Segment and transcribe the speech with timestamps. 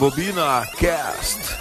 [0.00, 1.60] Rebobina Cast.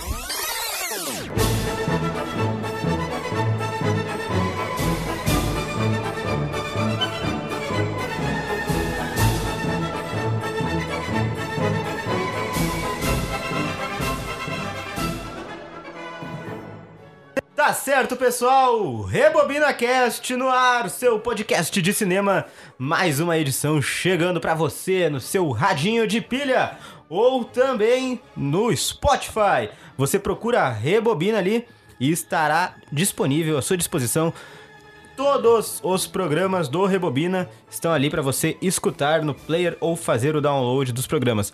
[17.54, 19.02] Tá certo, pessoal?
[19.02, 22.46] Rebobina Cast no ar, seu podcast de cinema.
[22.78, 26.78] Mais uma edição chegando pra você no seu radinho de pilha
[27.10, 29.70] ou também no Spotify.
[29.98, 31.66] Você procura Rebobina ali
[32.00, 34.32] e estará disponível à sua disposição.
[35.18, 40.42] Todos os programas do Rebobina estão ali para você escutar no player ou fazer o
[40.42, 41.52] download dos programas.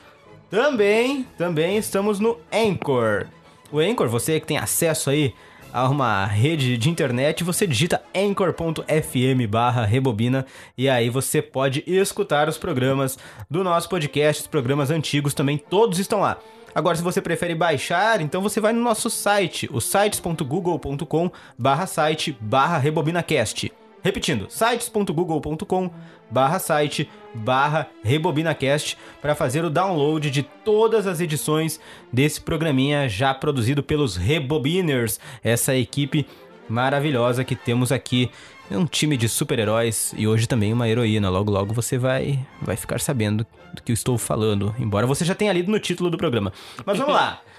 [0.51, 3.25] Também, também estamos no Anchor.
[3.71, 5.33] O Anchor, você que tem acesso aí
[5.75, 10.45] a uma rede de internet, você digita anchor.fm barra rebobina
[10.77, 15.99] e aí você pode escutar os programas do nosso podcast, os programas antigos também, todos
[15.99, 16.37] estão lá.
[16.73, 22.37] Agora, se você prefere baixar, então você vai no nosso site, o sites.google.com barra site
[22.39, 23.69] barra rebobinacast.
[24.05, 25.89] Repetindo, sites.google.com
[26.29, 31.79] barra site barra rebobinacast para fazer o download de todas as edições
[32.13, 36.27] desse programinha já produzido pelos Rebobiners, essa equipe
[36.69, 38.29] maravilhosa que temos aqui.
[38.69, 41.27] É um time de super-heróis e hoje também uma heroína.
[41.27, 45.33] Logo, logo você vai, vai ficar sabendo do que eu estou falando, embora você já
[45.33, 46.53] tenha lido no título do programa.
[46.85, 47.41] Mas vamos lá.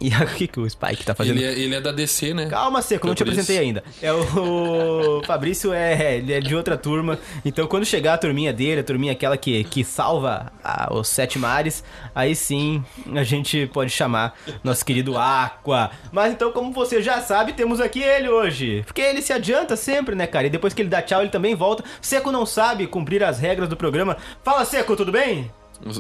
[0.03, 1.39] e o que, que o Spike tá fazendo?
[1.39, 2.47] Ele é, ele é da DC, né?
[2.47, 3.85] Calma, Seco, não te apresentei ainda.
[4.03, 7.21] É o, o Fabrício é, ele é de outra turma.
[7.45, 11.39] Então, quando chegar a turminha dele, a turminha aquela que, que salva a, os sete
[11.39, 12.85] mares, aí sim
[13.15, 15.93] a gente pode chamar nosso querido Aqua.
[16.11, 18.83] Mas então, como você já sabe, temos aqui ele hoje.
[18.85, 20.49] Porque ele se adianta sempre, né, cara?
[20.49, 21.85] E depois que ele dá tchau, ele também volta.
[22.01, 24.17] Seco não sabe cumprir as regras do programa.
[24.43, 25.49] Fala, Seco, tudo bem?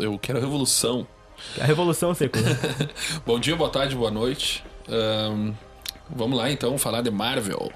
[0.00, 1.06] Eu quero revolução.
[1.60, 2.38] A revolução, Seco.
[3.26, 4.64] Bom dia, boa tarde, boa noite.
[4.88, 5.54] Um,
[6.08, 7.70] vamos lá então falar de Marvel.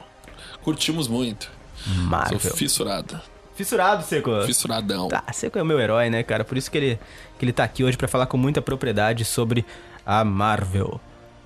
[0.63, 1.51] Curtimos muito.
[1.87, 2.41] Marvel.
[2.41, 3.21] Sou fissurado.
[3.55, 4.43] Fissurado, Seco.
[4.43, 5.09] Fissuradão.
[5.09, 6.45] Tá, Seco é o meu herói, né, cara?
[6.45, 7.01] Por isso que ele,
[7.39, 9.65] que ele tá aqui hoje para falar com muita propriedade sobre
[10.05, 11.01] a Marvel.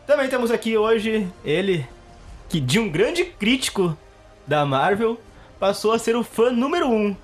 [0.07, 1.87] Também temos aqui hoje ele,
[2.49, 3.97] que de um grande crítico
[4.47, 5.21] da Marvel,
[5.61, 7.15] passou a ser o fã número um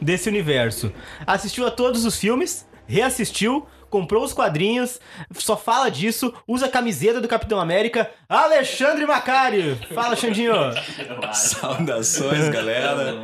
[0.00, 0.92] desse universo.
[1.26, 4.98] Assistiu a todos os filmes, reassistiu, comprou os quadrinhos,
[5.36, 9.78] só fala disso, usa a camiseta do Capitão América, Alexandre Macari.
[9.94, 10.52] Fala, Xandinho.
[11.32, 13.14] Saudações, galera.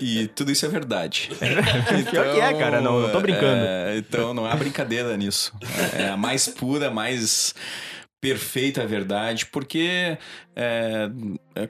[0.00, 1.30] E tudo isso é verdade.
[2.10, 3.64] Pior que é, cara, não, não tô brincando.
[3.64, 5.52] É, então não há brincadeira nisso.
[5.96, 7.54] É a mais pura, mais
[8.20, 10.18] perfeita verdade, porque
[10.54, 11.10] é,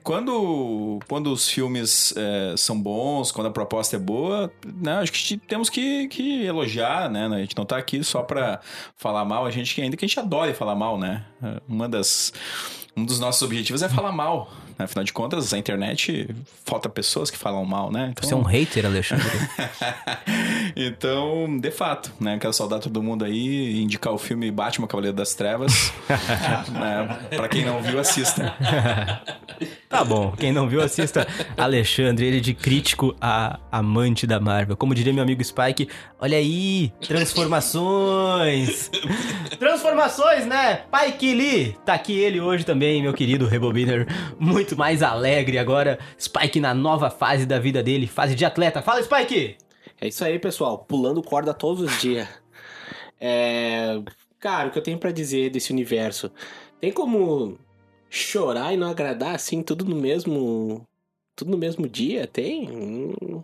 [0.02, 5.36] quando, quando os filmes é, são bons, quando a proposta é boa, né, acho que
[5.36, 7.26] temos que, que elogiar, né?
[7.26, 8.60] A gente não tá aqui só para
[8.96, 11.24] falar mal, a gente ainda que a gente adora falar mal, né?
[11.68, 12.32] Uma das
[12.96, 14.65] um dos nossos objetivos é falar mal né?
[14.78, 16.28] Afinal de contas, a internet
[16.64, 18.08] falta pessoas que falam mal, né?
[18.12, 19.26] Então, Você é um hater, Alexandre.
[20.76, 22.38] então, de fato, né?
[22.38, 25.92] Quero saudar todo mundo aí e indicar o filme Batman Cavaleiro das Trevas.
[26.72, 27.18] né?
[27.36, 28.54] Pra quem não viu, assista.
[29.88, 31.26] tá bom, quem não viu, assista
[31.56, 34.76] Alexandre, ele de crítico a amante da Marvel.
[34.76, 35.88] Como diria meu amigo Spike,
[36.18, 38.90] olha aí, transformações.
[39.58, 40.82] transformações, né?
[40.86, 44.06] Spike Lee, tá aqui ele hoje também, meu querido Rebobiner,
[44.38, 45.98] muito mais alegre agora.
[46.18, 48.80] Spike na nova fase da vida dele, fase de atleta.
[48.80, 49.56] Fala, Spike!
[50.00, 50.78] É isso aí, pessoal.
[50.78, 52.26] Pulando corda todos os dias.
[53.20, 54.00] É...
[54.40, 56.30] Cara, o que eu tenho para dizer desse universo?
[56.80, 57.58] Tem como
[58.08, 60.86] chorar e não agradar assim tudo no mesmo
[61.34, 62.26] tudo no mesmo dia?
[62.26, 62.68] Tem?
[62.70, 63.42] Hum...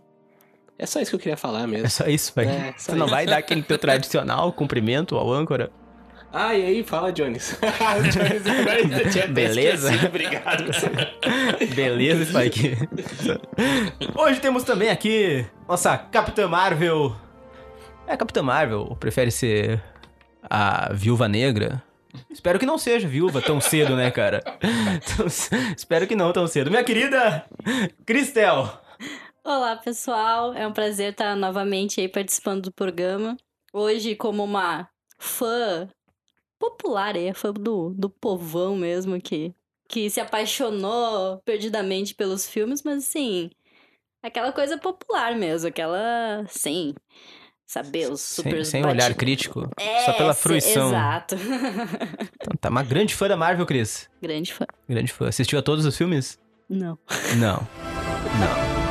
[0.77, 1.85] É só isso que eu queria falar mesmo.
[1.85, 2.49] É só isso, Spike.
[2.49, 5.71] É, Você não vai dar aquele teu tradicional cumprimento ao âncora?
[6.35, 7.59] Ah, e aí, fala, Jones.
[8.11, 9.91] Jones Beleza?
[10.07, 10.63] Obrigado.
[11.75, 12.75] Beleza, Spike.
[14.15, 17.15] Hoje temos também aqui nossa Capitã Marvel.
[18.07, 19.79] É a Capitã Marvel, prefere ser
[20.49, 21.83] a Viúva Negra?
[22.31, 24.41] Espero que não seja viúva tão cedo, né, cara?
[25.03, 25.27] Então,
[25.77, 26.71] espero que não tão cedo.
[26.71, 27.45] Minha querida
[28.07, 28.81] Cristel.
[29.43, 30.51] Olá, pessoal.
[30.55, 33.37] É um prazer estar novamente aí participando do programa.
[33.71, 34.87] Hoje, como uma
[35.19, 35.87] fã
[36.63, 39.53] popular, é fã do, do povão mesmo, que,
[39.89, 43.49] que se apaixonou perdidamente pelos filmes, mas assim,
[44.21, 46.95] aquela coisa popular mesmo, aquela, sim,
[47.65, 50.87] saber os super Sem, sem olhar crítico, é, só pela fruição.
[50.87, 51.35] Exato.
[51.35, 54.09] então, tá uma grande fã da Marvel, Cris.
[54.21, 54.65] Grande fã.
[54.87, 55.27] Grande fã.
[55.27, 56.39] Assistiu a todos os filmes?
[56.69, 56.97] Não.
[57.37, 57.67] Não.
[58.39, 58.82] Não.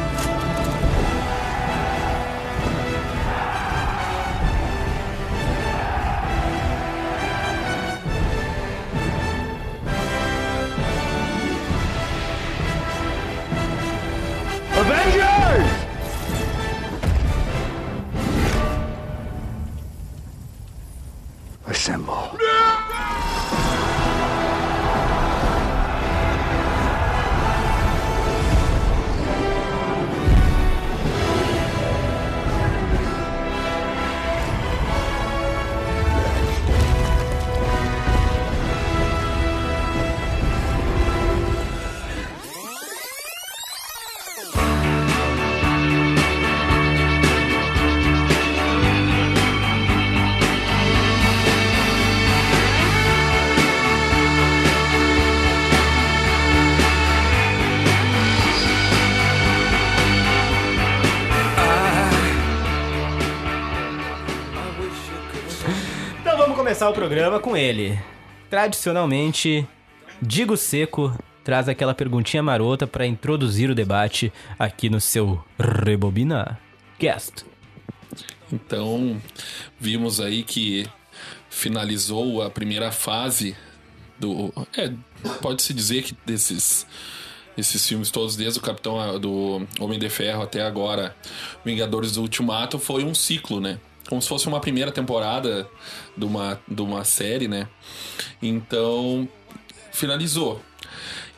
[21.66, 22.36] Assemble.
[22.38, 23.41] No!
[66.82, 67.96] Começar o programa com ele.
[68.50, 69.64] Tradicionalmente,
[70.20, 76.58] Digo Seco traz aquela perguntinha marota para introduzir o debate aqui no seu Rebobina
[76.98, 77.44] Cast.
[78.52, 79.20] Então,
[79.78, 80.88] vimos aí que
[81.48, 83.56] finalizou a primeira fase
[84.18, 84.52] do.
[84.76, 84.92] É,
[85.40, 86.84] pode-se dizer que desses.
[87.56, 91.14] Esses filmes todos, desde o Capitão do Homem de Ferro até agora,
[91.62, 93.78] Vingadores do Ultimato, foi um ciclo, né?
[94.08, 95.68] Como se fosse uma primeira temporada
[96.16, 97.68] de uma, de uma série, né?
[98.40, 99.28] Então,
[99.92, 100.60] finalizou.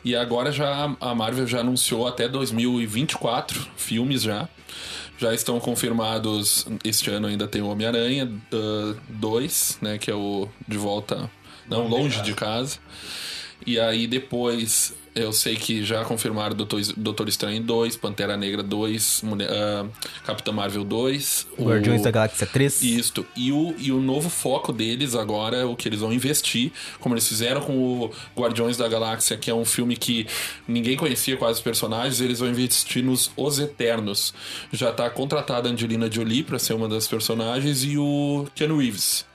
[0.03, 4.47] E agora já a Marvel já anunciou até 2024 filmes já.
[5.17, 8.29] Já estão confirmados, este ano ainda tem o Homem-Aranha
[9.09, 9.97] 2, uh, né?
[9.97, 11.29] Que é o De Volta...
[11.67, 12.77] Não, Longe de Casa.
[13.65, 19.23] E aí depois eu sei que já confirmaram Doutor, Doutor Estranho 2, Pantera Negra 2,
[19.23, 19.89] uh,
[20.25, 21.47] Capitã Marvel 2.
[21.57, 22.03] Guardiões o...
[22.03, 22.81] da Galáxia 3.
[22.83, 23.25] Isto.
[23.33, 26.69] E o, e o novo foco deles agora, o que eles vão investir,
[26.99, 30.27] como eles fizeram com o Guardiões da Galáxia, que é um filme que
[30.67, 34.33] ninguém conhecia quase os personagens, eles vão investir nos Os Eternos.
[34.73, 39.25] Já tá contratada a Angelina Jolie para ser uma das personagens e o Keanu Reeves.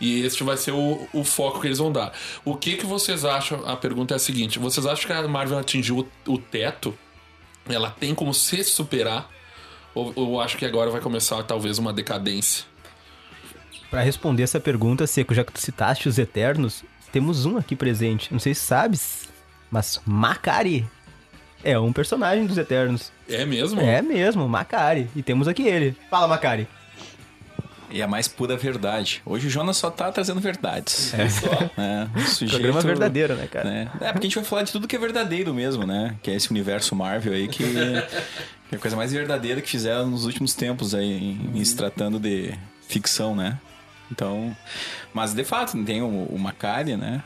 [0.00, 2.12] E este vai ser o, o foco que eles vão dar.
[2.44, 3.66] O que, que vocês acham?
[3.66, 6.96] A pergunta é a seguinte: vocês acham que a Marvel atingiu o, o teto?
[7.68, 9.30] Ela tem como se superar?
[9.94, 12.64] Ou, ou acho que agora vai começar talvez uma decadência?
[13.90, 18.32] Para responder essa pergunta, Seco, já que tu citaste os Eternos, temos um aqui presente.
[18.32, 19.28] Não sei se sabes,
[19.70, 20.88] mas Macari
[21.62, 23.12] é um personagem dos Eternos.
[23.28, 23.80] É mesmo?
[23.80, 25.08] É mesmo, Macari.
[25.14, 25.96] E temos aqui ele.
[26.10, 26.66] Fala, Macari.
[27.92, 29.22] E a mais pura verdade.
[29.24, 31.12] Hoje o Jonas só tá trazendo verdades.
[31.14, 31.24] É.
[31.24, 33.68] é sujeito, Programa verdadeiro, né, cara?
[33.68, 33.90] Né?
[34.00, 36.16] É, porque a gente vai falar de tudo que é verdadeiro mesmo, né?
[36.22, 37.64] Que é esse universo Marvel aí que,
[38.68, 41.76] que é a coisa mais verdadeira que fizeram nos últimos tempos aí, em, em se
[41.76, 42.54] tratando de
[42.88, 43.58] ficção, né?
[44.10, 44.56] Então,
[45.12, 47.22] mas de fato, tem o, o Macari, né?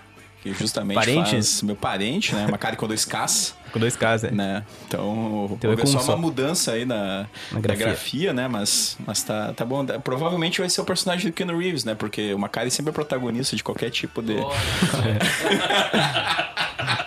[0.47, 1.31] que justamente Parente?
[1.31, 2.47] faz meu parente, né?
[2.47, 4.33] Macari com dois Ks, Com dois casos, é.
[4.33, 4.65] né?
[4.87, 6.13] Então, Teve houve com só um só.
[6.15, 7.87] uma mudança aí na, Na na grafia.
[7.87, 8.33] grafia.
[8.33, 8.49] né?
[8.49, 9.85] Mas, mas tá, tá bom.
[10.03, 11.95] Provavelmente vai ser o personagem do Ken Reeves, né?
[11.95, 14.35] Porque o Macari sempre é protagonista de qualquer tipo de...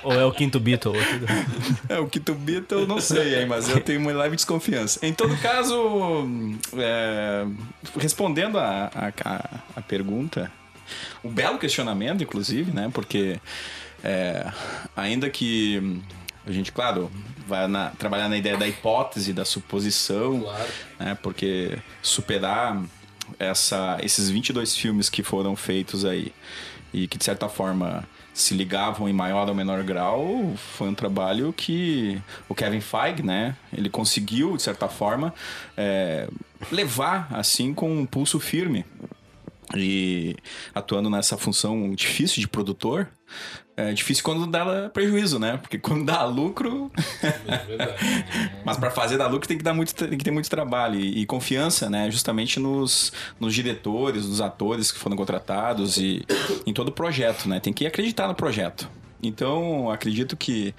[0.04, 0.94] Ou é o quinto Beatle.
[1.88, 5.06] É, o Quinto Beatle não sei, hein, mas eu tenho uma leve desconfiança.
[5.06, 6.25] Em todo caso,
[6.78, 7.46] é,
[7.98, 10.51] respondendo a, a, a- a pergunta,
[11.24, 12.89] um belo questionamento, inclusive, né?
[12.94, 13.39] Porque
[14.04, 14.48] é,
[14.96, 16.01] ainda que
[16.46, 17.12] a gente, claro,
[17.48, 20.69] vai na- trabalhar na ideia da hipótese, da suposição, Claro.
[21.00, 21.17] né?
[21.22, 22.81] Porque superar
[23.38, 26.34] essa, esses 22 filmes que foram feitos aí
[26.93, 31.51] e que de certa forma se ligavam em maior ou menor grau, foi um trabalho
[31.53, 35.34] que o Kevin Feige, né, ele conseguiu de certa forma
[35.75, 36.27] é,
[36.72, 38.86] levar assim com um pulso firme
[39.75, 40.36] e
[40.74, 43.08] atuando nessa função difícil de produtor,
[43.79, 45.57] é difícil quando dá prejuízo, né?
[45.57, 46.91] Porque quando dá lucro,
[47.24, 51.00] É mas para fazer dar lucro tem que dar muito, tem que ter muito trabalho
[51.00, 52.12] e, e confiança, né?
[52.12, 56.25] Justamente nos, nos diretores, nos atores que foram contratados e
[56.65, 57.59] em todo o projeto, né?
[57.59, 58.89] Tem que acreditar no projeto.
[59.21, 60.73] Então, acredito que,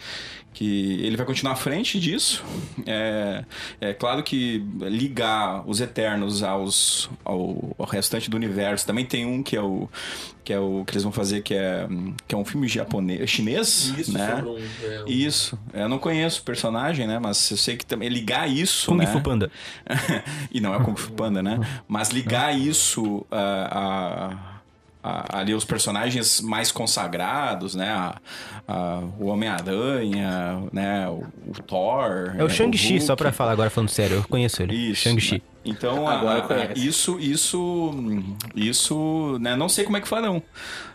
[0.54, 2.42] que ele vai continuar à frente disso.
[2.86, 3.44] É,
[3.80, 8.86] é claro que ligar os Eternos aos, ao, ao restante do universo.
[8.86, 9.88] Também tem um que é o
[10.42, 11.86] que é o que eles vão fazer que é
[12.26, 14.36] que é um filme japonês, chinês, Isso né?
[14.36, 14.58] sobre um,
[14.90, 15.58] é, um- Isso.
[15.74, 17.18] Eu não conheço o personagem, né?
[17.18, 19.06] Mas eu sei que também ligar isso, Kung né?
[19.06, 19.50] Fu Panda.
[20.50, 21.60] e não é o Kung Fu Panda, né?
[21.86, 24.59] Mas ligar isso a, a,
[25.02, 27.90] a- ali os personagens mais consagrados, né?
[27.90, 28.16] A,
[28.68, 31.08] a- o Homem-Aranha, né?
[31.08, 32.34] O, o Thor.
[32.38, 32.54] É o né?
[32.54, 34.16] Shang-Chi, só pra falar agora falando sério.
[34.16, 34.74] Eu conheço ele.
[34.74, 35.02] Isso.
[35.02, 35.34] Shang-Chi.
[35.34, 35.40] né?
[35.62, 37.90] Então, Agora a- isso, isso,
[38.54, 39.54] isso, né?
[39.56, 40.42] Não sei como é que farão.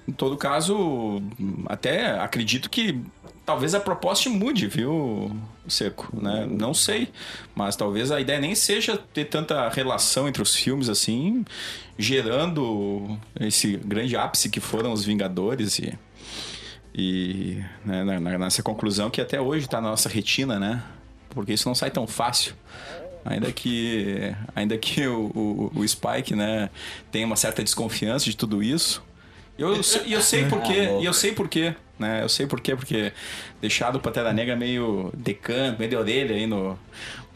[0.07, 1.21] Em todo caso,
[1.67, 2.99] até acredito que
[3.45, 5.35] talvez a proposta mude, viu,
[5.67, 6.47] Seco, né?
[6.49, 7.09] Não sei,
[7.55, 11.45] mas talvez a ideia nem seja ter tanta relação entre os filmes assim,
[11.97, 15.93] gerando esse grande ápice que foram os Vingadores e
[16.97, 20.81] e né, na- na- nessa conclusão que até hoje está na nossa retina, né?
[21.29, 22.55] Porque isso não sai tão fácil.
[23.25, 25.25] Ainda que, ainda que o,
[25.75, 26.69] o, o Spike, né,
[27.11, 29.03] tenha uma certa desconfiança de tudo isso.
[29.57, 32.21] E eu, sei- e eu sei por quê, e eu sei por quê, né?
[32.23, 33.11] Eu sei por quê, porque
[33.61, 36.77] deixado o Pantera Negra meio decando, meio de orelha aí no,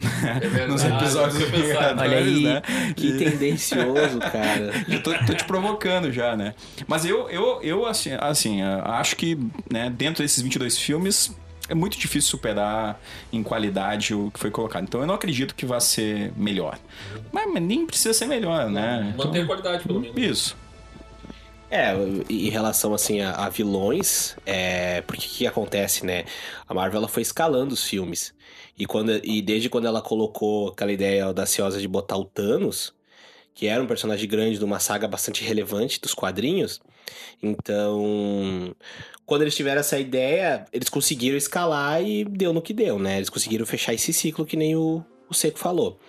[0.40, 1.38] verdade, nos episódios.
[1.50, 2.62] Vingadores, Olha aí, né?
[2.96, 4.72] que E- tendencioso, cara.
[4.88, 6.54] eu tô, tô te provocando já, né?
[6.86, 9.38] Mas eu, eu, eu assim, assim, acho que
[9.70, 11.34] né, dentro desses 22 filmes
[11.68, 13.00] é muito difícil superar
[13.32, 14.82] em qualidade o que foi colocado.
[14.84, 16.76] Então eu não acredito que vá ser melhor.
[17.30, 19.14] Mas, nem precisa ser melhor, né?
[19.16, 20.16] Manter a Então, qualidade, pelo menos.
[20.20, 20.56] isso.
[21.70, 21.94] É,
[22.28, 26.24] em relação assim a, a vilões, é, porque que acontece, né?
[26.66, 28.34] A Marvel ela foi escalando os filmes.
[28.76, 32.92] E, quando, e desde quando ela colocou aquela ideia audaciosa de botar o Thanos,
[33.54, 36.80] que era um personagem grande de uma saga bastante relevante dos quadrinhos,
[37.42, 38.74] então
[39.30, 43.18] quando eles tiveram essa ideia, eles conseguiram escalar e deu no que deu, né?
[43.18, 46.00] Eles conseguiram fechar esse ciclo que nem o, o Seco falou.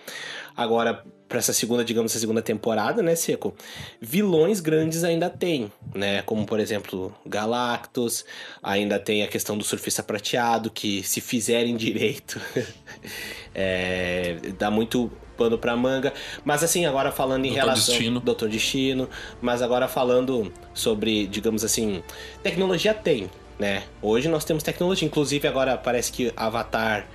[0.56, 3.54] Agora, pra essa segunda, digamos, essa segunda temporada, né, Seco?
[3.98, 6.20] Vilões grandes ainda tem, né?
[6.22, 8.22] Como, por exemplo, Galactus,
[8.62, 12.38] ainda tem a questão do surfista prateado, que se fizerem direito,
[13.54, 16.12] é, dá muito pano pra manga.
[16.44, 17.94] Mas assim, agora falando em Doutor relação...
[17.94, 18.20] Destino.
[18.20, 19.08] Doutor Destino.
[19.40, 22.02] Mas agora falando sobre, digamos assim,
[22.42, 23.84] tecnologia tem, né?
[24.02, 27.08] Hoje nós temos tecnologia, inclusive agora parece que Avatar...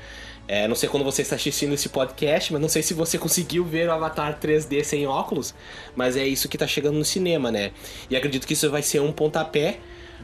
[0.47, 3.65] É, não sei quando você está assistindo esse podcast, mas não sei se você conseguiu
[3.65, 5.53] ver o Avatar 3D sem óculos,
[5.95, 7.71] mas é isso que tá chegando no cinema, né?
[8.09, 9.79] E acredito que isso vai ser um pontapé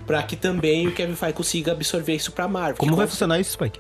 [0.06, 2.78] para que também o Kevin Feige consiga absorver isso pra Marvel.
[2.78, 3.80] Como Que vai funcionar isso, Spike?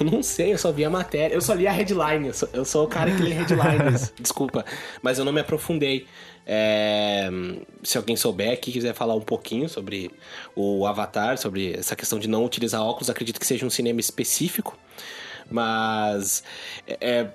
[0.00, 1.34] Eu não sei, eu só vi a matéria.
[1.34, 2.28] Eu só li a headline.
[2.28, 4.12] Eu sou, eu sou o cara que lê headlines.
[4.20, 4.64] desculpa.
[5.02, 6.06] Mas eu não me aprofundei.
[6.46, 7.28] É,
[7.82, 10.10] se alguém souber aqui quiser falar um pouquinho sobre
[10.54, 14.78] o Avatar, sobre essa questão de não utilizar óculos, acredito que seja um cinema específico.
[15.50, 16.42] Mas.
[16.86, 17.26] É,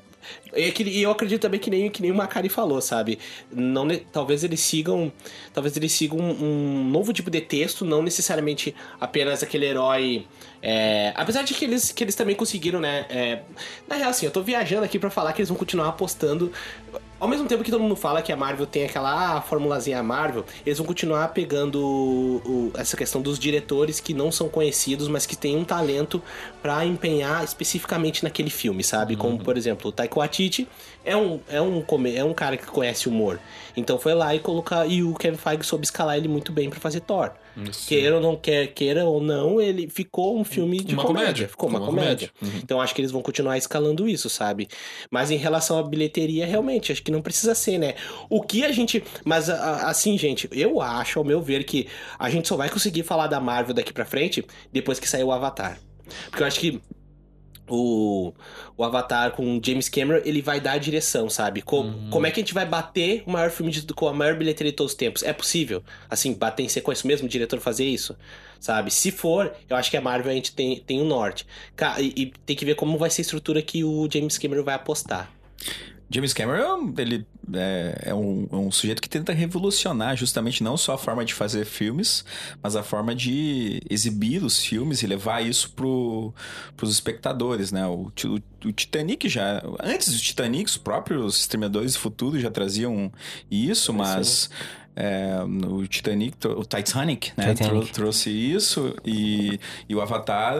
[0.54, 3.18] é que- E eu acredito também que nem, que nem o Macari falou, sabe?
[3.52, 5.12] Não, talvez eles sigam.
[5.54, 6.44] Talvez eles sigam um,
[6.82, 10.28] um novo tipo de texto, não necessariamente apenas aquele herói.
[10.62, 13.06] é, apesar de que eles, que eles também conseguiram, né?
[13.10, 13.42] é,
[13.88, 16.52] na real, assim, eu tô viajando aqui pra falar que eles vão continuar apostando.
[17.22, 20.44] Ao mesmo tempo que todo mundo fala que a Marvel tem aquela ah, formulazinha Marvel,
[20.66, 25.28] eles vão continuar pegando o- o- essa questão dos diretores que não são conhecidos, mas
[25.28, 26.20] que têm um talento
[26.64, 29.16] pra empenhar especificamente naquele filme, sabe?
[29.16, 30.68] Como, por exemplo, o Taika Waititi
[31.06, 31.86] é um, é, um,
[32.16, 33.40] é um cara que conhece humor.
[33.78, 34.88] Então foi lá e colocar.
[34.88, 37.30] E o Kevin Feige soube escalar ele muito bem pra fazer Thor.
[37.58, 37.88] Isso.
[37.88, 41.26] Queira ou não quer, queira ou não, ele ficou um filme de Uma comédia.
[41.28, 41.48] comédia.
[41.50, 42.32] Ficou uma, Uma comédia.
[42.40, 42.56] comédia.
[42.58, 42.62] Uhum.
[42.64, 44.68] Então acho que eles vão continuar escalando isso, sabe?
[45.10, 47.96] Mas em relação à bilheteria, realmente, acho que não precisa ser, né?
[48.30, 49.04] O que a gente.
[49.26, 53.28] Mas assim, gente, eu acho, ao meu ver, que a gente só vai conseguir falar
[53.28, 55.78] da Marvel daqui pra frente depois que sair o Avatar.
[56.30, 56.82] Porque eu acho que.
[57.74, 58.34] O,
[58.78, 61.62] o Avatar com o James Cameron, ele vai dar a direção, sabe?
[61.62, 62.10] Co- Uhum.
[62.10, 64.72] Como é que a gente vai bater o maior filme de, com a maior bilheteria
[64.72, 65.24] de todos os tempos?
[65.24, 65.84] É possível?
[66.10, 68.16] Assim, bater em sequência, o mesmo diretor fazer isso?
[68.60, 68.92] Sabe?
[68.92, 71.48] Se for, eu acho que a Marvel a gente tem, tem o norte.
[72.00, 74.76] E, e tem que ver como vai ser a estrutura que o James Cameron vai
[74.76, 75.32] apostar.
[76.14, 80.96] James Cameron, ele é, é um, é um sujeito que tenta revolucionar justamente não só
[80.96, 82.26] a forma de fazer filmes,
[82.62, 86.34] mas a forma de exibir os filmes e levar isso pro,
[86.76, 87.88] pros espectadores, né?
[87.88, 89.64] O, o, o Titanic já...
[89.82, 93.12] Antes do Titanic, os próprios streamadores do futuro já traziam
[93.50, 94.50] isso, mas...
[94.96, 97.54] é, o Titanic, o Titanic, né?
[97.54, 97.64] Titanic.
[97.70, 100.56] trou- trouxe isso e, e o Avatar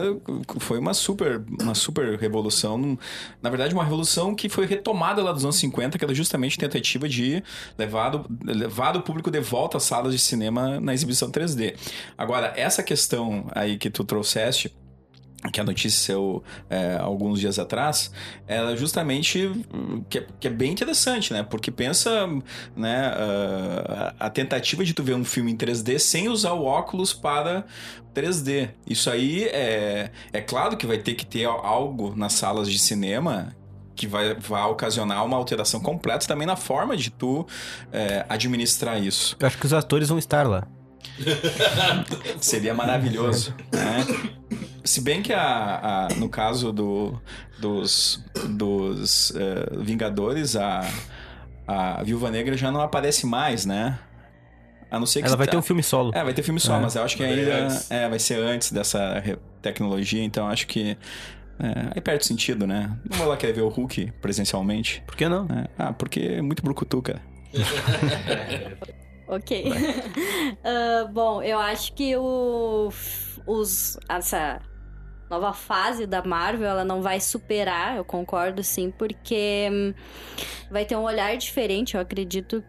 [0.58, 2.98] foi uma super, uma super revolução.
[3.42, 7.08] Na verdade, uma revolução que foi retomada lá dos anos 50, que era justamente tentativa
[7.08, 7.42] de
[7.78, 11.74] levar, do- levar o público de volta às salas de cinema na exibição 3D.
[12.16, 14.74] Agora, essa questão aí que tu trouxeste,
[15.50, 18.12] que a notícia saiu é, alguns dias atrás,
[18.46, 21.42] ela justamente hum, que é, que é bem interessante, né?
[21.42, 22.28] Porque pensa,
[22.76, 27.12] né, a, a tentativa de tu ver um filme em 3D sem usar o óculos
[27.12, 27.64] para
[28.14, 28.70] 3D.
[28.86, 33.54] Isso aí é, é claro que vai ter que ter algo nas salas de cinema
[33.94, 37.46] que vai, vai ocasionar uma alteração completa também na forma de tu
[37.92, 39.36] é, administrar isso.
[39.38, 40.66] Eu acho que os atores vão estar lá.
[42.40, 44.04] Seria maravilhoso, né?
[44.84, 47.20] Se bem que a, a- no caso do,
[47.60, 50.80] dos, dos eh, Vingadores, a,
[51.66, 53.98] a Viúva Negra já não aparece mais, né?
[54.90, 56.10] A não ser que Ela vai tá- ter um filme solo.
[56.14, 56.80] É, vai ter filme só, É.
[56.80, 59.22] mas eu acho que Vai ainda é, vai ser antes dessa
[59.62, 60.98] tecnologia, então acho que
[61.58, 62.94] é, aí perde sentido, né?
[63.08, 65.02] Não vou lá querer ver o Hulk presencialmente.
[65.06, 65.44] Por que não?
[65.44, 65.66] né?
[65.78, 67.22] Ah, porque é muito brucutu, cara.
[69.28, 69.64] Ok.
[70.64, 72.92] Ah, bom, eu acho que o,
[73.46, 74.60] os, essa
[75.32, 79.94] nova fase da Marvel, ela não vai superar, eu concordo sim, porque hum,
[80.70, 82.62] vai ter um olhar diferente, eu acredito.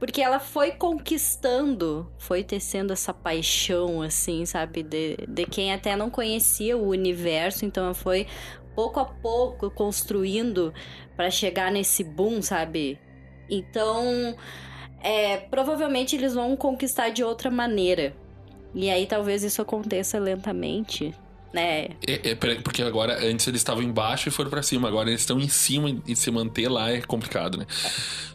[0.00, 4.82] Porque ela foi conquistando, foi tecendo essa paixão, assim, sabe?
[4.82, 8.26] De, de quem até não conhecia o universo, então ela foi
[8.74, 10.72] pouco a pouco construindo
[11.14, 12.98] para chegar nesse boom, sabe?
[13.48, 14.34] Então,
[15.02, 18.16] é, provavelmente eles vão conquistar de outra maneira.
[18.74, 21.14] E aí talvez isso aconteça lentamente,
[21.52, 21.88] né?
[22.06, 24.88] É, é, pera- porque agora, antes eles estavam embaixo e foram pra cima.
[24.88, 27.66] Agora eles estão em cima e se manter lá é complicado, né?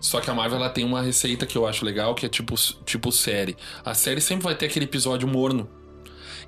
[0.01, 2.55] Só que a Marvel ela tem uma receita que eu acho legal, que é tipo,
[2.85, 3.55] tipo série.
[3.83, 5.69] A série sempre vai ter aquele episódio morno.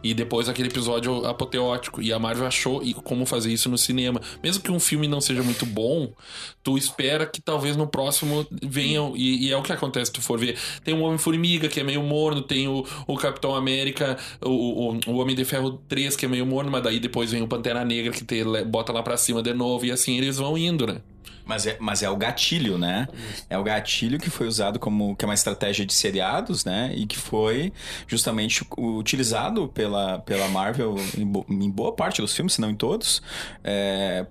[0.04, 2.02] E depois aquele episódio apoteótico.
[2.02, 4.22] E a Marvel achou como fazer isso no cinema.
[4.44, 6.12] Mesmo que um filme não seja muito bom,
[6.64, 9.14] tu espera que talvez no próximo venham.
[9.16, 10.58] E, e é o que acontece, se tu for ver.
[10.84, 15.18] Tem o Homem-Formiga, que é meio morno, tem o, o Capitão América, o, o, o
[15.18, 18.12] Homem de Ferro 3, que é meio morno, mas daí depois vem o Pantera Negra,
[18.12, 21.02] que te, bota lá pra cima de novo, e assim eles vão indo, né?
[21.48, 23.08] Mas é, mas é o gatilho, né?
[23.50, 26.92] É o gatilho que foi usado como que é uma estratégia de seriados, né?
[26.96, 27.72] E que foi
[28.08, 32.76] justamente utilizado pela, pela Marvel em, bo- em boa parte dos filmes, se não em
[32.76, 33.22] todos,
[33.64, 34.26] é,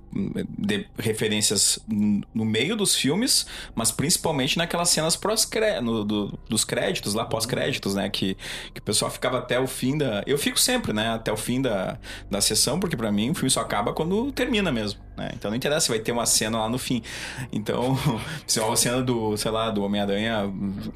[0.59, 5.49] de referências no meio dos filmes, mas principalmente naquelas cenas pós
[5.83, 8.09] no, do- dos créditos, lá pós-créditos, né?
[8.11, 8.37] Que,
[8.75, 10.23] que o pessoal ficava até o fim da.
[10.27, 11.09] Eu fico sempre, né?
[11.15, 11.99] Até o fim da,
[12.31, 15.01] da sessão, porque pra mim o filme só acaba quando termina mesmo.
[15.17, 15.31] Né?
[15.35, 17.03] Então não interessa se vai ter uma cena lá no fim.
[17.53, 17.97] Então,
[18.47, 20.53] se é uma cena do, sei lá, do Homem-Aranha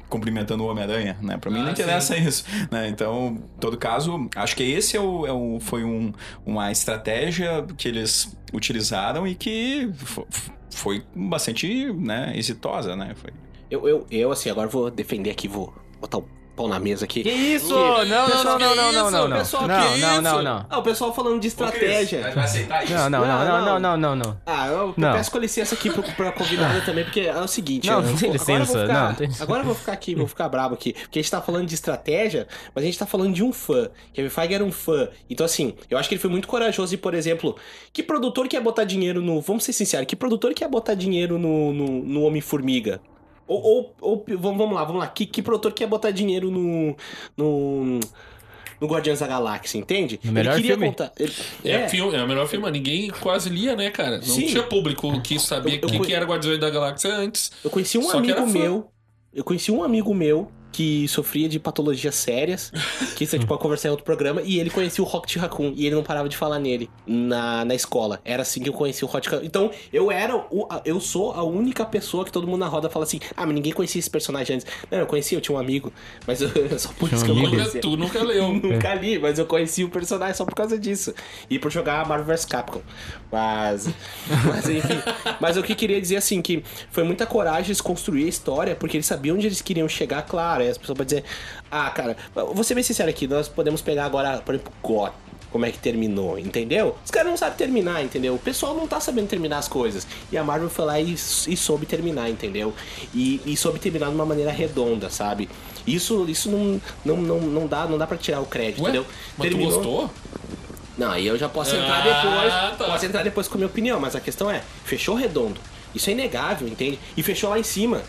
[0.09, 1.37] cumprimentando o Homem-Aranha, né?
[1.37, 2.43] Pra mim não Ah, interessa isso.
[2.71, 2.87] Né?
[2.89, 6.11] Então, em todo caso, acho que esse é o, é o- foi um,
[6.45, 10.27] uma estratégia que eles utilizaram e que fo-
[10.69, 13.13] foi bastante né, exitosa, né?
[13.15, 13.31] Foi.
[13.69, 16.25] Eu, eu, eu, assim, agora vou defender aqui, vou botar o
[16.61, 17.23] pau na mesa aqui.
[17.23, 17.67] Que isso?
[17.67, 19.37] Que- Não, não, Pessoal, não, não, que não, não, não, não.
[19.39, 20.41] Pessoal, Não, que não, não, isso?
[20.43, 20.65] não.
[20.69, 22.31] Ah, o pessoal falando de estratégia.
[22.33, 22.93] vai aceitar isso?
[22.93, 23.79] Não, não, não, Não, não, não.
[23.79, 24.37] não, não, não.
[24.45, 25.13] Ah, eu Não.
[25.13, 27.87] peço com licença aqui pro, pra convidada também, porque é o seguinte.
[27.89, 29.91] Não, eu, não tem agora eu vou licença, ficar- não, tem- Agora eu vou ficar
[29.93, 30.93] aqui, vou ficar brabo aqui.
[30.93, 33.89] Porque a gente tá falando de estratégia, mas a gente tá falando de um fã.
[34.13, 35.07] Kevin Feige era um fã.
[35.29, 37.55] Então, assim, eu acho que ele foi muito corajoso e, por exemplo,
[37.91, 39.41] que produtor quer botar dinheiro no.
[39.41, 43.01] Vamos ser sinceros, que produtor quer botar dinheiro no, no, no Homem-Formiga?
[43.51, 45.07] Ou, ou, ou- vamos, vamos lá, vamos lá.
[45.07, 46.95] Que, que produtor quer botar dinheiro no.
[47.35, 47.99] no.
[48.79, 50.19] no Guardiões da Galáxia, entende?
[50.23, 50.87] No melhor ele queria filme.
[50.89, 51.11] contar.
[51.19, 51.33] ele-
[51.63, 54.17] É, filme, é o melhor filme, ninguém quase lia, né, cara?
[54.17, 54.47] Não Sim.
[54.47, 57.51] tinha público que sabia Eu- o eu que, conhe- que era Guardiões da Galáxia antes.
[57.63, 58.89] Eu conheci um Só amigo meu.
[59.33, 62.71] Eu conheci um amigo meu que sofria de patologias sérias,
[63.15, 65.73] que isso a gente pode conversar em outro programa, e ele conhecia o Rocket Raccoon,
[65.75, 68.21] e ele não parava de falar nele na, na escola.
[68.23, 69.45] Era assim que eu conhecia o Rocket Raccoon.
[69.45, 72.89] Então, eu era o, a- eu sou a única pessoa que todo mundo na roda
[72.89, 74.67] fala assim, ah, mas ninguém conhecia esse personagem antes.
[74.89, 75.91] Não, eu conhecia, eu tinha um amigo,
[76.25, 77.81] mas eu, só por Tinha isso que eu conhecia.
[77.81, 78.53] Tu nunca leu.
[78.61, 81.13] Nunca li, mas eu conheci o personagem só por causa disso.
[81.49, 82.81] E por jogar Marvel vs Capcom.
[83.31, 83.89] Mas.
[84.45, 84.99] Mas enfim.
[85.39, 88.97] Mas o que queria dizer assim, que foi muita coragem eles construir a história, porque
[88.97, 90.60] eles sabiam onde eles queriam chegar, claro.
[90.61, 91.29] Aí as pessoas podem dizer,
[91.69, 95.11] ah, cara, vou ser bem sincero aqui, nós podemos pegar agora, por exemplo, God.
[95.51, 96.95] Como é que terminou, entendeu?
[97.03, 98.33] Os caras não sabem terminar, entendeu?
[98.35, 100.07] O pessoal não tá sabendo terminar as coisas.
[100.31, 101.17] E a Marvel foi lá e, e
[101.57, 102.73] soube terminar, entendeu?
[103.13, 105.49] E, e soube terminar de uma maneira redonda, sabe?
[105.85, 109.05] Isso, isso não, não, não, não, dá, não dá pra tirar o crédito, Ué, entendeu?
[109.37, 110.09] mas tu gostou?
[110.97, 112.01] Não, aí eu já posso entrar Ah,
[112.69, 112.77] depois.
[112.77, 112.85] tá.
[112.93, 115.59] Posso entrar depois com a minha opinião, mas a questão é, fechou redondo.
[115.93, 116.97] Isso é inegável, entende?
[117.17, 118.01] E fechou lá em cima.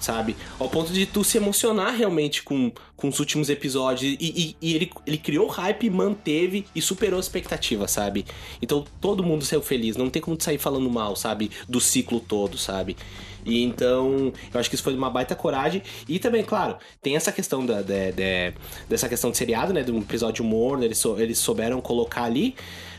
[0.00, 0.34] Sabe?
[0.58, 4.16] Ao ponto de tu se emocionar realmente com, com os últimos episódios.
[4.18, 8.24] E, e- e ele, ele criou hype, manteve e superou a expectativa, sabe?
[8.62, 9.96] Então todo mundo saiu feliz.
[9.96, 11.50] Não tem como tu sair falando mal, sabe?
[11.68, 12.96] Do ciclo todo, sabe?
[13.44, 15.82] E então, eu acho que isso foi uma baita coragem.
[16.08, 18.52] E também, claro, tem essa questão da, da- da-
[18.88, 19.82] dessa questão de seriado, né?
[19.82, 22.54] De um episódio humor, né, eles, sou- eles souberam colocar ali.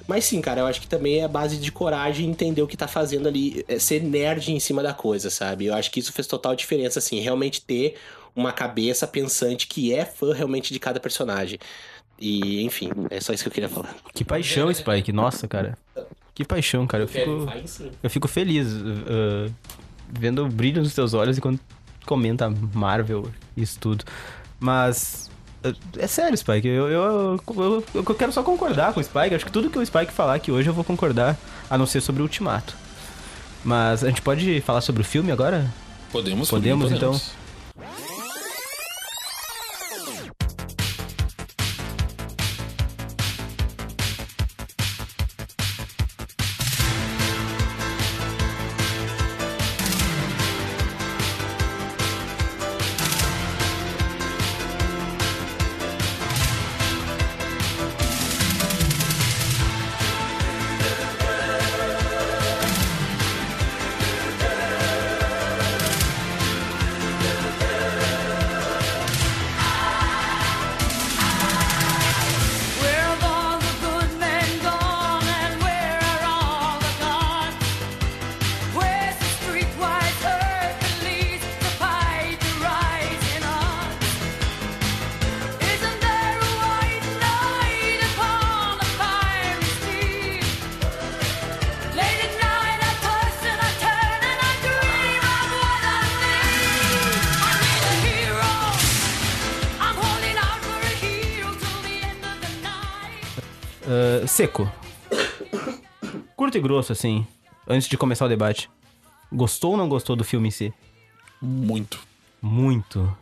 [0.08, 2.76] Mas sim, cara, eu acho que também é a base de coragem entender o que
[2.76, 5.68] tá fazendo ali, é ser nerd em cima da coisa, sabe?
[5.68, 7.96] Eu acho que isso fez total diferença, assim, realmente ter
[8.36, 11.60] uma cabeça pensante que é fã realmente de cada personagem.
[12.20, 13.96] E, enfim, é só isso que eu queria falar.
[14.14, 15.12] Que paixão, Spike.
[15.12, 15.78] Nossa, cara.
[16.34, 17.04] Que paixão, cara.
[17.04, 17.48] Eu fico,
[18.04, 19.52] eu fico feliz uh,
[20.12, 21.60] vendo o brilho nos teus olhos enquanto
[22.06, 24.04] comenta Marvel e isso tudo.
[24.60, 25.30] Mas.
[25.66, 26.68] uh, É sério, Spike.
[26.68, 29.36] Eu, eu, eu, eu quero só concordar com o Spike.
[29.36, 31.38] Acho que tudo que o Spike falar aqui hoje eu vou concordar,
[31.70, 32.76] a não ser sobre o Ultimato.
[33.64, 35.72] Mas a gente pode falar sobre o filme agora?
[36.12, 37.12] Podemos, Podemos, então?
[37.78, 38.11] Where
[106.62, 107.26] grosso, assim.
[107.68, 108.70] Antes de começar o debate.
[109.32, 110.74] Gostou ou não gostou do filme em si?
[111.42, 112.00] Muito.
[112.42, 113.18] Muito.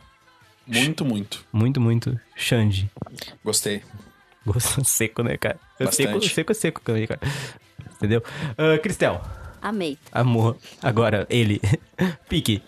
[0.66, 1.46] Muito, muito.
[1.52, 2.20] Muito, muito.
[2.36, 2.90] Xande.
[3.44, 3.82] Gostei.
[4.46, 5.60] Gosto seco, né, cara?
[5.80, 6.30] Bastante.
[6.30, 7.20] Seco, seco é seco cara.
[7.96, 8.24] Entendeu?
[8.52, 9.22] Uh, Cristel.
[9.62, 9.98] Amei.
[10.12, 10.58] Amor.
[10.82, 11.62] Agora, ele.
[12.30, 12.64] Pique.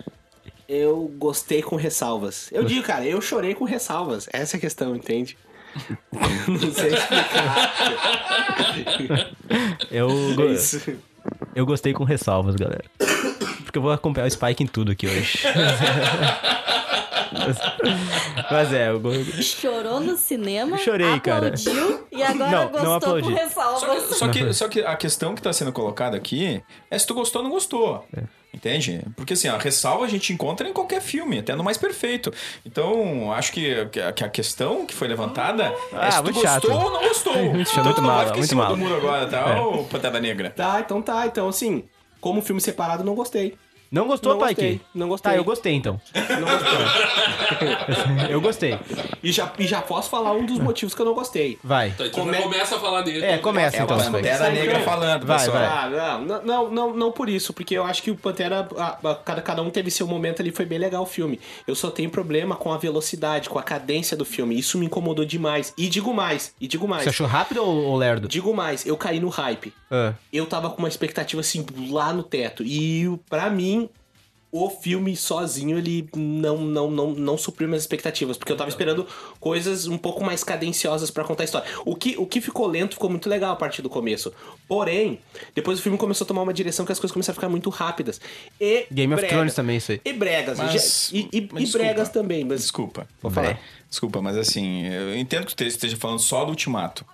[0.67, 2.49] Eu gostei com ressalvas.
[2.51, 4.27] Eu digo, cara, eu chorei com ressalvas.
[4.31, 5.38] Essa é a questão, entende?
[6.47, 7.71] Não sei explicar.
[9.89, 10.95] Eu, É
[11.55, 12.84] eu gostei com ressalvas, galera.
[13.63, 15.39] Porque eu vou acompanhar o Spike em tudo aqui hoje.
[18.51, 19.01] Mas é, eu
[19.41, 21.47] Chorou no cinema, Chorei, cara.
[21.47, 23.23] aplaudiu e agora Não, gostou não aplaudi.
[23.23, 24.03] com ressalvas.
[24.17, 27.41] Só que, só que a questão que tá sendo colocada aqui é se tu gostou
[27.41, 28.05] ou não gostou.
[28.53, 29.01] Entende?
[29.15, 32.33] Porque assim, a ressalva a gente encontra em qualquer filme, até no mais perfeito.
[32.65, 36.35] Então, acho que, que a- que questão que foi levantada Ah, é se tu muito
[36.41, 36.71] gostou chato.
[36.71, 37.31] ou não gostou.
[37.51, 38.75] Muito chato, então, muito em muito cima mala.
[38.75, 39.55] do muro agora, tá?
[39.55, 39.59] É.
[39.61, 39.83] Ô,
[40.19, 40.49] Negra.
[40.49, 41.25] Tá, então tá.
[41.25, 41.85] Então, assim,
[42.19, 43.55] como filme separado, não gostei.
[43.91, 45.32] Não gostou, Não gostei, não gostei.
[45.32, 45.99] Tá, eu gostei então.
[46.15, 47.32] Não gostei.
[48.30, 48.80] Eu gostei.
[49.21, 51.60] e, já, e já posso falar um dos motivos que eu não gostei.
[51.63, 51.91] Vai.
[51.91, 53.23] Tá, então Come- começa a falar dele.
[53.25, 54.13] É, começa É o então, Spike.
[54.15, 55.58] Pantera Negra falando, Vai, pessoal.
[55.58, 55.67] vai.
[55.67, 59.15] Ah, não, não, não, não por isso, porque eu acho que o Pantera, a- a-
[59.15, 61.39] cada, cada um teve seu momento ali, foi bem legal o filme.
[61.67, 64.58] Eu só tenho problema com a velocidade, com a cadência do filme.
[64.58, 65.73] Isso me incomodou demais.
[65.77, 67.04] E digo mais, e digo mais.
[67.04, 68.27] Você achou rápido ou, ou lerdo?
[68.27, 69.73] Digo mais, eu caí no hype.
[69.91, 72.63] Ah, Eu tava com uma expectativa assim lá no teto.
[72.63, 73.80] E pra mim,
[74.51, 78.37] o filme sozinho, ele não, não, não, não supriu minhas expectativas.
[78.37, 79.07] Porque eu tava esperando
[79.39, 81.67] coisas um pouco mais cadenciosas pra contar a história.
[81.85, 84.33] O que, o que ficou lento ficou muito legal a partir do começo.
[84.67, 85.19] Porém,
[85.55, 87.69] depois o filme começou a tomar uma direção que as coisas começaram a ficar muito
[87.69, 88.19] rápidas.
[88.59, 89.37] E Game of bregas.
[89.37, 90.01] Thrones também, isso aí.
[90.03, 90.57] E bregas.
[90.57, 92.09] Mas- e, e, mas e bregas desculpa.
[92.11, 92.43] também.
[92.43, 93.07] Mas Desculpa.
[93.21, 93.57] Vou falar.
[93.89, 97.05] Desculpa, mas assim, eu entendo que tu esteja falando só do Ultimato.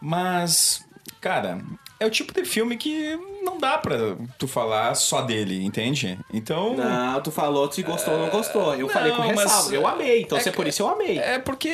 [0.00, 0.84] Mas,
[1.20, 1.62] cara,
[2.00, 3.96] é o tipo de filme que não dá pra
[4.38, 6.18] tu falar só dele, entende?
[6.32, 6.74] Então.
[6.74, 8.74] Não, tu falou se gostou ou não gostou.
[8.74, 9.74] Eu Não, falei com mas- ressalva.
[9.74, 10.22] Eu amei.
[10.22, 11.18] Então, é se é por que- isso, eu amei.
[11.18, 11.68] É porque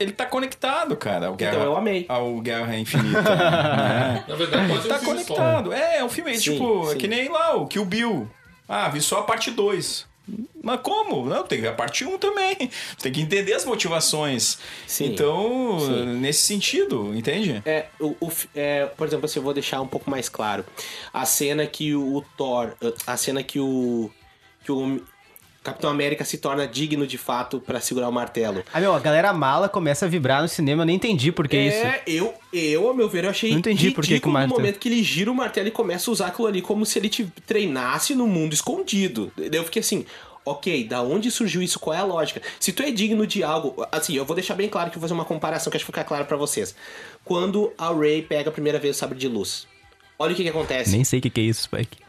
[0.00, 2.06] ele tá conectado, cara, ao Guerra, Então eu amei.
[2.08, 3.22] ao Guerra Infinita.
[3.22, 4.24] né?
[4.28, 5.04] Na verdade, pode ser Tá um só.
[5.06, 5.72] conectado.
[5.72, 6.98] É, é um filme, Sim, tipo, é sim.
[6.98, 8.28] que nem lá, o Kill Bill.
[8.68, 10.06] Ah, vi só a parte 2.
[10.62, 11.26] Mas como?
[11.26, 12.70] Não, tem que ver a parte 1 também.
[13.02, 14.58] Tem que entender as motivações.
[14.86, 16.04] Sim, Então, sim.
[16.18, 17.62] nesse sentido, entende?
[17.66, 20.64] É, o, o é, por exemplo, assim, eu vou deixar um pouco mais claro.
[21.12, 22.72] A cena que o, o Thor.
[23.06, 24.10] A cena que o.
[24.64, 25.02] que o
[25.64, 28.62] Capitão América se torna digno de fato pra segurar o martelo.
[28.72, 31.56] Ah, meu, a galera mala começa a vibrar no cinema, eu nem entendi por que
[31.56, 31.78] isso.
[31.78, 34.32] É, eu, eu, ao meu ver, eu achei Não entendi por que que o ridículo
[34.34, 36.84] no martelo- momento que ele gira o martelo e começa a usar aquilo ali como
[36.84, 39.32] se ele te treinasse no mundo escondido.
[39.38, 40.04] Eu fiquei assim,
[40.44, 41.78] ok, da onde surgiu isso?
[41.80, 42.42] Qual é a lógica?
[42.60, 43.86] Se tu é digno de algo...
[43.90, 45.90] Assim, eu vou deixar bem claro que eu vou fazer uma comparação que acho que
[45.90, 46.74] fica claro pra vocês.
[47.24, 49.66] Quando a Rey pega a primeira vez o sabre de luz,
[50.18, 50.90] olha o que que acontece.
[50.90, 52.03] Nem sei o que, que é isso, Spike.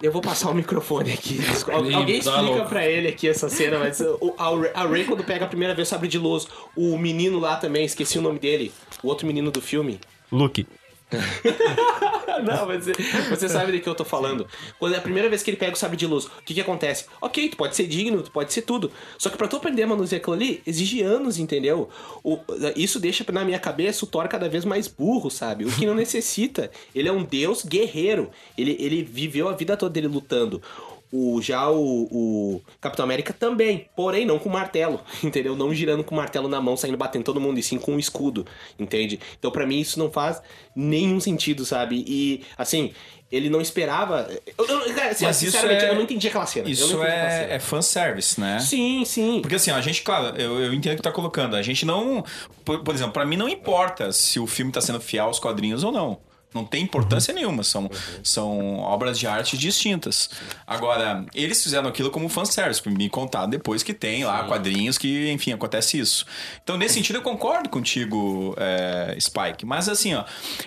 [0.00, 1.40] Eu vou passar o microfone aqui.
[1.72, 5.48] Alguém tá explica pra ele aqui essa cena, mas o, a, Rey, quando pega a
[5.48, 9.08] primeira vez o sabre de luz, o menino lá também, esqueci o nome dele, o
[9.08, 9.98] outro menino do filme.
[10.30, 10.66] Luke.
[12.44, 12.92] Não, mas você,
[13.30, 14.46] você sabe do que eu tô falando.
[14.78, 16.60] Quando é a primeira vez que ele pega o sabre de luz, o que que
[16.60, 17.06] acontece?
[17.20, 18.90] Ok, tu pode ser digno, tu pode ser tudo.
[19.16, 21.88] Só que pra tu aprender a manusear aquilo ali, exige anos, entendeu?
[22.22, 22.38] O,
[22.76, 25.64] isso deixa na minha cabeça o Thor cada vez mais burro, sabe?
[25.64, 26.70] O que não necessita.
[26.94, 28.30] Ele é um deus guerreiro.
[28.56, 30.62] Ele, ele viveu a vida toda dele lutando.
[31.10, 35.56] O, já o, o Capitão América também, porém não com martelo, entendeu?
[35.56, 37.98] Não girando com o martelo na mão, saindo batendo todo mundo, e sim com um
[37.98, 38.46] escudo,
[38.78, 39.18] entende?
[39.38, 40.42] Então pra mim isso não faz
[40.76, 42.04] nenhum sentido, sabe?
[42.06, 42.92] E assim,
[43.30, 44.28] ele não esperava.
[44.58, 44.78] Eu, eu,
[45.10, 46.68] assim, Mas sinceramente, é- eu não entendi aquela cena.
[46.68, 47.52] Isso é, cena.
[47.54, 48.58] é fanservice, né?
[48.60, 49.40] Sim, sim.
[49.40, 51.54] Porque assim, a gente, claro, eu, eu entendo o que tá colocando.
[51.56, 52.24] A gente não.
[52.64, 55.84] Por, por exemplo, pra mim não importa se o filme tá sendo fiel aos quadrinhos
[55.84, 56.18] ou não.
[56.54, 57.90] Não tem importância nenhuma, são,
[58.24, 60.30] são obras de arte distintas.
[60.66, 65.30] Agora, eles fizeram aquilo como fanservice, pra me contar depois que tem lá quadrinhos que,
[65.30, 66.24] enfim, acontece isso.
[66.62, 69.66] Então, nesse sentido, eu concordo contigo, é, Spike.
[69.66, 70.24] Mas assim, ó,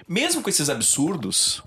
[0.08, 1.64] mesmo com esses absurdos,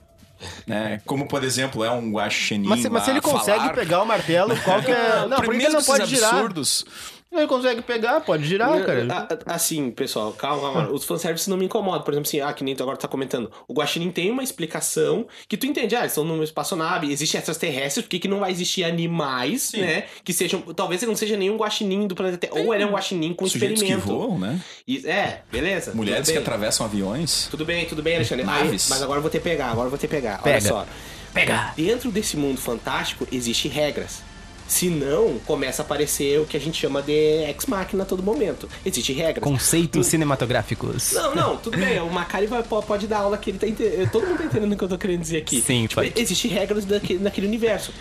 [0.66, 4.02] né, como por exemplo, é um guaxinim Mas, se- mas se ele consegue falar- pegar
[4.02, 5.26] o martelo, qual que é.
[5.26, 6.34] Não, por que ele mesmo não com pode esses girar?
[6.34, 6.84] absurdos,
[7.32, 9.06] Ele consegue pegar, pode girar, cara.
[9.12, 10.90] A- a- Assim, pessoal, calma, calma.
[10.90, 12.02] Os fanservices não me incomodam.
[12.02, 13.50] Por exemplo, assim, ah, que nem tu agora tá comentando.
[13.66, 15.96] O Guaxinim tem uma explicação que tu entende.
[15.96, 20.04] Ah, eles estão numa espaçonave, existe extraterrestres, por que, que não vai existir animais, né?
[20.22, 20.60] Que sejam.
[20.60, 22.54] Talvez ele não seja nenhum guaxinim do planeta Terra.
[22.64, 24.06] Ou ele é um guaxinim com sujeitos que experimento.
[24.16, 24.60] voam, né?
[24.86, 25.92] E- é, beleza.
[25.92, 27.48] Mulheres que atravessam aviões.
[27.50, 28.46] Tudo bem, tudo bem, Alexandre.
[28.48, 30.40] Aí, mas agora eu vou ter que pegar, agora eu vou ter que pegar.
[30.40, 30.56] Pega.
[30.56, 30.86] Olha só.
[31.32, 31.72] Pega.
[31.76, 34.22] Dentro desse mundo fantástico, existem regras.
[34.66, 38.68] Se não, começa a aparecer o que a gente chama de ex-máquina a todo momento.
[38.84, 39.42] Existem regras.
[39.44, 41.12] Conceitos cinematográficos.
[41.12, 42.00] Não, não, tudo bem.
[42.00, 44.10] O Macari vai, po- pode dar aula que ele tá entendendo.
[44.10, 45.60] Todo mundo tá entendendo o que eu tô querendo dizer aqui.
[45.60, 46.12] Sim, tipo, pode.
[46.20, 47.92] Existem regras daquele, naquele universo.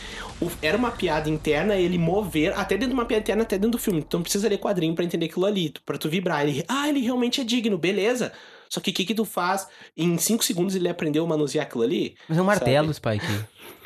[0.41, 3.71] O- era uma piada interna ele mover, até dentro de uma piada interna, até dentro
[3.71, 4.05] do filme.
[4.11, 6.47] Não precisa ler quadrinho pra entender aquilo ali, pra tu vibrar.
[6.47, 8.31] Ele, ah, ele realmente é digno, beleza.
[8.69, 9.67] Só que o que, que tu faz?
[9.95, 12.15] Em 5 segundos ele aprendeu a manusear aquilo ali?
[12.27, 13.25] Mas é um martelo, Spike.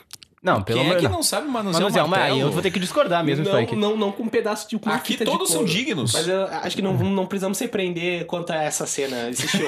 [0.48, 1.16] Não, pelo Quem amor é que não.
[1.18, 2.48] não sabe manusear, Manusear um uma, aí martelo?
[2.50, 3.76] eu vou ter que discordar mesmo, não, Spike.
[3.76, 6.14] não, não com um pedaço de com uma Aqui fita de todos são dignos.
[6.14, 9.68] Mas eu acho que não, não precisamos se prender quanto a essa cena, esse show.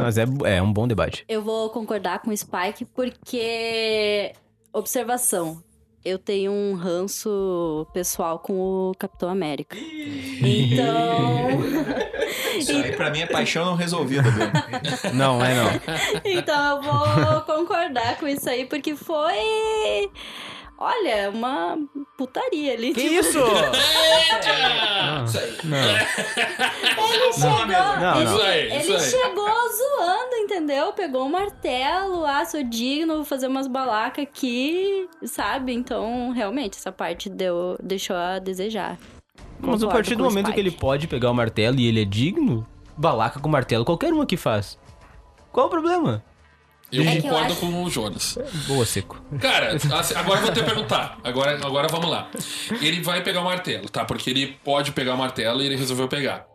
[0.00, 1.24] Mas é, é um bom debate.
[1.28, 4.32] Eu vou concordar com o Spike porque.
[4.72, 5.62] Observação.
[6.04, 8.54] Eu tenho um ranço pessoal com
[8.90, 9.76] o Capitão América.
[10.40, 11.60] Então.
[12.58, 14.46] Isso aí pra mim é paixão não resolvida, viu?
[15.14, 15.68] Não, é não.
[16.24, 20.08] Então eu vou concordar com isso aí, porque foi.
[20.80, 21.76] Olha, uma
[22.16, 22.94] putaria ali.
[22.94, 23.40] Que tipo, isso?
[25.64, 25.76] Não,
[27.04, 28.24] Ele chegou, Não, ele, não.
[28.24, 30.92] Isso aí, ele chegou zoando, entendeu?
[30.92, 35.72] Pegou um martelo, ah, sou digno, vou fazer umas balacas aqui, sabe?
[35.72, 38.96] Então, realmente, essa parte deu, deixou a desejar.
[39.60, 42.64] Mas a partir do momento que ele pode pegar o martelo e ele é digno,
[42.96, 44.78] balaca com martelo, qualquer um aqui faz.
[45.50, 46.22] Qual o problema?
[46.90, 48.38] Eu É que eu concordo acho- com o Jonas.
[48.66, 49.20] Boa, seco.
[49.40, 51.18] Cara, assim, agora eu vou te perguntar.
[51.22, 52.30] Agora, agora vamos lá.
[52.80, 54.04] Ele vai pegar o martelo, tá?
[54.04, 56.46] Porque ele pode pegar o martelo e ele resolveu pegar.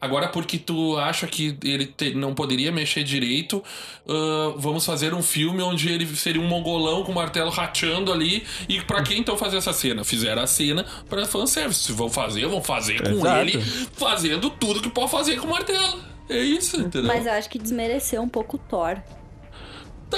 [0.00, 3.62] Agora, porque tu acha que ele te- não poderia mexer direito,
[4.06, 8.44] ah, vamos fazer um filme onde ele seria um mongolão com o martelo rachando ali.
[8.68, 10.04] E pra quem então fazer essa cena?
[10.04, 11.84] Fizeram a cena pra fanservice.
[11.84, 13.40] Se vão fazer, vão fazer com Exato.
[13.40, 13.60] ele
[13.96, 16.00] fazendo tudo que pode fazer com o martelo.
[16.28, 17.08] É isso, entendeu?
[17.08, 18.96] Mas eu acho que desmereceu um pouco o Thor.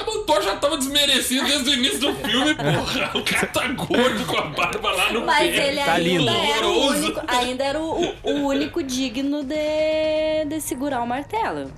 [0.05, 3.11] Tá, Thor já tava desmerecido desde o início do filme, porra.
[3.15, 5.69] O cara tá gordo com a barba lá no Mas pé.
[5.69, 6.29] ele Tá ainda lindo.
[6.31, 11.71] era o único, ainda era o, o- único digno de, de segurar o martelo.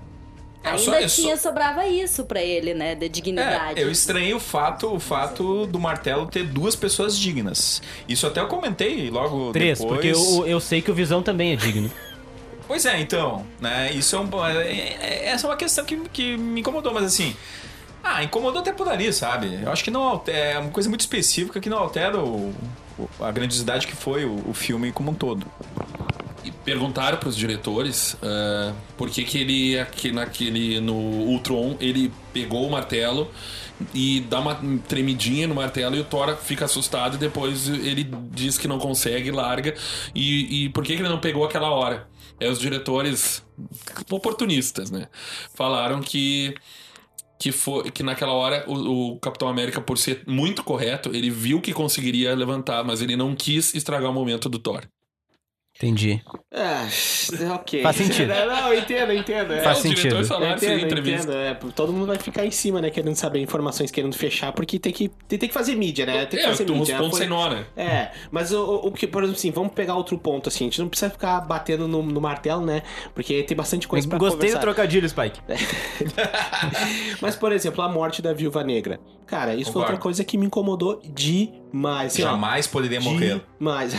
[0.64, 2.94] É, Ainda só- é só- tinha, sobrava isso pra ele, né?
[2.94, 3.80] De dignidade.
[3.80, 7.80] É, eu estranhei o fato, o fato do martelo ter duas pessoas dignas.
[8.08, 9.94] Isso até eu comentei logo Três, depois.
[10.00, 11.90] porque eu, eu sei que o Visão também é digno.
[12.66, 13.90] Pois é, então, né?
[13.94, 14.28] Isso é um.
[14.46, 14.68] é-
[15.00, 17.34] é- Essa é uma questão que, que me incomodou, mas assim.
[18.16, 19.60] Ah, incomodou até por ali, sabe?
[19.62, 20.38] Eu acho que não altera.
[20.38, 22.54] É uma coisa muito específica que não altera o,
[22.98, 25.46] o- a grandiosidade que foi o, o filme como um todo.
[26.44, 32.66] E perguntaram pros diretores ah, por que, que ele aqui naquele no Ultron ele pegou
[32.66, 33.30] o martelo
[33.94, 38.56] e dá uma tremidinha no martelo e o Thor fica assustado e depois ele diz
[38.58, 39.74] que não consegue, larga.
[40.14, 42.08] E, e por que, que ele não pegou aquela hora?
[42.40, 43.42] É os diretores
[44.10, 45.08] oportunistas, né?
[45.54, 46.54] Falaram que
[47.38, 51.60] que foi que naquela hora o, o Capitão América por ser muito correto, ele viu
[51.60, 54.88] que conseguiria levantar, mas ele não quis estragar o momento do Thor.
[55.80, 56.20] Entendi.
[56.52, 56.88] Ah,
[57.54, 57.82] ok.
[57.84, 58.28] Faz sentido.
[58.34, 59.52] Não, não, eu entendo, eu entendo.
[59.52, 59.62] é.
[59.62, 60.16] Faz os sentido.
[60.16, 61.30] Eu entendo, eu entrevista.
[61.30, 61.36] entendo.
[61.36, 62.90] É, todo mundo vai ficar em cima, né?
[62.90, 66.26] Querendo saber informações, querendo fechar, porque tem que, tem, tem que fazer mídia, né?
[66.26, 66.96] Tem que É, fazer tu- os mídia.
[66.96, 67.64] pontos Foi- sem nó, né?
[67.76, 70.80] É, mas o, o- que, por exemplo, assim, vamos pegar outro ponto, assim, a gente
[70.80, 72.82] não precisa ficar batendo no, no martelo, né?
[73.14, 74.58] Porque tem bastante coisa pra Gostei do conversar.
[74.60, 75.40] trocadilho, Spike.
[77.22, 78.98] Mas, por exemplo, a morte da Viúva Negra.
[79.26, 79.92] Cara, isso foi Concordo.
[79.92, 82.12] outra coisa que me incomodou demais.
[82.14, 82.30] assim, ó.
[82.30, 83.40] Jamais poderia morrer.
[83.58, 83.94] Demais.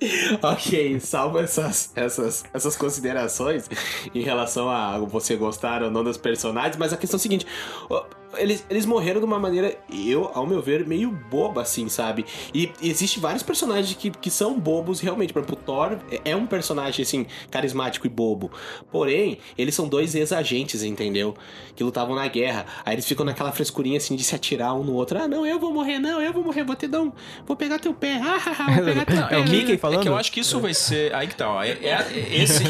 [0.42, 3.68] ok, salvo essas, essas, essas considerações
[4.14, 7.46] em relação a você gostar ou não dos personagens, mas a questão é a seguinte:
[8.36, 12.24] eles, eles morreram de uma maneira, eu, ao meu ver, meio boba, assim, sabe?
[12.54, 15.32] E, e existe vários personagens que, que são bobos realmente.
[15.32, 18.50] Por exemplo, o Thor é- é um personagem, assim, carismático e bobo.
[18.90, 21.34] Porém, eles são dois ex-agentes, entendeu?
[21.74, 22.66] Que lutavam na guerra.
[22.84, 25.18] Aí eles ficam naquela frescurinha, assim, de se atirar um no outro.
[25.18, 27.12] Ah, não, eu vou morrer, não, eu vou morrer, vou te dar um.
[27.46, 28.20] Vou pegar teu pé.
[28.22, 29.34] Ah, ah, ah, vou pegar teu pé.
[29.34, 30.00] É o Mickey falando?
[30.00, 31.14] É que eu acho que isso vai ser.
[31.14, 31.62] Aí que tá, ó.
[31.62, 32.06] É- é-
[32.42, 32.64] esse,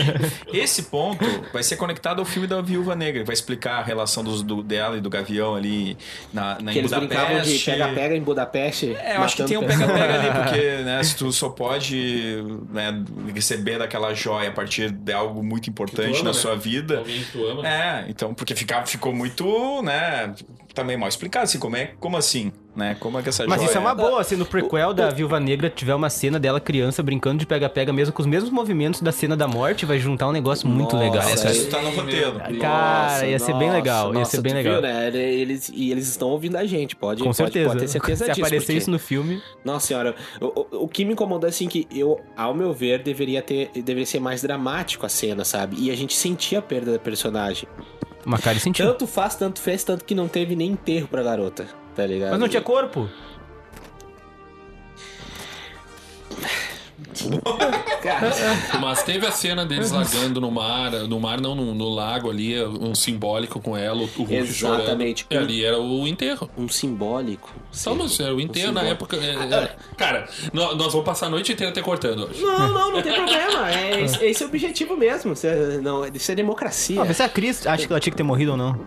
[0.53, 3.25] esse ponto vai ser conectado ao filme da Viúva Negra.
[3.25, 5.97] Vai explicar a relação dos, do, dela e do Gavião ali
[6.33, 7.71] na, na Que em eles brincavam de Budapeste.
[7.71, 8.97] pega-pega em Budapeste.
[9.01, 13.05] É, eu acho que tem um pega-pega ali, porque né, se tu só pode né,
[13.35, 16.33] receber daquela joia a partir de algo muito importante ama, na né?
[16.33, 16.99] sua vida.
[16.99, 17.67] Alguém que tu ama.
[17.67, 20.35] É, então, porque fica, ficou muito, né,
[20.75, 23.69] também mal explicado, assim, como é, como assim, né, como é que essa Mas joia...
[23.69, 27.03] isso é uma boa, se no prequel da Viúva Negra tiver uma cena dela criança
[27.03, 30.33] brincando de pega-pega, mesmo com os mesmos movimentos da cena da morte, vai juntar um
[30.33, 31.37] negócio muito Nossa, legal.
[31.37, 31.53] Cara.
[31.53, 32.41] isso tá no roteiro.
[32.61, 34.73] Cara, ia ser bem legal, ia nossa, ser bem legal.
[34.75, 35.09] Viu, né?
[35.17, 37.69] Eles, e eles estão ouvindo a gente, pode, Com pode, certeza.
[37.69, 38.41] pode ter certeza se disso.
[38.41, 41.69] aparecer porque- isso no filme, Nossa senhora, o, o, o que me incomodou é assim
[41.69, 45.77] que eu, ao meu ver, deveria ter, deveria ser mais dramático a cena, sabe?
[45.79, 47.69] E a gente sentia a perda da personagem.
[48.25, 48.87] uma cara sentiu.
[48.87, 52.31] Tanto faz, tanto fez, tanto que não teve nem enterro pra garota, tá ligado?
[52.31, 53.09] Mas não tinha corpo?
[58.03, 58.31] Cara,
[58.81, 62.63] Mas teve a cena deles lagando no mar, no mar não, no, no lago ali,
[62.65, 65.27] um simbólico com ela, o Hulk Exatamente.
[65.29, 65.51] chorando.
[65.51, 66.49] E ali era o enterro.
[66.57, 67.51] um simbólico.
[67.73, 69.17] Só, mas era o enterro Um na época.
[69.17, 72.41] é, é, cara, nó- nós vamos passar a noite inteira te cortando hoje.
[72.43, 73.71] Não, não, não tem problema.
[73.71, 75.33] É, esse, esse é o objetivo mesmo.
[75.33, 77.03] Isso é, não, isso é democracia.
[77.03, 78.81] Ah, se a Cris acha que ela tinha que ter morrido ou não.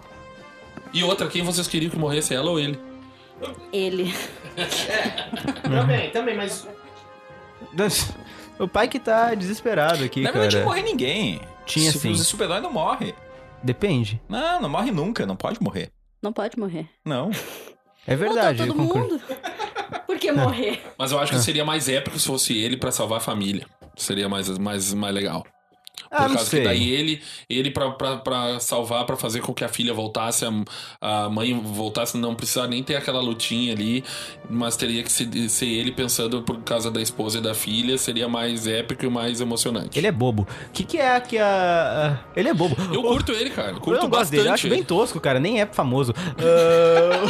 [0.94, 2.80] E outra, quem vocês queriam que morresse, ela ou ele?
[3.72, 4.14] Ele.
[5.64, 6.68] Também, também, mas.
[8.60, 10.66] O pai que tá desesperado aqui, Na verdade, cara.
[10.66, 11.42] não morre ninguém.
[11.66, 12.12] Tinha Se sim.
[12.12, 13.16] O super-herói não morre.
[13.64, 14.22] Depende.
[14.30, 15.90] Não, não morre nunca, não pode morrer.
[16.22, 16.88] Não pode morrer.
[17.06, 17.32] Não.
[18.06, 18.60] É verdade.
[18.60, 19.22] Matou todo mundo.
[20.06, 20.82] Por que morrer?
[20.98, 23.66] Mas eu acho que seria mais épico se fosse ele pra salvar a família.
[23.96, 25.46] Seria mais, mais, mais legal.
[26.14, 26.60] Por Ah, não causa sei.
[26.62, 31.30] que daí ele, ele pra salvar, pra fazer com que a filha voltasse, a, a
[31.30, 34.04] mãe voltasse, não precisar nem ter aquela lutinha ali,
[34.50, 38.28] mas teria que ser, ser ele pensando por causa da esposa e da filha, seria
[38.30, 39.98] mais épico e mais emocionante.
[39.98, 40.44] Ele é bobo.
[40.70, 42.20] O que, que é que a.
[42.36, 42.76] Ele é bobo.
[42.94, 43.72] Eu curto ele, cara.
[43.72, 44.38] Eu Curto não gosto bastante.
[44.38, 46.14] dele, eu acho bem tosco, cara, nem é famoso.
[46.18, 47.24] Ah,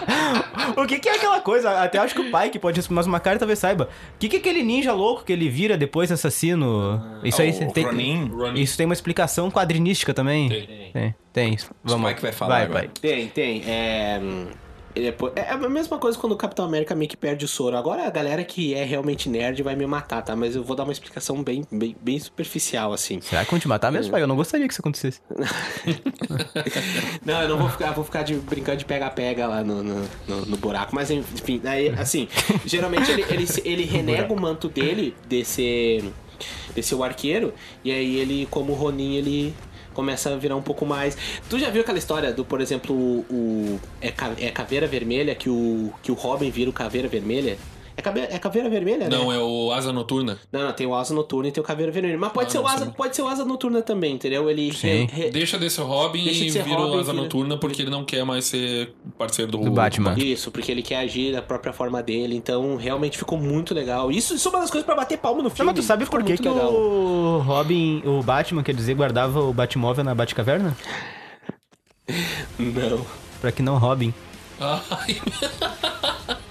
[0.00, 0.44] é.
[0.76, 1.82] O que, que é aquela coisa?
[1.82, 3.84] Até acho que o pai que pode responder, mas uma cara talvez saiba.
[4.14, 7.00] O que, que é aquele ninja louco que ele vira depois assassino?
[7.22, 7.84] Isso aí o tem.
[8.12, 8.28] Ronin.
[8.28, 8.60] Ronin.
[8.60, 10.48] Isso tem uma explicação quadrinística também?
[10.48, 10.66] Tem.
[10.92, 11.58] Tem, tem.
[11.82, 12.78] Vamos Spike vai falar vai, agora.
[12.80, 12.88] vai.
[13.00, 13.62] Tem, tem.
[13.66, 14.20] É.
[14.96, 17.76] é, é a mesma coisa quando o Capitão América meio que perde o soro.
[17.76, 20.36] Agora a galera que é realmente nerd vai me matar, tá?
[20.36, 23.20] Mas eu vou dar uma explicação bem, bem, bem superficial, assim.
[23.20, 24.22] Será que vão te matar mesmo, pai?
[24.22, 25.20] Eu não gostaria que isso acontecesse.
[27.24, 30.46] Não, eu não vou ficar, vou ficar de, brincando de pega-pega lá no, no, no-
[30.46, 30.94] no buraco.
[30.94, 32.28] Mas enfim, aí, assim,
[32.64, 36.04] geralmente ele, ele, ele renega o manto dele de ser,
[36.74, 37.52] de ser o arqueiro,
[37.84, 39.54] e aí ele, como Ronin, ele
[39.92, 41.16] começa a virar um pouco mais.
[41.48, 43.24] Tu já viu aquela história do, por exemplo, o.
[43.30, 44.12] o- é,
[44.46, 47.56] é Caveira Vermelha, que o, que o Robin vira o Caveira Vermelha?
[47.96, 49.16] É caveira, é caveira Vermelha, né?
[49.16, 50.36] Não, é o Asa Noturna.
[50.50, 52.18] Não, não, tem o Asa Noturna e tem o Caveira Vermelha.
[52.18, 54.50] Mas pode, Ah, ser, o não asa, pode ser o Asa Noturna também, entendeu?
[54.50, 54.72] Ele.
[54.72, 55.06] Sim.
[55.06, 57.56] re- re- Deixa de ser Robin Deixa de e ser vira o Asa vira- Noturna
[57.56, 60.14] porque ele não quer mais ser parceiro do, Do Batman.
[60.18, 64.10] Isso, porque ele quer agir da própria forma dele, então realmente ficou muito legal.
[64.10, 65.70] Isso, isso é uma das coisas pra bater palma no Não, filme.
[65.70, 66.72] mas tu sabe Ficou por que, que legal.
[66.74, 70.76] o Robin, o Batman, quer dizer, guardava o Batmóvel na Batcaverna?
[72.58, 73.06] Não.
[73.40, 74.12] Pra que não Robin.
[74.60, 75.20] Ai.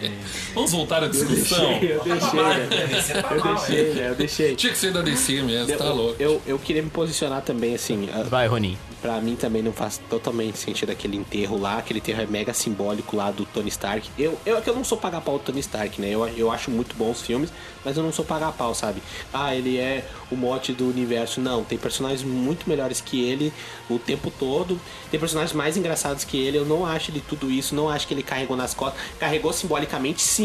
[0.00, 0.10] yeah.
[0.54, 1.72] Vamos voltar à discussão.
[1.72, 2.68] Eu deixei, né?
[2.70, 4.08] Eu deixei, né?
[4.10, 4.54] Eu deixei.
[4.54, 6.22] Tinha que ser da DC mesmo, tá eu, louco.
[6.22, 8.08] eu, eu queria me posicionar também, assim.
[8.30, 8.78] Vai, Ronin.
[9.02, 11.78] Pra mim também não faz totalmente sentido aquele enterro lá.
[11.78, 14.08] Aquele enterro é mega simbólico lá do Tony Stark.
[14.16, 16.10] Eu, eu, é que eu não sou pagar pau do Tony Stark, né?
[16.10, 17.52] Eu, eu acho muito bons filmes,
[17.84, 19.02] mas eu não sou pagar pau, sabe?
[19.32, 21.40] Ah, ele é o mote do universo.
[21.40, 23.52] Não, tem personagens muito melhores que ele
[23.90, 24.80] o tempo todo.
[25.10, 26.56] Tem personagens mais engraçados que ele.
[26.56, 27.74] Eu não acho ele tudo isso.
[27.74, 29.00] Não acho que ele carregou nas costas.
[29.18, 30.43] Carregou simbolicamente, sim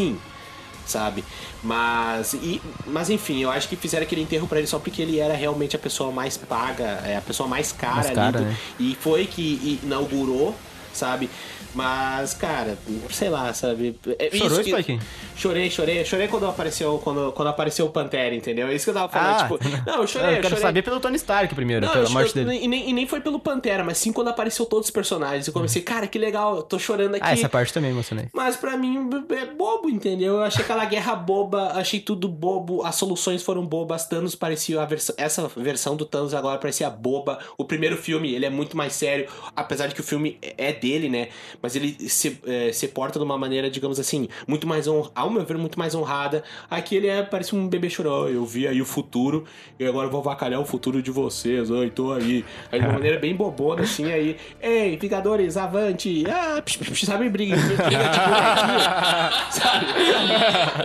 [0.86, 1.24] sabe?
[1.62, 5.18] Mas, e, mas enfim, eu acho que fizeram aquele enterro pra ele só porque ele
[5.20, 8.56] era realmente a pessoa mais paga, é a pessoa mais cara, Mais cara, do- né?
[8.78, 10.54] e foi que inaugurou,
[10.92, 11.30] sabe?
[11.74, 12.76] Mas, cara,
[13.10, 13.98] sei lá, sabe?
[14.18, 14.98] É Chorou, isso que-?
[15.36, 18.66] Chorei, chorei, chorei quando apareceu, quando, quando apareceu o Pantera, entendeu?
[18.68, 19.42] É isso que eu tava falando, Ah.
[19.42, 19.58] tipo,
[19.90, 20.62] não, eu chorei, eu quero chorei.
[20.62, 22.64] saber pelo Tony Stark primeiro, Não, pela eu morte chorei- dele.
[22.64, 25.46] E nem, e nem foi pelo Pantera, mas sim quando apareceu todos os personagens.
[25.46, 27.24] Eu comecei, cara, que legal, eu tô chorando aqui.
[27.26, 28.26] Ah, essa parte também emocionei.
[28.34, 30.34] Mas pra mim é bobo, entendeu?
[30.34, 34.84] Eu achei aquela guerra boba, achei tudo bobo, as soluções foram bobas, Thanos parecia a
[34.84, 37.38] versão, essa versão do Thanos agora parecia boba.
[37.56, 41.08] O primeiro filme, ele é muito mais sério, apesar de que o filme é dele,
[41.08, 41.28] né?
[41.62, 45.30] Mas ele se, é, se porta de uma maneira, digamos assim, muito mais honrada, ao
[45.30, 46.42] meu ver, muito mais honrada.
[46.70, 48.28] Aqui ele é, parece um bebê chorão.
[48.28, 49.44] Eu vi aí o futuro
[49.78, 51.70] e agora eu vou vacalhar o futuro de vocês.
[51.70, 52.44] Oi, tô aí.
[52.70, 54.36] Aí de uma maneira bem bobona, assim, aí.
[54.60, 56.24] Ei, Vingadores, avante!
[56.28, 58.00] Ah, psh, psh, sabe, briga, briga de bonequinho,
[59.50, 59.86] sabe?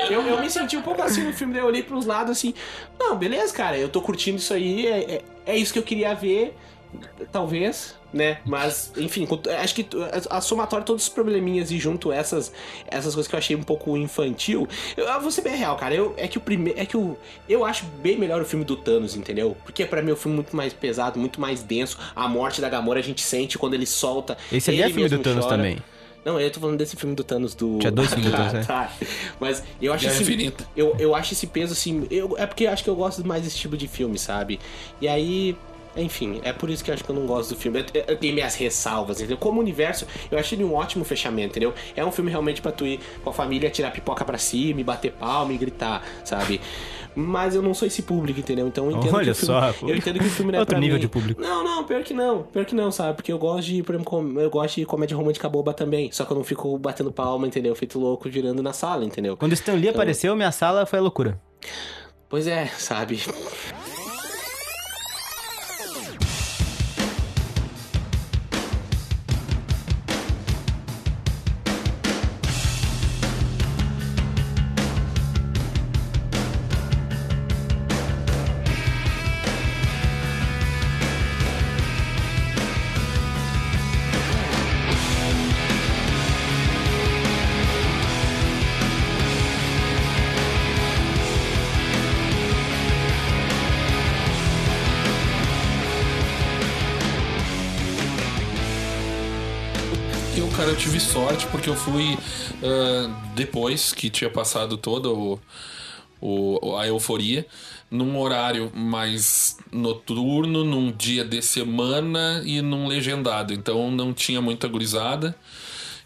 [0.10, 2.54] Eu, eu me senti um pouco assim no filme, daí eu olhei pros lados assim.
[3.00, 6.14] Não, beleza, cara, eu tô curtindo isso aí, é, é, é isso que eu queria
[6.14, 6.56] ver.
[7.32, 8.39] Talvez, né?
[8.46, 9.28] Mas, enfim,
[9.62, 9.86] acho que
[10.30, 12.52] a, somatória de todos os probleminhas e junto essas,
[12.88, 14.68] essas coisas que eu achei um pouco infantil.
[14.96, 15.93] Eu, eu vou ser bem real, cara.
[15.93, 16.80] Eu, é que o primeiro.
[16.80, 17.18] É que o.
[17.48, 19.56] Eu acho bem melhor o filme do Thanos, entendeu?
[19.64, 21.98] Porque pra mim é um filme muito mais pesado, muito mais denso.
[22.16, 24.38] A morte da Gamora a gente sente quando ele solta.
[24.52, 25.58] Esse ali é filme do Thanos chora.
[25.58, 25.78] também.
[26.24, 27.78] Não, eu tô falando desse filme do Thanos do.
[27.78, 28.64] Tinha dois filmes do Thanos, Ah, né?
[28.66, 28.91] tá.
[29.39, 30.54] Mas eu acho esse.
[30.76, 32.08] Eu, eu acho esse peso assim.
[32.10, 34.60] Eu, é porque eu acho que eu gosto mais desse tipo de filme, sabe?
[35.00, 35.56] E aí.
[35.96, 37.80] Enfim, é por isso que eu acho que eu não gosto do filme.
[37.93, 39.38] Eu, eu tenho minhas ressalvas, entendeu?
[39.38, 41.74] Como universo, eu acho ele um ótimo fechamento, entendeu?
[41.96, 44.84] É um filme realmente pra tu ir com a família, tirar pipoca pra cima, e
[44.84, 46.60] bater palma e gritar, sabe?
[47.16, 48.68] Mas eu não sou esse público, entendeu?
[48.68, 50.60] Então eu entendo Olha que o filme, só, eu entendo que o filme não é
[50.60, 51.02] Outro nível mim.
[51.02, 51.41] de público.
[51.41, 52.43] Não, não, pior que não.
[52.43, 53.16] Pior que não, sabe?
[53.16, 56.12] Porque eu gosto de, por exemplo, eu gosto de comédia romântica boba também.
[56.12, 57.74] Só que eu não fico batendo palma, entendeu?
[57.74, 59.38] Feito louco girando na sala, entendeu?
[59.38, 61.39] Quando Stan Lee apareceu, minha sala foi a loucura.
[62.28, 63.22] Pois é, sabe?
[100.76, 102.18] Eu, tive sorte porque eu fui
[102.62, 105.40] ah, depois que tinha passado toda o,
[106.20, 107.48] o- a euforia,
[107.90, 113.54] num horário mais noturno, num dia de semana e num legendado.
[113.54, 115.34] Então não tinha muita gurizada.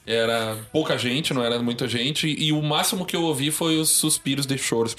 [0.06, 2.28] Era pouca gente, não era muita gente.
[2.28, 4.96] E o máximo que eu ouvi foi os suspiros de choros.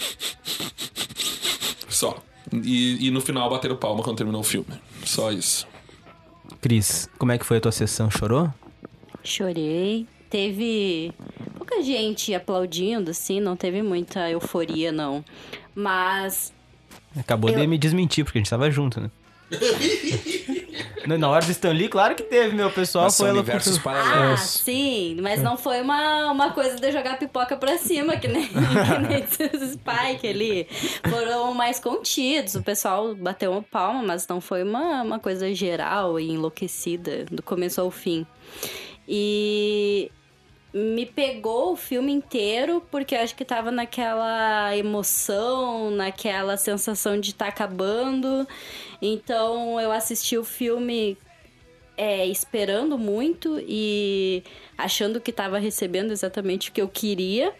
[1.88, 2.20] Só.
[2.52, 4.66] E, e no final bateram palma quando terminou o filme.
[5.04, 5.64] Só isso.
[6.60, 8.10] Cris, como é que foi a tua sessão?
[8.10, 8.52] Chorou?
[9.24, 10.06] Chorei.
[10.28, 11.12] Teve
[11.58, 15.24] pouca gente aplaudindo, assim, não teve muita euforia, não.
[15.74, 16.52] Mas
[17.18, 19.10] Acabou de Eu- me desmentir, porque a gente tava junto, né?
[21.06, 23.06] Na- hora do Stan Lee, claro que teve, meu pessoal.
[23.06, 24.40] Mas são foi ela universos por- Ah, paralelos.
[24.40, 28.54] sim, mas não foi uma, uma coisa de jogar pipoca pra cima, que nem, que
[29.08, 30.68] nem esses Spike ali.
[31.08, 36.20] Foram mais contidos, o pessoal bateu uma palma, mas não foi uma, uma coisa geral
[36.20, 38.24] e enlouquecida, do começo ao fim.
[39.12, 40.08] E
[40.72, 47.30] me pegou o filme inteiro, porque eu acho que tava naquela emoção, naquela sensação de
[47.30, 48.46] estar acabando.
[49.02, 51.18] Então eu assisti o filme
[51.96, 54.44] é, esperando muito e
[54.78, 57.52] achando que estava recebendo exatamente o que eu queria.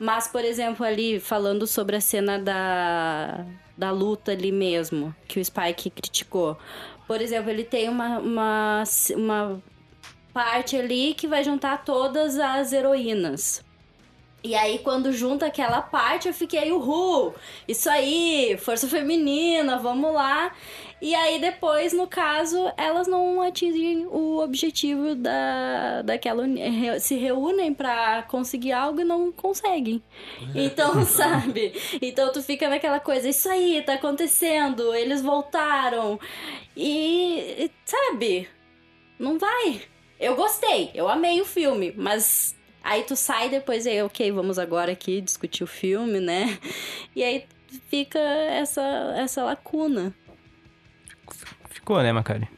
[0.00, 3.46] Mas, por exemplo, ali falando sobre a cena da,
[3.78, 6.58] da luta ali mesmo, que o Spike criticou.
[7.06, 8.82] Por exemplo, ele tem uma, uma,
[9.14, 9.62] uma
[10.32, 13.64] parte ali que vai juntar todas as heroínas.
[14.44, 17.32] E aí, quando junta aquela parte, eu fiquei, uhul!
[17.68, 20.52] Isso aí, força feminina, vamos lá.
[21.00, 26.44] E aí, depois, no caso, elas não atingem o objetivo da, daquela.
[26.98, 30.02] Se reúnem pra conseguir algo e não conseguem.
[30.56, 31.72] Então, sabe?
[32.00, 36.18] Então, tu fica naquela coisa, isso aí, tá acontecendo, eles voltaram.
[36.76, 38.48] E, sabe?
[39.20, 39.91] Não vai.
[40.22, 42.54] Eu gostei, eu amei o filme, mas
[42.84, 46.58] aí tu sai depois e aí, ok, vamos agora aqui discutir o filme, né?
[47.16, 47.44] E aí
[47.90, 48.80] fica essa,
[49.16, 50.14] essa lacuna.
[51.70, 52.48] Ficou, né, Macari?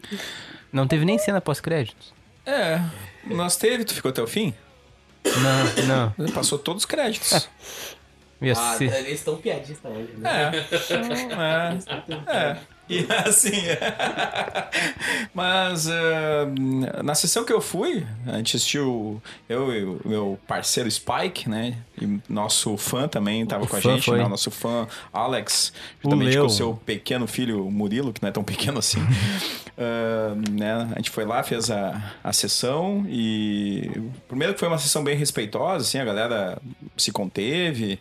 [0.71, 2.13] Não teve nem cena pós-créditos.
[2.45, 2.79] É,
[3.25, 4.53] nós teve, tu ficou até o fim?
[5.25, 6.33] Não, não.
[6.33, 7.49] Passou todos os créditos.
[8.43, 10.51] Ia Ah, ser- eles estão piadistas hoje, né?
[10.53, 12.37] É.
[12.37, 12.51] é.
[12.51, 12.59] é.
[12.89, 13.51] E assim.
[15.33, 16.47] Mas eh,
[17.03, 21.79] na sessão que eu fui, a gente assistiu eu e o meu parceiro Spike, né?
[22.01, 24.25] E nosso fã também tava O com a gente, né?
[24.25, 25.73] O nosso fã Alex,
[26.03, 26.47] O justamente com Leo.
[26.47, 28.99] o seu pequeno filho Murilo, que não é tão pequeno assim.
[29.79, 30.89] Ah, né?
[30.93, 33.91] A gente foi lá, fez a, a sessão e.
[34.29, 36.59] Primeiro que foi uma sessão bem respeitosa, assim, a galera
[36.97, 37.99] se conteve.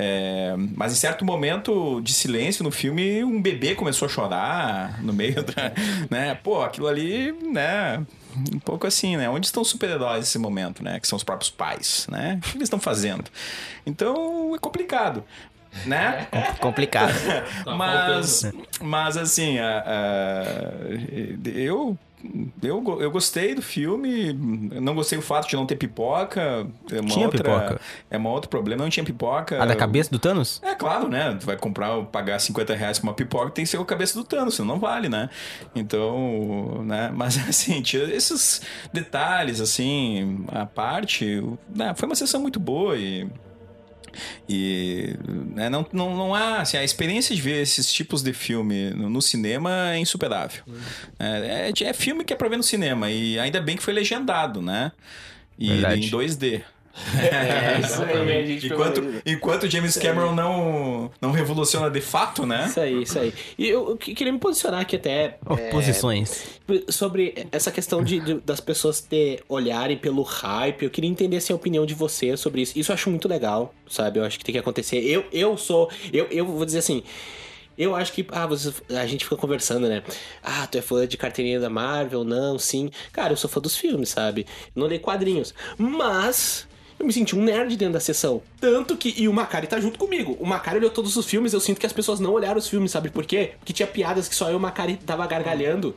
[0.00, 5.12] É, mas em certo momento de silêncio no filme, um bebê começou a chorar no
[5.12, 5.72] meio da.
[6.08, 6.36] Né?
[6.36, 8.00] Pô, aquilo ali, né?
[8.54, 9.28] Um pouco assim, né?
[9.28, 11.00] Onde estão os super-heróis nesse momento, né?
[11.00, 12.38] Que são os próprios pais, né?
[12.38, 13.24] O que eles estão fazendo?
[13.84, 15.24] Então é complicado,
[15.84, 16.28] né?
[16.60, 17.12] complicado.
[17.76, 18.44] mas,
[18.80, 21.98] mas assim, a- a- eu,
[22.62, 26.66] eu, eu gostei do filme, não gostei do fato de não ter pipoca.
[26.90, 27.80] É Tinha outra, pipoca.
[28.10, 29.62] É um outro problema, não tinha pipoca.
[29.62, 30.60] A da cabeça do Thanos?
[30.62, 31.36] É claro, né?
[31.38, 34.24] Tu vai comprar, pagar 50 reais por uma pipoca, tem que ser a cabeça do
[34.24, 35.30] Thanos, senão não vale, né?
[35.74, 37.10] Então, né?
[37.14, 38.62] Mas assim, esses
[38.92, 41.42] detalhes, assim, a parte,
[41.74, 41.94] né?
[41.96, 43.28] foi uma sessão muito boa e.
[44.48, 45.14] E
[45.54, 46.60] né, não, não, não há.
[46.60, 50.62] Assim, a experiência de ver esses tipos de filme no, no cinema é insuperável.
[51.18, 53.94] É, é, é filme que é pra ver no cinema, e ainda bem que foi
[53.94, 54.92] legendado, né?
[55.58, 56.06] E Verdade.
[56.06, 56.62] em 2D.
[57.18, 62.66] É, isso aí, Enquanto, enquanto James Cameron não, não revoluciona de fato, né?
[62.68, 63.32] Isso aí, isso aí.
[63.56, 66.44] E eu, eu que- queria me posicionar aqui até é, Oposições.
[66.88, 70.82] sobre essa questão de, de- das pessoas ter olharem pelo hype.
[70.84, 72.78] Eu queria entender assim, a opinião de você sobre isso.
[72.78, 74.18] Isso eu acho muito legal, sabe?
[74.18, 74.98] Eu acho que tem que acontecer.
[74.98, 75.90] Eu, eu sou.
[76.12, 77.02] Eu, eu vou dizer assim.
[77.76, 80.02] Eu acho que, ah, você- a gente fica conversando, né?
[80.42, 82.24] Ah, tu é fã de carteirinha da Marvel?
[82.24, 82.90] Não, sim.
[83.12, 84.46] Cara, eu sou fã dos filmes, sabe?
[84.74, 85.54] Eu não leio quadrinhos.
[85.78, 86.66] Mas
[86.98, 88.42] eu me senti um nerd dentro da sessão.
[88.60, 89.14] Tanto que.
[89.16, 90.36] E o Macari tá junto comigo.
[90.40, 92.90] O Macari olhou todos os filmes, eu sinto que as pessoas não olharam os filmes,
[92.90, 93.52] sabe por quê?
[93.58, 95.94] Porque tinha piadas que só eu e o Macari tava gargalhando.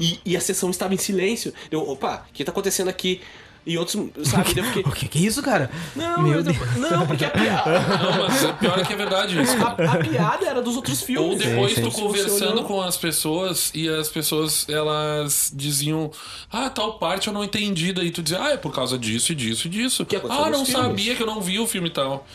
[0.00, 1.52] E, e a sessão estava em silêncio.
[1.70, 3.20] Eu, opa, o que tá acontecendo aqui?
[3.66, 4.58] E outros, sabe?
[4.58, 4.82] Eu fiquei.
[4.82, 5.70] O que, que é isso, cara?
[5.96, 6.44] Não, Meu eu-
[6.76, 7.80] não, porque a piada.
[7.98, 9.56] Não, mas pior é que é verdade isso.
[9.56, 11.38] A, a piada era dos outros Ou filmes.
[11.38, 11.80] depois sim.
[11.82, 16.10] tu Se você conversando com as pessoas e as pessoas elas diziam:
[16.52, 17.92] Ah, tal parte eu não entendi.
[17.94, 20.04] Daí tu dizia: Ah, é por causa disso e disso e disso.
[20.04, 20.68] Que Ah, não filmes.
[20.68, 22.26] sabia que eu não vi o filme e tal.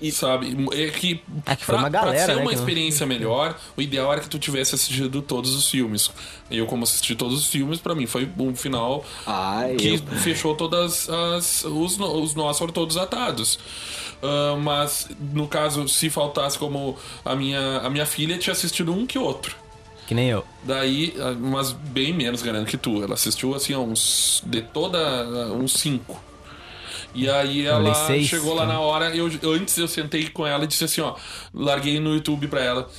[0.00, 2.56] E sabe, é que, É que foi pra, uma galera, pra ser né, uma que
[2.56, 6.10] não- experiência melhor, o ideal era que tu tivesse assistido todos os filmes.
[6.50, 10.54] Eu, como assisti todos os filmes, pra mim foi um final Ai, que eu- fechou
[10.54, 13.58] todas as os, os nós foram todos atados.
[14.22, 19.06] Ah, mas no caso, se faltasse como a minha a minha filha tinha assistido um
[19.06, 19.56] que outro.
[20.06, 20.44] Que nem eu.
[20.62, 23.02] Daí, ah, mas bem menos garanto que tu.
[23.02, 24.98] Ela assistiu assim a uns de toda
[25.52, 26.20] uns cinco.
[27.16, 28.74] E aí ela seis, chegou lá tá?
[28.74, 31.14] na hora, eu antes eu sentei com ela e disse assim, ó,
[31.54, 32.90] larguei no YouTube pra ela.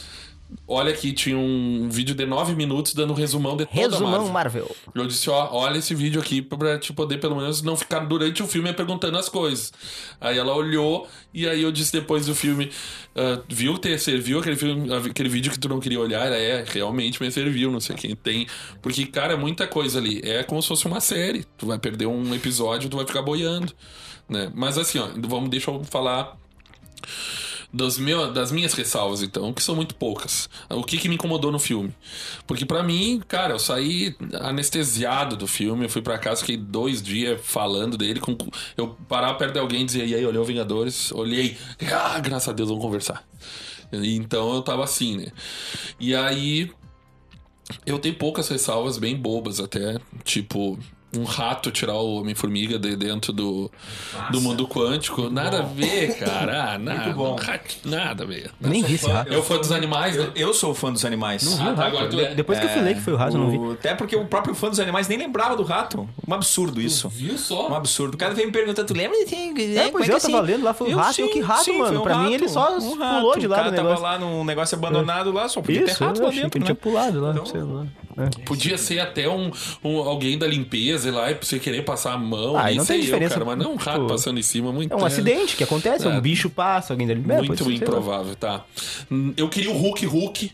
[0.68, 4.34] Olha aqui, tinha um vídeo de 9 minutos dando um resumão de toda Resumão Marvel.
[4.34, 4.76] Marvel.
[4.96, 8.42] Eu disse, ó, olha esse vídeo aqui pra te poder pelo menos não ficar durante
[8.44, 9.72] o filme perguntando as coisas.
[10.20, 12.70] Aí ela olhou e aí eu disse depois do filme,
[13.16, 16.64] ah, viu ter serviu aquele filme, aquele vídeo que tu não queria olhar, Ela, é,
[16.68, 18.48] realmente me serviu, não sei quem tem,
[18.82, 21.46] porque cara, é muita coisa ali, é como se fosse uma série.
[21.58, 23.74] Tu vai perder um episódio, tu vai ficar boiando,
[24.30, 24.52] né?
[24.54, 26.38] Mas assim, ó, vamos deixa eu falar
[27.72, 30.50] das, meu, das minhas ressalvas, então, que são muito poucas.
[30.70, 31.94] O que, que me incomodou no filme?
[32.46, 35.86] Porque pra mim, cara, eu saí anestesiado do filme.
[35.86, 38.20] Eu fui pra casa, fiquei dois dias falando dele.
[38.20, 38.38] Com,
[38.76, 41.12] eu parava perto de alguém e dizia, e aí, olhou Vingadores?
[41.12, 41.58] Olhei,
[41.92, 43.28] ah, graças a Deus, vamos conversar.
[43.92, 45.28] Então eu tava assim, né?
[46.00, 46.72] E aí.
[47.86, 49.98] Eu tenho poucas ressalvas bem bobas até.
[50.24, 50.80] Tipo,
[51.16, 53.72] um rato tirar o Homem-Formiga de dentro do,
[54.30, 55.30] do mundo quântico.
[55.30, 56.74] Nada a ver, cara.
[56.74, 57.34] Ah, nada, bom.
[57.34, 58.52] um rato- nada a ver.
[58.60, 59.32] Nem vi esse rato.
[59.32, 60.32] Eu fui dos animais, né?
[60.36, 61.58] Eu, eu sou fã dos animais.
[61.62, 62.36] Ah, tá, agora tu é.
[62.36, 63.58] Depois que eu falei que foi o rato, eu não vi.
[63.58, 66.08] O- Até porque o próprio fã dos animais nem lembrava do rato.
[66.28, 67.08] Um absurdo isso.
[67.10, 67.74] Viu Um só?
[67.74, 68.16] absurdo.
[68.16, 69.18] O cara vem me perguntando, tu lembra?
[69.26, 71.14] de- É, pois é, eu tava lendo lá, foi o rato.
[71.16, 72.02] sim, Eu, que rato, sim, mano?
[72.02, 74.20] um Pra mim, rato, ele só um pulou de O lá cara do tava lá
[74.20, 76.66] num negócio abandonado lá, só podia ter rato lá dentro, ele né?
[76.66, 77.86] tinha pulado lá, Então- sei lá.
[78.18, 78.30] É.
[78.46, 79.52] Podia ser até um,
[79.84, 82.58] um- alguém da limpeza lá e você querer passar a mão.
[82.58, 84.72] Ah, não tem sei eu, diferença, cara, mas não um rato tipo, passando em cima.
[84.72, 86.10] Muito, É um acidente que acontece, É.
[86.10, 87.22] um bicho passa, alguém dali.
[87.30, 88.66] É, pode Muito improvável, tá.
[89.36, 90.52] Eu queria o Hulk Hulk.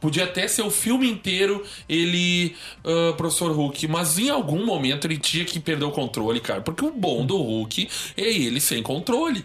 [0.00, 2.54] Podia até ser o filme inteiro ele,
[2.84, 6.60] ah, professor Hulk, mas em algum momento ele tinha que perder o controle, cara.
[6.60, 9.44] Porque o bom do Hulk é ele sem controle.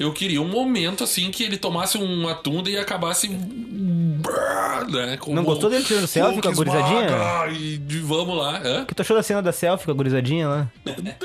[0.00, 3.28] Eu queria um momento assim que ele tomasse uma tunda e acabasse.
[4.88, 7.06] Né, Não gostou dele tirando selfie com a gurizadinha?
[7.52, 8.62] E vamos lá.
[8.64, 8.82] Hã?
[8.82, 10.68] O que tu achou da cena da selfie com a gurizadinha lá?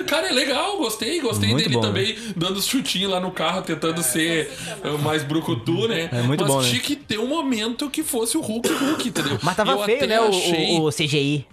[0.06, 3.62] Cara, é legal, gostei, gostei Muito dele bom, também, dando os chutinhos lá no carro,
[3.62, 4.52] tentando ser
[4.84, 6.10] uh, mais brucutu, né?
[6.12, 6.70] É muito Mas bom, né?
[6.70, 9.40] tinha que ter um momento que fosse o Hulk Hulk, entendeu?
[9.42, 10.18] Mas tava Eu feio, né?
[10.18, 10.80] Achei...
[10.80, 11.48] O, o CGI.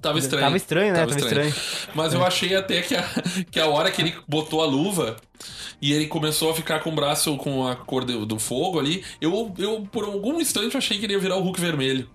[0.00, 0.44] Tava estranho.
[0.44, 1.00] Tava estranho, né?
[1.00, 1.54] Tava estranho.
[1.94, 3.04] Mas eu achei até que a,
[3.50, 5.16] que a hora que ele botou a luva
[5.80, 9.04] e ele começou a ficar com o braço com a cor do, do fogo ali,
[9.20, 12.08] eu, eu por algum instante achei que ele ia virar o Hulk vermelho.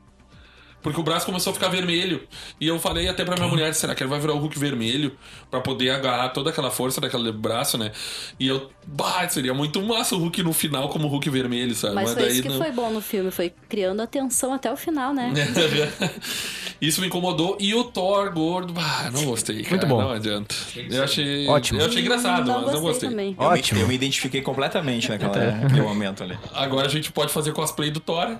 [0.82, 2.22] Porque o braço começou a ficar vermelho.
[2.62, 5.18] E eu falei até pra minha mulher, será que ele vai virar o Hulk vermelho?
[5.52, 7.92] Pra poder agarrar toda aquela força daquele braço, né?
[8.40, 11.96] E eu, bah, seria muito massa o Hulk no final como Hulk vermelho, sabe?
[11.96, 14.78] Mas foi isso que não- foi bom no filme, foi criando a tensão até o
[14.78, 15.34] final, né?
[16.80, 17.58] Isso me incomodou.
[17.60, 19.64] E o Thor gordo, ah, não gostei.
[19.64, 20.00] Cara, Muito bom.
[20.02, 20.54] Não adianta.
[20.90, 21.48] Eu achei.
[21.48, 21.80] Ótimo.
[21.82, 23.10] Eu achei engraçado, não mas não gostei.
[23.10, 23.36] também.
[23.40, 23.82] Eu me- Ótimo.
[23.82, 26.38] Eu me identifiquei completamente naquela, naquele momento ali.
[26.54, 28.38] Agora a gente pode fazer cosplay do Thor.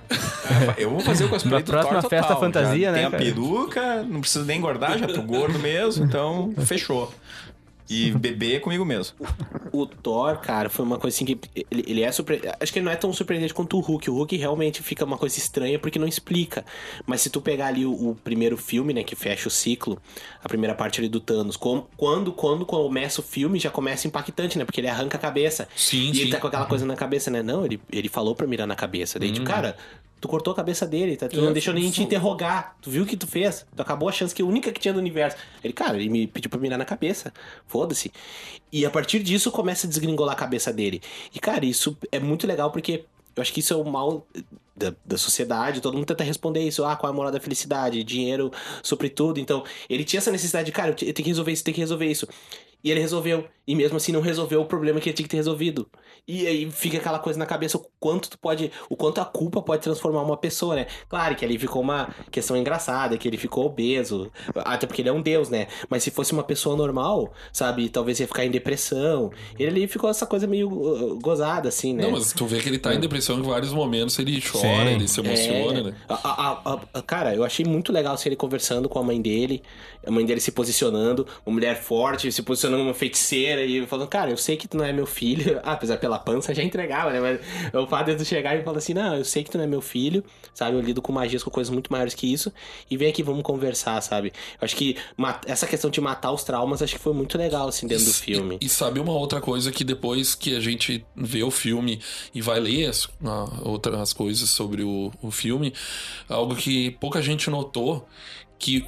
[0.78, 2.40] Eu vou fazer o cosplay Na do próxima Thor festa total.
[2.40, 3.24] fantasia, já né, Tem a cara?
[3.24, 7.12] peruca, não preciso nem engordar, já tô gordo mesmo, então fechou.
[7.90, 9.16] E beber é comigo mesmo.
[9.72, 11.40] O Thor, cara, foi uma coisa assim que.
[11.72, 12.42] Ele, ele é surpre...
[12.60, 14.10] Acho que ele não é tão surpreendente quanto o Hulk.
[14.10, 16.66] O Hulk realmente fica uma coisa estranha porque não explica.
[17.06, 19.98] Mas se tu pegar ali o, o primeiro filme, né, que fecha o ciclo,
[20.44, 24.58] a primeira parte ali do Thanos, com- quando, quando começa o filme, já começa impactante,
[24.58, 24.66] né?
[24.66, 25.66] Porque ele arranca a cabeça.
[25.74, 26.22] Sim, e sim.
[26.24, 27.42] ele tá com aquela coisa na cabeça, né?
[27.42, 29.18] Não, ele, ele falou pra mirar na cabeça.
[29.18, 29.78] Daí, tipo, cara.
[30.20, 31.28] Tu cortou a cabeça dele, tá?
[31.28, 31.38] Tu.
[31.38, 32.76] É, não deixou nem te interrogar.
[32.82, 33.66] Tu viu o que tu fez?
[33.76, 35.38] Tu acabou a chance que a única que tinha do universo.
[35.64, 37.32] Ele, cara, ele me pediu pra mirar na cabeça.
[37.68, 38.12] Foda-se.
[38.72, 41.02] E a partir disso começa a desgringolar a cabeça dele.
[41.34, 43.06] E, cara, isso é muito legal porque
[43.36, 44.26] eu acho que isso é o mal
[44.76, 45.82] da, da sociedade.
[45.82, 46.84] Todo mundo tenta responder isso.
[46.84, 48.04] Ah, qual é a moral da felicidade?
[48.04, 48.52] Dinheiro
[48.82, 49.40] supre tudo.
[49.40, 51.76] Então, ele tinha essa necessidade de, cara, eu te- eu tenho que resolver isso, tenho
[51.76, 52.28] que resolver isso.
[52.84, 53.46] E ele resolveu.
[53.68, 55.88] E mesmo assim não resolveu o problema que ele tinha que ter resolvido.
[56.28, 58.72] E aí fica aquela coisa na cabeça, quanto tu pode.
[58.90, 60.88] O quanto a culpa pode transformar uma pessoa, né?
[61.10, 64.32] Claro que ali ficou uma questão engraçada, que ele ficou obeso.
[64.56, 65.68] Até porque ele é um deus, né?
[65.90, 69.32] Mas se fosse uma pessoa normal, sabe, talvez ia ficar em depressão.
[69.58, 72.04] Ele ali ficou essa coisa meio uh, gozada, assim, né?
[72.04, 74.96] Não, mas tu vê que ele tá em depressão em vários momentos, ele chora, Sim.
[74.96, 75.84] ele se emociona, É.
[75.84, 75.94] né?
[76.08, 79.22] A- a- a- a- cara, eu achei muito legal assim, ele conversando com a mãe
[79.22, 79.62] dele,
[80.06, 84.08] a mãe dele se posicionando, uma mulher forte, se posicionando como uma feiticeira e falando,
[84.08, 85.60] cara, eu sei que tu não é meu filho.
[85.64, 87.20] Ah, apesar pela pança já entregava, né?
[87.20, 87.40] Mas
[87.88, 89.68] o fato de tu chegar e falar assim, não, eu sei que tu não é
[89.68, 90.24] meu filho,
[90.54, 90.76] sabe?
[90.78, 92.52] Eu lido com magias, com coisas muito maiores que isso,
[92.92, 94.34] e vem aqui, vamos conversar, sabe?
[94.62, 94.96] Eu acho que
[95.46, 98.14] essa questão de matar os traumas, acho que foi muito legal, assim, dentro do E-
[98.14, 98.58] filme.
[98.62, 102.00] E, sabe uma outra coisa que depois que a gente vê o filme
[102.34, 105.74] e vai ler as, a- outras coisas sobre o, o filme,
[106.30, 108.08] algo que pouca gente notou,
[108.60, 108.86] que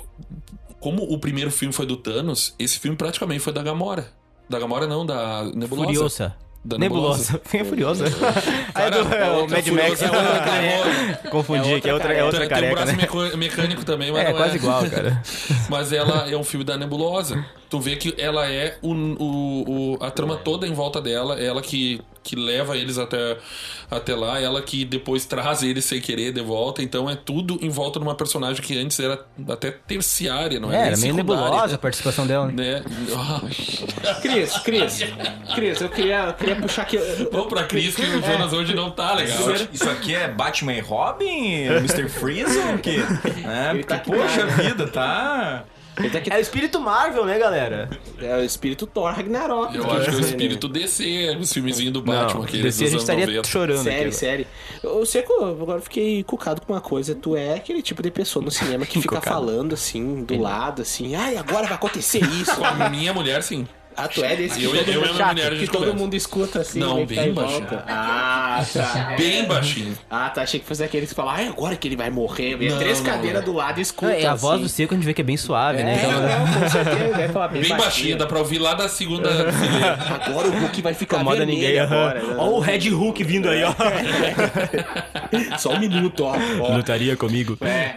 [0.80, 4.12] como o primeiro filme foi do Thanos, esse filme praticamente foi da Gamora.
[4.50, 5.88] Da Gamora não, da Nebulosa.
[5.94, 6.36] Furiosa.
[6.64, 7.40] Da Nebulosa.
[7.50, 8.06] Quem é Furiosa?
[8.70, 10.02] É Cara, do- é o outra Mad Max.
[10.02, 13.36] É outra Confundi, que é outra, é outra tem um careca, braço né?
[13.38, 15.22] mecânico também, mas É, não quase igual, cara.
[15.70, 17.44] Mas ela é um filme da Nebulosa.
[17.70, 21.62] Tu vê que ela é o, o, o- a trama toda em volta dela, ela
[21.62, 23.38] que, que leva eles até,
[23.92, 26.82] até lá, ela que depois traz eles sem querer de volta.
[26.82, 30.84] Então é tudo em volta de uma personagem que antes era até terciária, não É,
[30.84, 30.88] é?
[30.88, 32.48] era meio nebulosa a participação dela.
[32.48, 32.82] né?
[32.82, 32.84] Né?
[34.22, 35.00] Cris, Cris,
[35.56, 36.98] Cris, eu queria, eu queria puxar aqui.
[37.32, 39.52] Vamos pra Cris que o Jonas hoje não tá legal.
[39.54, 41.66] Isso, isso aqui é Batman e Robin?
[41.66, 42.10] Mr.
[42.10, 42.98] Freeze ou o quê?
[43.50, 45.64] É, porque, tá poxa na- vida, tá...
[46.08, 47.90] Tá É o espírito Marvel, né, galera?
[48.22, 49.76] É o espírito Thor Ragnarok.
[49.76, 50.28] Eu que acho que é o né?
[50.28, 53.48] espírito DC, os filmezinhos do Batman, Não, aqueles desse a gente anos estaria 90.
[53.48, 54.12] chorando Série, aqui.
[54.16, 54.48] série.
[54.82, 57.14] Eu sei que eu agora fiquei cucado com uma coisa.
[57.14, 61.16] Tu é aquele tipo de pessoa no cinema que fica falando assim, do lado, assim,
[61.16, 62.56] ai, agora vai acontecer isso.
[62.56, 63.68] Com a minha mulher, sim.
[64.04, 65.98] Ah, tu é desse Eu- todo, eu e mundo, minha mulher, a que todo conversa.
[65.98, 67.60] mundo escuta assim, Não, que bem tá em baixinho.
[67.68, 67.84] volta.
[67.88, 69.16] Ah, tá.
[69.18, 69.98] Bem baixinho.
[70.10, 70.42] Ah, tá.
[70.44, 72.58] Achei que fosse aqueles que falam, ai, agora que ele vai morrer.
[72.62, 73.52] E Não, três não, cadeiras não.
[73.54, 74.12] do lado e escuta.
[74.14, 74.64] É, a voz assim.
[74.64, 75.94] do seco a gente vê que é bem suave, né?
[75.94, 77.18] É, Então, não, com certeza.
[77.18, 79.30] Deve falar bem, Bem baixinho, dá pra ouvir lá da segunda.
[80.26, 81.80] Agora o Hulk vai ficar vermelho ninguém.
[81.80, 82.22] agora.
[82.22, 82.36] né?
[82.38, 83.74] Ó o Red Hulk vindo aí, ó.
[85.60, 86.36] Só um minuto, ó.
[86.62, 86.76] ó.
[86.76, 87.58] Lutaria comigo.
[87.62, 87.94] É.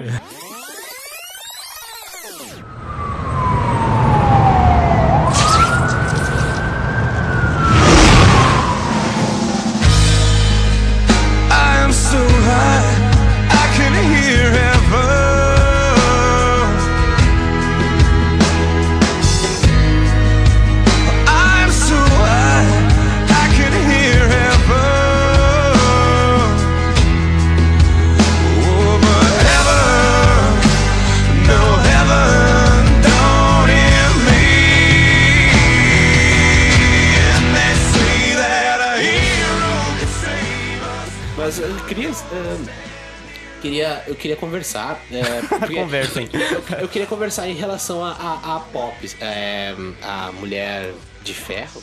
[43.62, 45.00] queria, eu queria conversar.
[45.10, 46.28] eh, porque- Conversem.
[46.32, 50.92] Eu, eu queria conversar em relação a, a, a Pop, eh, a Mulher
[51.22, 51.82] de Ferro.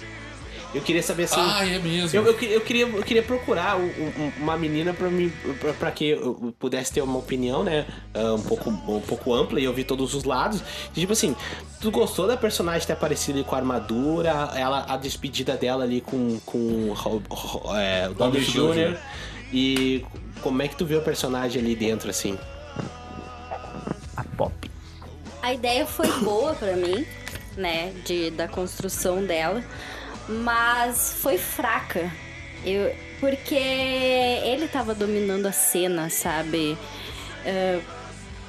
[0.71, 1.39] Eu queria saber assim.
[1.39, 2.15] Ah, é mesmo.
[2.15, 5.89] Eu, eu, eu queria, eu queria procurar um- um- uma menina pra, mim, pra, pra
[5.89, 7.87] que eu pudesse ter uma opinião, né?
[8.13, 10.61] ah, Um pouco, um pouco ampla e ouvir todos os lados.
[10.95, 11.35] E, tipo assim,
[11.81, 16.01] tu gostou da personagem ter aparecido ali com a armadura, ela, a despedida dela ali
[16.01, 16.93] com, com
[17.75, 18.95] é, o Downey Jr.
[19.51, 20.05] E
[20.41, 22.37] como é que tu viu o personagem ali dentro, assim?
[24.15, 24.53] A pop.
[25.41, 27.05] A ideia foi boa pra mim,
[27.55, 29.63] né, de, da construção dela,
[30.27, 32.11] mas foi fraca.
[32.65, 36.77] Eu, porque ele tava dominando a cena, sabe?
[37.45, 37.81] Uh,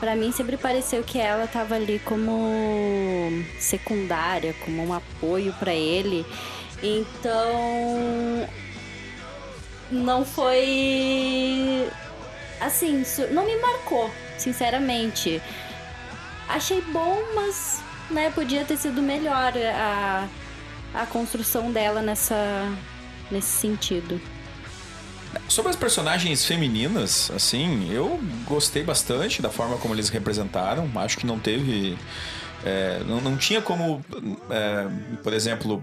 [0.01, 6.25] para mim sempre pareceu que ela tava ali como secundária, como um apoio pra ele.
[6.83, 8.49] Então
[9.91, 11.89] não foi
[12.61, 15.43] assim, não me marcou, sinceramente.
[16.49, 17.81] Achei bom, mas
[18.11, 20.29] né, podia ter sido melhor a,
[20.95, 22.69] a construção dela nessa,
[23.31, 24.21] nesse sentido.
[25.49, 30.91] Sobre as personagens femininas, assim, eu gostei bastante da forma como eles representaram.
[30.97, 31.97] Acho que não teve.
[32.65, 34.05] é, não, não tinha como,
[34.51, 34.89] é,
[35.23, 35.81] por exemplo,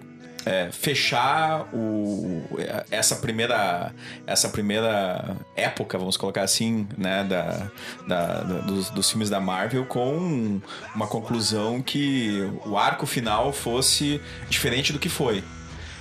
[0.50, 2.42] é, fechar o,
[2.90, 3.94] essa primeira
[4.26, 7.68] essa primeira época, vamos colocar assim, né, da,
[8.08, 10.62] da- da- dos, dos filmes da Marvel com
[10.96, 15.44] uma conclusão que o arco final fosse diferente do que foi.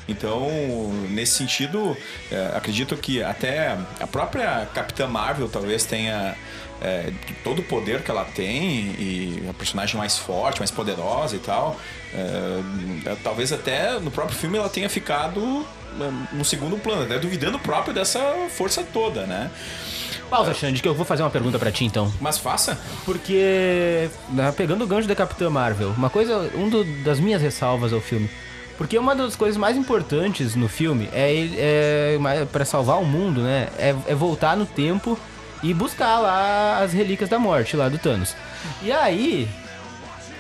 [0.09, 0.47] Então,
[1.11, 1.97] nesse sentido,
[2.31, 6.37] é, acredito que até a própria Capitã Marvel talvez tenha
[6.81, 7.11] é,
[7.43, 11.77] todo o poder que ela tem e a personagem mais forte, mais poderosa e tal.
[12.17, 15.67] É, é, talvez até no próprio filme ela tenha ficado
[16.01, 19.51] é, no segundo plano, até duvidando próprio dessa força toda, né?
[20.31, 22.13] Pausa, Xande, que eu vou fazer uma pergunta pra ti então.
[22.21, 22.77] Mas faça.
[23.05, 27.93] Porque, né, pegando o gancho da Capitã Marvel, uma coisa, um do- das minhas ressalvas
[27.93, 28.29] ao filme.
[28.77, 33.69] Porque uma das coisas mais importantes no filme é, é para salvar o mundo, né?
[33.79, 35.17] É, é voltar no tempo
[35.63, 38.35] e buscar lá as relíquias da morte lá do Thanos.
[38.83, 39.49] E aí,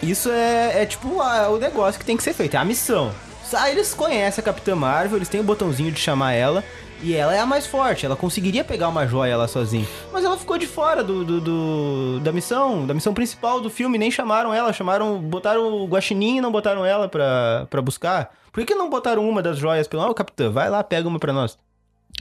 [0.02, 3.10] isso é, é tipo a- o negócio que tem que ser feito, é a missão.
[3.54, 6.64] Aí eles conhecem a Capitã Marvel, eles têm o botãozinho de chamar ela.
[7.02, 9.86] E ela é a mais forte, ela conseguiria pegar uma joia lá sozinha.
[10.10, 13.98] Mas ela ficou de fora do, do- do- da missão, da missão principal do filme.
[13.98, 15.18] Nem chamaram ela, chamaram.
[15.18, 18.30] Botaram o Guaxinim e não botaram ela pra, pra buscar.
[18.50, 20.02] Por que, não botaram uma das joias pelo.
[20.04, 21.58] Ó, Capitã, vai lá, pega uma pra nós.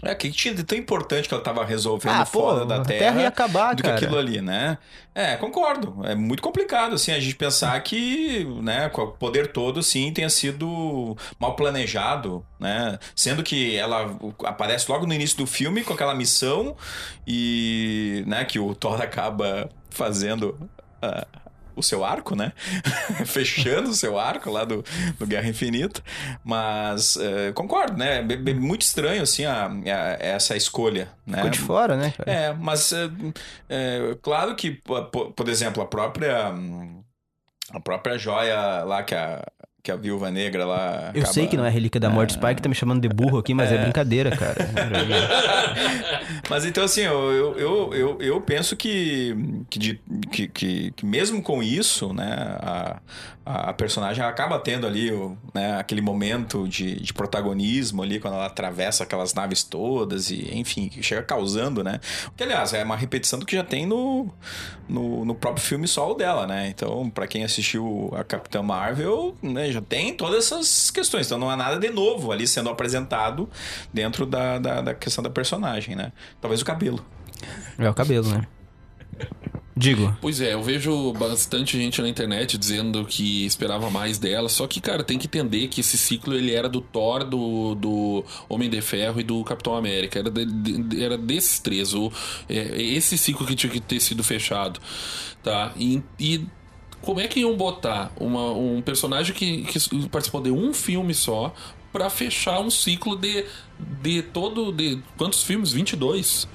[0.03, 2.81] É, que tinha de tão importante que ela tava resolvendo Ah, pô, fora da a
[2.81, 3.97] Terra, Terra acabar, do cara.
[3.97, 4.77] que aquilo ali, né?
[5.15, 6.01] É, concordo.
[6.03, 10.29] É muito complicado, assim, a gente pensar que, né, com o poder todo, sim, tenha
[10.29, 12.99] sido mal planejado, né?
[13.15, 16.75] Sendo que ela aparece logo no início do filme com aquela missão
[17.25, 20.69] e, né, que o Thor acaba fazendo
[21.01, 21.25] a,
[21.75, 22.53] o seu arco, né?
[23.25, 24.83] Fechando o seu arco lá do,
[25.19, 26.01] do Guerra Infinita.
[26.43, 28.19] Mas é, concordo, né?
[28.19, 31.37] É muito estranho, assim, a, a- essa escolha, né?
[31.37, 32.31] Ficou de fora, né, cara?
[32.31, 33.09] É, mas é,
[33.69, 36.53] é, claro que, po- po- por exemplo, a própria
[37.71, 39.43] a própria joia lá que a,
[39.85, 41.11] que a viúva negra lá.
[41.13, 43.37] Eu acaba- sei que não é relíquia da morte, Spike tá me chamando de burro
[43.37, 44.55] aqui, mas é, brincadeira, cara.
[46.49, 49.35] Mas então, assim, eu, eu, eu, eu, eu penso que,
[49.69, 49.99] que,
[50.31, 52.99] que, que, que mesmo com isso, né, a,
[53.45, 58.45] a personagem acaba tendo ali o, né, aquele momento de, de protagonismo ali, quando ela
[58.47, 61.99] atravessa aquelas naves todas e, enfim, que chega causando, né?
[62.35, 64.27] Que, aliás, é uma repetição do que já tem no,
[64.87, 66.67] no, no próprio filme solo dela, né?
[66.69, 71.25] Então, pra quem assistiu a Capitã Marvel, né, já tem todas essas questões.
[71.27, 73.49] Então, não há nada de novo ali sendo apresentado
[73.93, 76.11] dentro da, da, da questão da personagem, né?
[76.41, 77.05] Talvez o cabelo.
[77.77, 78.47] É o cabelo, né?
[79.77, 84.65] Digo, Pois é, eu vejo bastante gente na internet dizendo que esperava mais dela, só
[84.67, 88.69] que, cara, tem que entender que esse ciclo ele era do Thor, do, do Homem
[88.69, 90.19] de Ferro e do Capitão América.
[90.19, 91.93] Era, de- de- era desses três.
[91.93, 92.09] O,
[92.47, 94.79] é, esse ciclo que tinha que ter sido fechado.
[95.43, 95.73] Tá?
[95.75, 96.45] E, e
[97.05, 101.53] como é que iam botar uma- um personagem que, que participou de um filme só
[101.93, 103.45] pra fechar um ciclo de,
[104.01, 104.71] de todo.
[104.71, 105.71] de quantos filmes?
[105.71, 106.47] 22.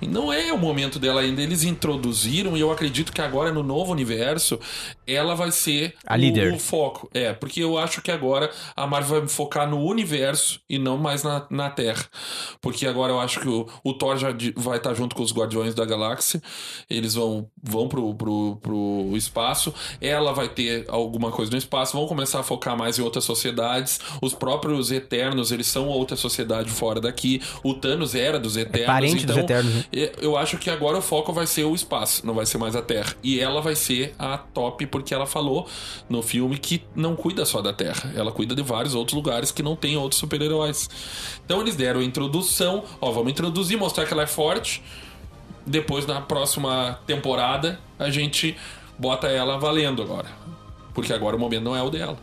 [0.00, 1.42] E não é o momento dela ainda.
[1.42, 4.58] Eles introduziram, e eu acredito que agora no novo universo,
[5.06, 6.52] ela vai ser A o, líder.
[6.52, 7.10] o foco.
[7.12, 11.22] É, porque eu acho que agora a Marvel vai focar no universo e não mais
[11.22, 12.04] na, na Terra.
[12.60, 15.74] Porque agora eu acho que o, o Thor já vai estar junto com os Guardiões
[15.74, 16.40] da Galáxia.
[16.88, 19.74] Eles vão, vão pro, pro, pro espaço.
[20.00, 21.96] Ela vai ter alguma coisa no espaço.
[21.96, 24.00] Vão começar a focar mais em outras sociedades.
[24.22, 27.42] Os próprios Eternos, eles são outra sociedade fora daqui.
[27.62, 28.86] O Thanos era dos Eternos.
[28.86, 29.84] parente dos então, Eternos, né?
[29.92, 32.82] Eu acho que agora o foco vai ser o espaço, não vai ser mais a
[32.82, 33.14] Terra.
[33.24, 35.66] E ela vai ser a top, porque ela falou
[36.08, 38.12] no filme que não cuida só da Terra.
[38.14, 40.88] Ela cuida de vários outros lugares que não tem outros super-heróis.
[41.44, 44.80] Então eles deram a introdução, ó, vamos introduzir, mostrar que ela é forte.
[45.66, 48.56] Depois, na próxima temporada, a gente
[48.96, 50.28] bota ela valendo agora.
[50.94, 52.16] Porque agora o momento não é o dela.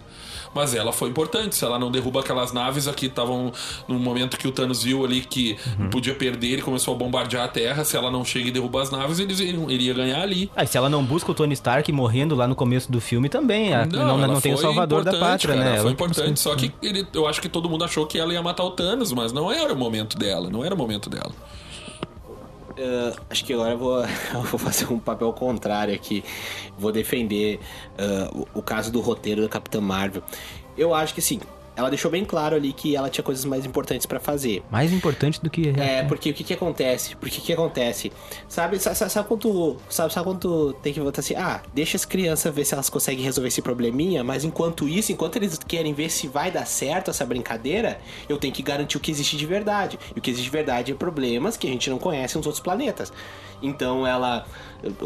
[0.58, 1.56] Mas ela foi importante.
[1.56, 3.52] Se ela não derruba aquelas naves aqui, estavam
[3.88, 5.56] no momento que o Thanos viu ali que
[5.92, 7.86] podia perder, ele começou a bombardear a Terra.
[7.86, 10.50] Se ela não chega e derruba as naves, iriam, ele ia ganhar ali.
[10.56, 13.30] ah, e se ela não busca o Tony Stark morrendo lá no começo do filme
[13.30, 15.70] também, a- não, não, ela tem o salvador da pátria, cara, né?
[15.74, 18.34] Ela foi Ela- importante, só que ele, eu acho que todo mundo achou que ela
[18.34, 21.32] ia matar o Thanos, mas não era o momento dela, não era o momento dela.
[22.78, 24.04] Ah, acho que agora eu vou,
[24.34, 26.24] eu vou fazer um papel contrário aqui.
[26.78, 27.60] Vou defender
[28.34, 30.24] o, o caso do roteiro da Capitã Marvel.
[30.78, 31.40] Eu acho que assim,
[31.78, 34.64] ela deixou bem claro ali que ela tinha coisas mais importantes pra fazer.
[34.72, 35.70] Mais importante do que...
[35.80, 37.16] É, porque o que que acontece?
[37.16, 38.12] Porque o que acontece?
[38.50, 41.96] Sabe, sabe, sabe, quando tu, sabe, sabe quando tu tem que votar assim, ah, deixa
[41.96, 45.94] as crianças ver se elas conseguem resolver esse probleminha, mas enquanto isso, enquanto eles querem
[45.94, 49.46] ver se vai dar certo essa brincadeira, eu tenho que garantir o que existe de
[49.46, 50.00] verdade.
[50.16, 52.64] E o que existe de verdade é problemas que a gente não conhece nos outros
[52.64, 53.14] planetas.
[53.62, 54.48] Então ela,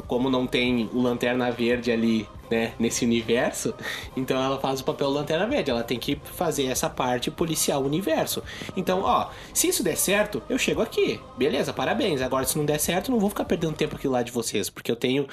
[0.07, 3.74] como não tem o Lanterna Verde ali, né, nesse universo,
[4.16, 5.72] então ela faz o papel Lanterna Verde.
[5.72, 8.43] Ela tem que fazer essa parte policial universo.
[8.76, 11.20] Então, ó, se isso der certo, eu chego aqui.
[11.38, 12.22] Beleza, parabéns.
[12.22, 14.91] Agora, se não der certo, não vou ficar perdendo tempo aqui lá de vocês, porque
[14.91, 15.26] eu tenho.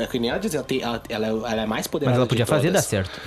[0.00, 2.12] É que nem ela diz, ela, tem- ela, ela, ela é mais poderosa.
[2.12, 3.20] Mas ela podia fazer dar certo.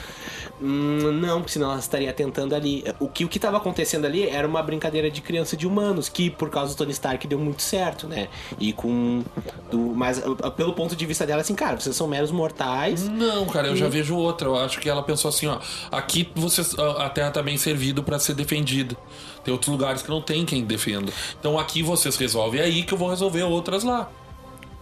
[0.62, 2.84] Hum, não, porque senão ela estaria tentando ali.
[3.00, 6.30] O que o que estava acontecendo ali era uma brincadeira de criança de humanos, que
[6.30, 8.28] por causa do Tony Stark deu muito certo, né?
[8.60, 9.24] E com.
[9.72, 13.08] Do, mas uh, pelo ponto de vista dela, assim, cara, vocês são meros mortais.
[13.08, 14.48] Não, cara, eu já vejo outra.
[14.48, 15.60] Eu acho que ela pensou assim, ó,
[15.91, 18.98] aqui vocês, a a Terra tá bem servida pra ser defendida.
[19.43, 21.12] Tem outros lugares que não tem quem defenda.
[21.39, 24.10] Então aqui vocês resolvem, é aí que eu vou resolver outras lá.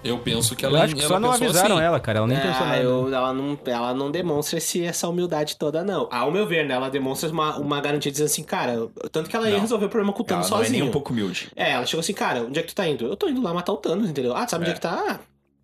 [0.03, 1.85] Eu penso que ela Eu acho que ela só não pensou avisaram assim.
[1.85, 2.17] ela, cara.
[2.19, 2.81] Ela nem pensou Ah, nada.
[2.81, 6.07] eu- ela, não, ela não demonstra esse, essa humildade toda, não.
[6.11, 6.73] Ao meu ver, né?
[6.73, 9.61] Ela demonstra uma, uma garantia dizendo assim, cara, tanto que ela ia Não.
[9.61, 10.79] resolver o problema com o Ela Thanos não é sozinha.
[10.81, 11.49] nem um pouco humilde.
[11.55, 13.05] É, ela chegou assim, cara, onde é que tu tá indo?
[13.05, 14.35] Eu tô indo lá matar o Thanos, entendeu?
[14.35, 15.03] Ah, tu sabe onde é que tá?
[15.07, 15.19] Ah,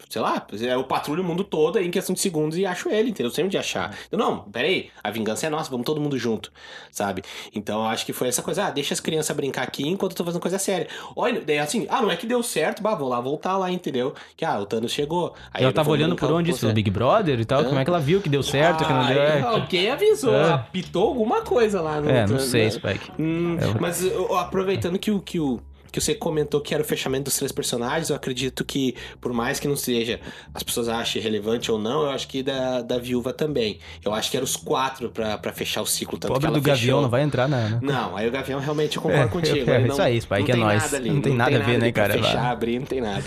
[0.07, 3.09] sei lá, eu patrulho o mundo todo aí em questão de segundos e acho ele,
[3.09, 3.29] entendeu?
[3.29, 3.95] Eu sei onde achar.
[4.11, 6.51] Eu, não, peraí, a vingança é nossa, vamos todo mundo junto,
[6.91, 7.21] sabe?
[7.53, 10.17] Então eu acho que foi essa coisa, ah, deixa as crianças brincar aqui enquanto eu
[10.17, 10.87] tô fazendo coisa séria.
[11.15, 14.13] Olha, daí assim, ah, não é que deu certo, bah, vou lá voltar lá, entendeu?
[14.37, 15.33] Que, ah, o Thanos chegou.
[15.53, 16.59] Aí ela eu tava olhando por onde isso?
[16.61, 16.67] você.
[16.67, 17.63] O Big Brother e tal?
[17.65, 19.21] Como é que ela viu que deu certo, que não deu?
[19.21, 20.53] Aí É, Alguém avisou, É.
[20.53, 22.69] apitou alguma coisa lá no É, não no- sei, né?
[22.71, 23.11] Spike.
[23.19, 23.79] Hum, É.
[23.79, 24.03] Mas
[24.37, 25.59] aproveitando que o que o
[25.91, 29.59] que você comentou que era o fechamento dos três personagens, eu acredito que, por mais
[29.59, 30.19] que não seja,
[30.53, 33.79] as pessoas achem relevante ou não, eu acho que da, da viúva também.
[34.05, 36.17] Eu acho que eram os quatro pra, pra fechar o ciclo.
[36.19, 37.01] Tanto Pobre que ela do Gavião fechou.
[37.01, 37.69] não vai entrar na...
[37.69, 39.69] na- Não, aí o Gavião realmente eu concordo É, contigo.
[39.71, 40.93] é, ele isso não- aí, Spike, não é nóis.
[40.93, 42.13] Ali, Não tem nada a ver, né, cara?
[42.13, 43.23] Fechar, abrir, não tem nada.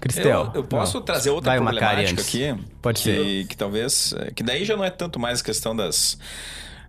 [0.00, 0.50] Cristel.
[0.54, 1.04] Eu, eu posso Não.
[1.04, 2.54] trazer outra Vai, problemática aqui?
[2.82, 3.46] Pode que, ser.
[3.46, 4.14] Que talvez...
[4.34, 6.18] Que daí já não é tanto mais questão das,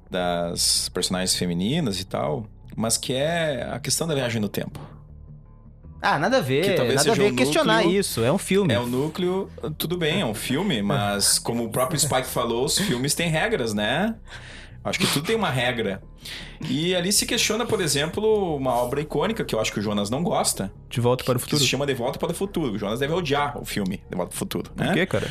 [0.09, 4.79] das personagens femininas e tal, mas que é a questão da viagem no tempo.
[6.01, 6.63] Ah, nada a ver.
[6.63, 8.23] Que talvez Nada a seja ver o questionar núcleo- isso.
[8.23, 8.71] É um filme.
[8.73, 9.49] É o núcleo,
[9.79, 13.73] tudo bem, é um filme, mas como o próprio Spike falou, os filmes têm regras,
[13.73, 14.15] né?
[14.83, 16.01] Acho que tudo tem uma regra.
[16.69, 20.09] E ali se questiona, por exemplo, uma obra icônica que eu acho que o Jonas
[20.09, 21.61] não gosta, De volta para o que futuro.
[21.61, 22.73] se chama De Volta para o Futuro.
[22.73, 24.85] O Jonas deve odiar o filme De Volta para o Futuro, né?
[24.85, 25.27] Por quê, cara?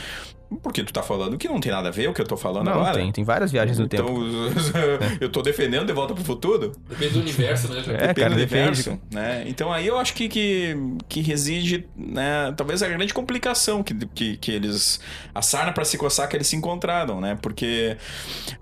[0.63, 2.67] Porque tu tá falando que não tem nada a ver o que eu tô falando
[2.67, 2.95] Não, agora.
[2.99, 3.11] tem.
[3.11, 4.21] Tem várias viagens no Então, tempo.
[5.21, 6.73] eu tô defendendo De Volta para o Futuro?
[6.89, 7.83] Depende do universo, né?
[7.89, 8.63] É, Depende cara, do depende.
[8.63, 9.45] universo, né?
[9.49, 10.77] Então aí eu acho que, que,
[11.09, 15.01] que reside, né, talvez a grande complicação que, que, que eles...
[15.35, 17.37] A sarna para se coçar que eles se encontraram, né?
[17.43, 17.97] Porque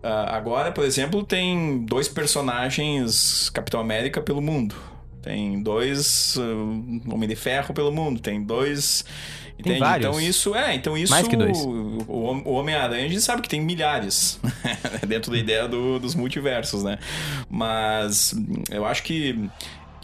[0.02, 4.74] ah, agora, por exemplo, tem dois personagens Capitão América pelo mundo.
[5.24, 8.20] Tem dois ah, Homem de Ferro pelo mundo.
[8.20, 9.04] Tem dois...
[9.56, 9.78] Entende?
[9.78, 10.06] vários.
[10.08, 11.56] Então isso é, então isso Mais que dois.
[11.58, 14.40] o, o Homem-Aranha a gente sabe que tem milhares
[15.06, 16.98] dentro da ideia do- dos multiversos, né?
[17.48, 18.34] Mas
[18.68, 19.48] eu acho que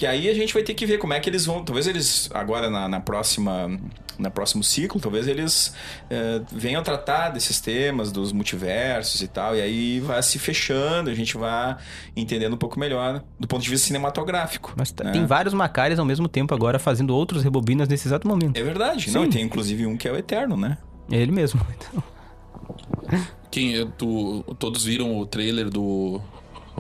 [0.01, 1.63] que aí a gente vai ter que ver como é que eles vão.
[1.63, 3.79] Talvez eles, agora na, na próxima.
[4.19, 5.75] Na próximo ciclo, talvez eles
[6.11, 11.15] eh, venham tratar desses temas, dos multiversos e tal, e aí vai se fechando, a
[11.15, 11.75] gente vai
[12.15, 14.75] entendendo um pouco melhor do ponto de vista cinematográfico.
[14.77, 15.13] Mas tá- né?
[15.13, 18.59] tem vários Macares ao mesmo tempo agora fazendo outros rebobinas nesse exato momento.
[18.59, 20.77] É verdade, não, e tem inclusive um que é o Eterno, né?
[21.11, 21.61] É ele mesmo.
[21.91, 23.19] Então,
[23.51, 26.21] Quem, é, tu, todos viram o trailer do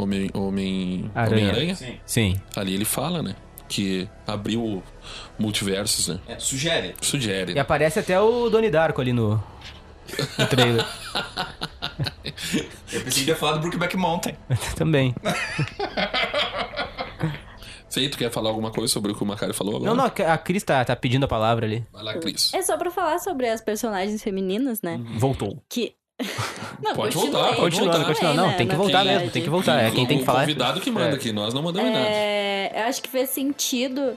[0.01, 1.51] Homem, Homem, Aranha.
[1.51, 1.76] Homem-Aranha?
[2.07, 2.40] sim.
[2.57, 3.36] Ali ele fala, né?
[3.68, 4.82] Que abriu
[5.38, 6.18] multiversos, né?
[6.26, 6.94] É, sugere.
[7.01, 7.53] Sugere.
[7.53, 9.42] E aparece até o Doni Darko ali no,
[10.38, 10.84] no trailer.
[12.92, 14.34] Eu pensei que ia falar do Brookback Mountain.
[14.74, 15.14] Também.
[17.88, 19.90] Sei, tu quer falar alguma coisa sobre o que o Macari falou agora?
[19.90, 21.84] Não, não, a Cris tá, tá pedindo a palavra ali.
[21.92, 22.55] Vai lá, Cris.
[22.55, 25.01] É só pra falar sobre as personagens femininas, né?
[25.16, 25.62] Voltou.
[25.68, 25.94] Que.
[26.83, 28.07] Não, Pode voltar, pode Continuando, voltar.
[28.07, 28.37] continuando.
[28.41, 29.18] Não, né, tem que voltar verdade.
[29.18, 29.81] mesmo, tem que voltar.
[29.83, 30.41] É quem tem que o falar.
[30.41, 31.14] convidado que manda É.
[31.14, 32.07] aqui, nós não mandamos nada.
[32.07, 34.16] É, eu acho que fez sentido.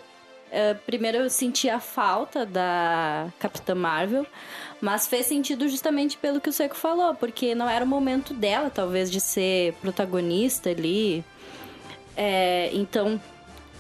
[0.52, 4.26] é, primeiro eu senti a falta da Capitã Marvel,
[4.80, 8.70] mas fez sentido justamente pelo que o Seco falou, porque não era o momento dela,
[8.70, 11.24] talvez, de ser protagonista ali.
[12.16, 13.20] É, então,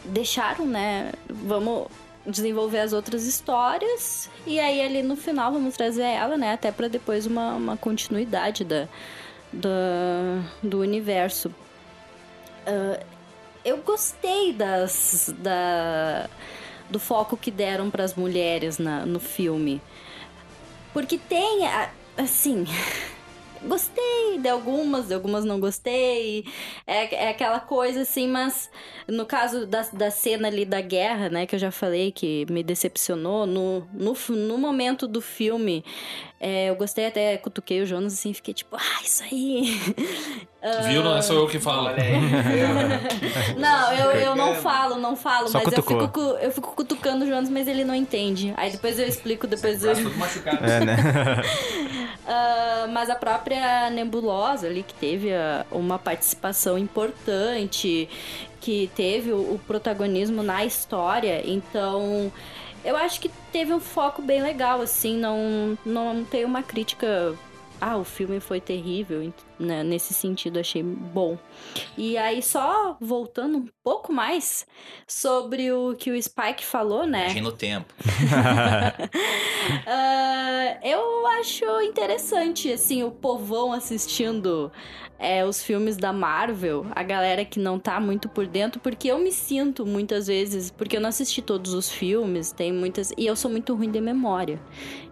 [0.05, 1.11] deixaram, né?
[1.29, 1.87] Vamos
[2.25, 6.53] desenvolver as outras histórias e aí ali no final vamos trazer ela, né?
[6.53, 8.87] Até pra depois uma, uma continuidade da,
[9.51, 11.53] da, do universo.
[12.65, 12.99] Ah,
[13.65, 16.29] eu gostei das, da,
[16.89, 19.81] do foco que deram para as mulheres na, no filme.
[20.91, 21.61] Porque tem,
[22.17, 22.65] assim.
[23.65, 26.45] Gostei de algumas, de algumas não gostei.
[26.85, 28.69] É, é aquela coisa assim, mas
[29.07, 32.61] no caso da, da cena ali da guerra, né, que eu já falei que me
[32.61, 35.83] decepcionou, no, no, no momento do filme,
[36.45, 39.79] é, eu gostei até, cutuquei o Jonas assim, fiquei tipo, ah, isso aí.
[40.89, 41.01] Viu?
[41.01, 41.89] Não é só eu que falo.
[43.57, 47.27] Não, eu, eu não falo, não falo, Só mas eu fico, eu fico cutucando o
[47.27, 48.53] Jonas, mas ele não entende.
[48.57, 49.91] Aí depois eu explico, depois eu...
[49.91, 50.97] É, né?
[52.25, 58.07] Ah, mas a própria Nebulosa ali, que teve ah, uma participação importante,
[58.61, 62.31] que teve o, o protagonismo na história, então
[62.83, 67.33] eu acho que teve um foco bem legal, assim, não, não tem uma crítica.
[67.79, 69.21] Ah, o filme foi terrível,
[69.59, 71.37] né, nesse sentido, achei bom.
[71.97, 74.65] E aí, só voltando um pouco mais
[75.07, 77.25] sobre o que o Spike falou, né?
[77.25, 77.93] Viagem no tempo.
[79.87, 84.71] Ah, eu acho interessante, assim, o povão assistindo
[85.19, 89.17] é, os filmes da Marvel, a galera que não tá muito por dentro, porque eu
[89.19, 93.13] me sinto muitas vezes, porque eu não assisti todos os filmes, tem muitas.
[93.17, 94.59] E eu sou muito ruim de memória.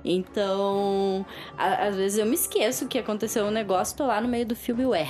[0.04, 1.26] Então,
[1.58, 4.56] a- às vezes eu me esqueço que aconteceu um negócio, tô lá no meio do
[4.56, 5.08] filme, ué.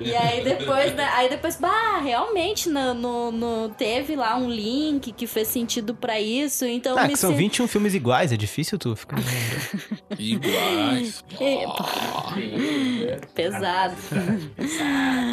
[0.00, 5.12] E aí depois, né, aí depois, bah, realmente no, no- no- teve lá um link
[5.12, 8.36] que fez sentido pra isso, então Ah, me que são sen- 21 filmes iguais, é
[8.36, 9.16] difícil tu ficar.
[10.18, 11.24] Iguais.
[13.34, 13.94] Pesado.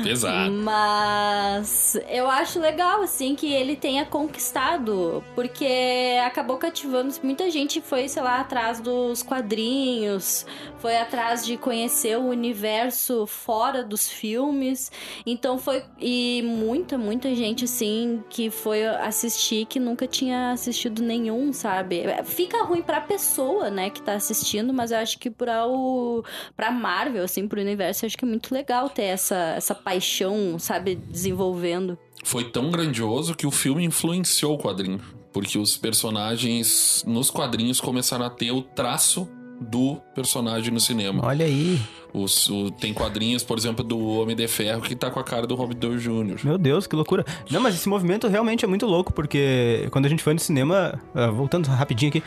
[0.03, 0.51] Pesado.
[0.51, 7.82] Mas eu acho legal, assim, que ele tenha conquistado, porque acabou cativando muita gente.
[7.82, 10.45] Foi, sei lá, atrás dos quadrinhos,
[10.80, 14.91] foi atrás de conhecer o universo fora dos filmes.
[15.26, 15.84] Então foi.
[16.00, 22.04] E muita, muita gente, assim, que foi assistir que nunca tinha assistido nenhum, sabe?
[22.26, 26.24] Fica ruim pra pessoa, né, que tá assistindo, mas eu acho que pra, o,
[26.56, 30.58] pra Marvel, assim, pro universo, eu acho que é muito legal ter essa, essa paixão,
[30.60, 31.97] sabe, desenvolvendo.
[32.24, 35.00] Foi tão grandioso que o filme influenciou o quadrinho.
[35.32, 39.30] Porque os personagens nos quadrinhos começaram a ter o traço
[39.60, 41.26] do personagem no cinema.
[41.26, 41.80] Olha aí.
[42.12, 45.45] Os, o- tem quadrinhos, por exemplo, do Homem de Ferro que tá com a cara
[45.45, 46.39] do Robert Downey Jr.
[46.43, 47.24] Meu Deus, que loucura.
[47.51, 50.99] Não, mas esse movimento realmente é muito louco, porque quando a gente foi no cinema,
[51.14, 52.24] ah, voltando rapidinho aqui,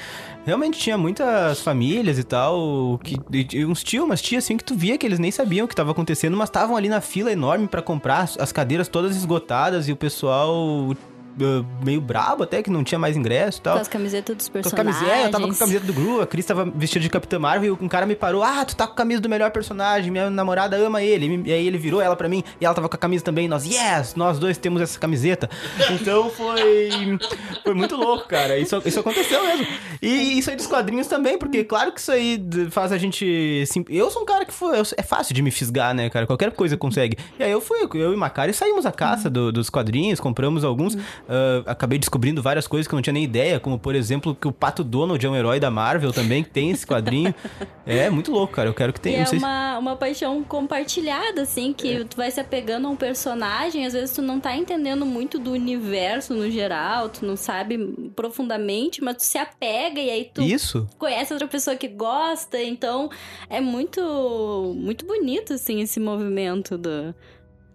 [0.46, 3.16] realmente tinha muitas famílias e tal, que,
[3.56, 5.74] e- uns tios, umas tias assim, que tu via que eles nem sabiam o que
[5.74, 9.92] estava acontecendo, mas estavam ali na fila enorme pra comprar, as cadeiras todas esgotadas e
[9.92, 10.94] o pessoal
[11.40, 13.74] ah, meio brabo até, que não tinha mais ingresso e tal.
[13.76, 14.96] Com as camisetas dos Com a personagens.
[14.98, 17.76] camiseta, eu tava com a camiseta do Gru, a Cris tava vestida de Capitã Marvel
[17.80, 18.42] e um cara me parou.
[18.42, 21.42] Ah, tu tá com a camisa do melhor personagem, minha namorada ama ele.
[21.46, 23.48] E aí ele virou ela pra mim e ela tava com a camisa também.
[23.48, 25.48] Nós, yes, nós dois temos essa camiseta.
[26.02, 27.18] Então foi.
[27.62, 28.58] Foi muito louco, cara.
[28.58, 29.66] Isso, isso aconteceu mesmo.
[30.00, 33.64] E isso aí dos quadrinhos também, porque claro que isso aí faz a gente.
[33.66, 34.76] sim- Eu sou um cara que foi.
[34.96, 36.26] É fácil de me fisgar, né, cara?
[36.26, 37.16] Qualquer coisa consegue.
[37.38, 40.96] E aí eu fui, eu e Macari saímos à caça do- dos quadrinhos, compramos alguns.
[41.28, 44.46] Ah, acabei descobrindo várias coisas que eu não tinha nem ideia, como por exemplo que
[44.48, 47.34] o Pato Donald é um herói da Marvel também, que tem esse quadrinho.
[47.86, 48.68] é muito louco, cara.
[48.68, 49.22] Eu quero que tenha.
[49.22, 52.04] é sei se- uma, uma paixão compartilhada, assim, que É.
[52.04, 55.52] tu vai se apegando a um personagem, às vezes tu não tá entendendo muito do
[55.52, 57.78] universo no geral, tu não sabe
[58.16, 60.88] profundamente, mas tu se apega e aí tu Isso.
[60.98, 63.10] conhece outra pessoa que gosta, então
[63.48, 67.14] é muito muito bonito, assim, esse movimento do...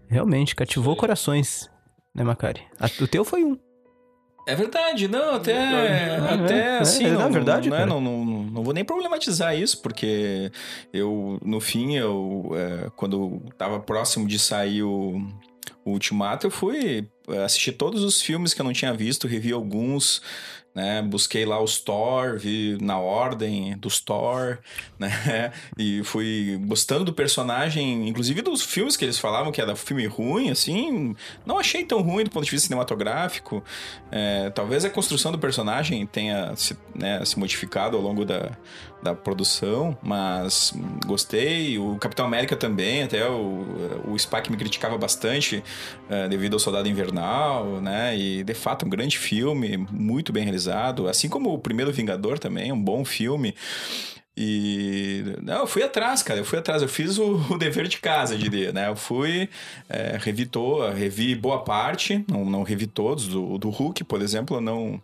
[0.09, 1.69] Realmente, cativou corações,
[2.17, 2.61] né, Macari?
[2.79, 3.57] A- O teu foi um.
[4.47, 5.57] É verdade, não, até,
[6.15, 8.83] até é, assim, é, não, não, é verdade, não, né, não, não, não vou nem
[8.85, 10.49] problematizar isso, porque
[10.93, 15.17] eu, no fim, eu, é, quando tava próximo de sair o,
[15.83, 19.51] o Ultimato, eu fui é, assistir todos os filmes que eu não tinha visto, revi
[19.51, 20.21] alguns,
[20.77, 24.59] né, busquei lá os Thor, vi na ordem dos Thor,
[24.99, 30.05] né, e fui gostando do personagem, inclusive dos filmes que eles falavam que era filme
[30.05, 33.63] ruim, assim, não achei tão ruim do ponto de vista cinematográfico,
[34.11, 38.51] é, talvez a construção do personagem tenha se, né, se modificado ao longo da,
[39.01, 40.73] da produção, mas
[41.05, 41.77] gostei.
[41.77, 45.63] O Capitão América também, até o, o Spack me criticava bastante
[46.09, 48.17] é, devido ao Soldado Invernal, né?
[48.17, 51.07] E de fato, um grande filme, muito bem realizado.
[51.07, 53.55] Assim como o primeiro Vingador também, um bom filme.
[54.39, 56.39] E não, eu fui atrás, cara.
[56.39, 56.83] Eu fui atrás.
[56.83, 58.87] Eu fiz o, o dever de casa, eu diria, né?
[58.87, 59.49] Eu fui,
[59.89, 63.27] é, revi, to, revi boa parte, não, não revi todos.
[63.27, 65.01] Do, do Hulk, por exemplo, eu não,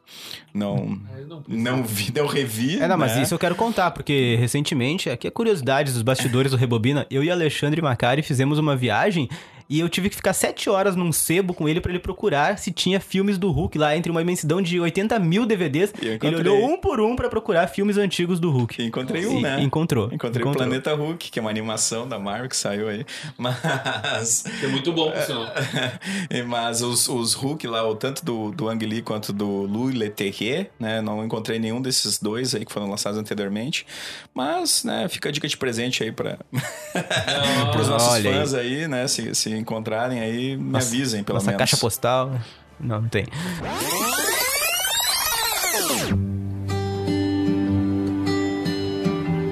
[0.53, 0.99] não,
[1.47, 2.79] não vi, não revi.
[2.79, 3.23] É, não, mas né?
[3.23, 7.31] isso eu quero contar, porque recentemente, aqui é curiosidade dos bastidores do Rebobina, eu e
[7.31, 9.27] Alexandre Macari fizemos uma viagem
[9.75, 12.71] e eu tive que ficar sete horas num sebo com ele pra ele procurar se
[12.71, 15.93] tinha filmes do Hulk lá, entre uma imensidão de 80 mil DVDs.
[16.01, 18.83] E Ele olhou um por um pra procurar filmes antigos do Hulk.
[18.83, 19.61] Encontrei um, E- né?
[19.61, 20.05] Encontrou.
[20.11, 20.51] Encontrei encontrou.
[20.51, 23.05] o Planeta Hulk, que é uma animação da Marvel que saiu aí.
[23.37, 24.45] Mas.
[24.63, 25.47] É muito bom, por sinal.
[26.47, 30.69] Mas os, os Hulk lá, o tanto do, do Ang Lee quanto do Louis Leterrier,
[30.79, 31.01] né?
[31.01, 33.85] Não encontrei nenhum desses dois aí que foram lançados anteriormente.
[34.33, 36.37] Mas, né, fica a dica de presente aí para
[37.79, 38.35] os nossos Olha aí.
[38.37, 39.07] fãs aí, né?
[39.07, 41.57] Se, se encontrarem aí, me Nossa- avisem, pelo Nossa menos.
[41.59, 42.31] caixa postal.
[42.79, 43.25] Não, não tem.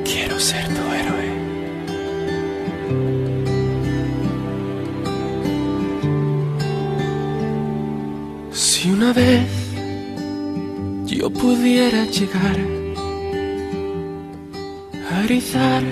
[0.04, 1.32] Quiero ser tu héroe.
[8.52, 9.48] Si una vez
[11.06, 12.58] yo pudiera llegar
[15.12, 15.84] a rizar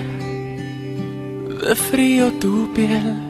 [1.66, 3.29] de frío tu piel,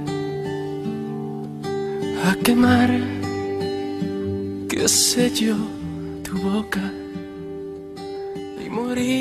[2.25, 2.89] a quemar,
[4.69, 5.57] qué sé yo,
[6.25, 6.81] tu boca.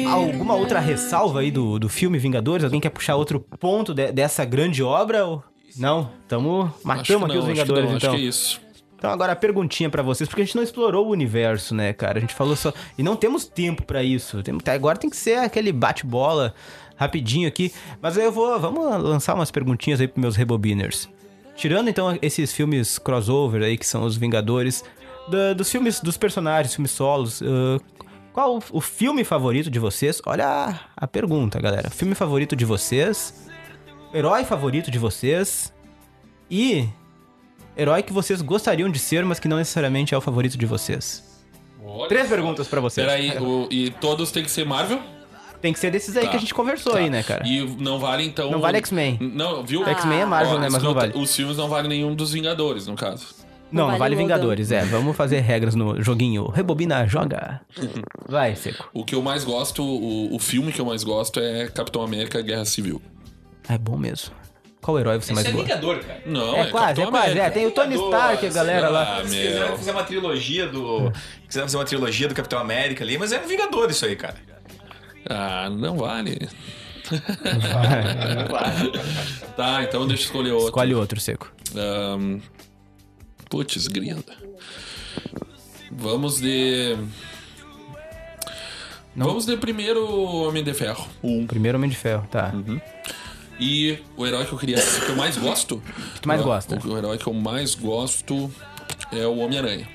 [0.08, 2.64] Alguma outra ressalva aí do, do filme Vingadores?
[2.64, 5.26] Alguém quer puxar outro ponto de- dessa grande obra?
[5.26, 5.44] Ou...
[5.78, 6.12] Não?
[6.28, 8.10] Tamo matamos aqui não, os Vingadores, não, então.
[8.12, 8.62] Acho que é isso.
[8.96, 12.18] Então agora a perguntinha pra vocês, porque a gente não explorou o universo, né, cara?
[12.18, 14.42] A gente falou só e não temos tempo pra isso.
[14.44, 16.54] Tem- Agora tem que ser aquele bate-bola
[16.96, 17.72] rapidinho aqui.
[18.02, 21.10] Mas aí eu vou, vamos lançar umas perguntinhas aí pros meus rebobiners.
[21.60, 24.84] Tirando então esses filmes crossover aí que são os Vingadores,
[25.28, 27.78] da- dos filmes dos personagens, filmes solos, ah,
[28.32, 30.22] qual o, filme favorito de vocês?
[30.26, 31.90] Olha a, a pergunta, galera.
[31.90, 33.48] Filme favorito de vocês?
[34.14, 35.74] Herói favorito de vocês?
[36.50, 36.88] E
[37.78, 41.24] herói que vocês gostariam de ser, mas que não necessariamente é o favorito de vocês.
[41.84, 43.06] Olha Três perguntas pra vocês.
[43.06, 45.02] Peraí, o- e todos tem que ser Marvel?
[45.62, 46.30] Tem que ser desses aí Tá.
[46.32, 47.00] que a gente conversou Tá.
[47.00, 47.46] aí, né, cara?
[47.46, 48.50] E não vale então.
[48.50, 49.18] Não vale X-Men.
[49.20, 49.86] Não, viu?
[49.86, 50.70] X-Men é Marvel, Ó, né?
[50.72, 51.14] Mas não vale.
[51.16, 53.28] Os filmes não valem nenhum dos Vingadores, no caso.
[53.72, 54.16] Não, não vale vale.
[54.16, 54.84] Vingadores, é.
[54.86, 56.48] Vamos fazer regras no joguinho.
[56.48, 57.62] Rebobina, joga.
[58.28, 58.90] Vai, Seco.
[58.94, 62.42] O que eu mais gosto, o, o filme que eu mais gosto é Capitão América
[62.42, 63.00] Guerra Civil.
[63.68, 64.32] É bom mesmo.
[64.82, 65.76] Qual herói você mais Esse é gosta?
[65.76, 66.22] Vingador, cara.
[66.26, 67.38] Não, É quase, é Capitão quase.
[67.40, 69.18] É, tem o Tony Stark, a galera sei lá.
[69.20, 71.12] Ah, Se quiser fazer uma trilogia do.
[71.48, 74.36] Quiser fazer uma trilogia do Capitão América ali, mas é um Vingador isso aí, cara.
[75.28, 76.48] Ah, não vale.
[79.56, 80.68] Tá, então deixa eu escolher outro.
[80.68, 81.52] Escolhe outro, Seco.
[81.76, 82.40] Ahn,
[83.50, 84.24] Putz, grila.
[85.92, 86.96] Vamos de.
[89.16, 90.08] Vamos de primeiro
[90.48, 91.08] Homem de Ferro.
[91.24, 91.46] Um.
[91.48, 92.54] Primeiro Homem de Ferro, tá.
[93.60, 95.82] E o herói que eu queria que eu mais gosto.
[96.16, 96.80] que tu mais o- gosta?
[96.88, 98.52] O, o herói que eu mais gosto
[99.12, 99.88] é o Homem-Aranha.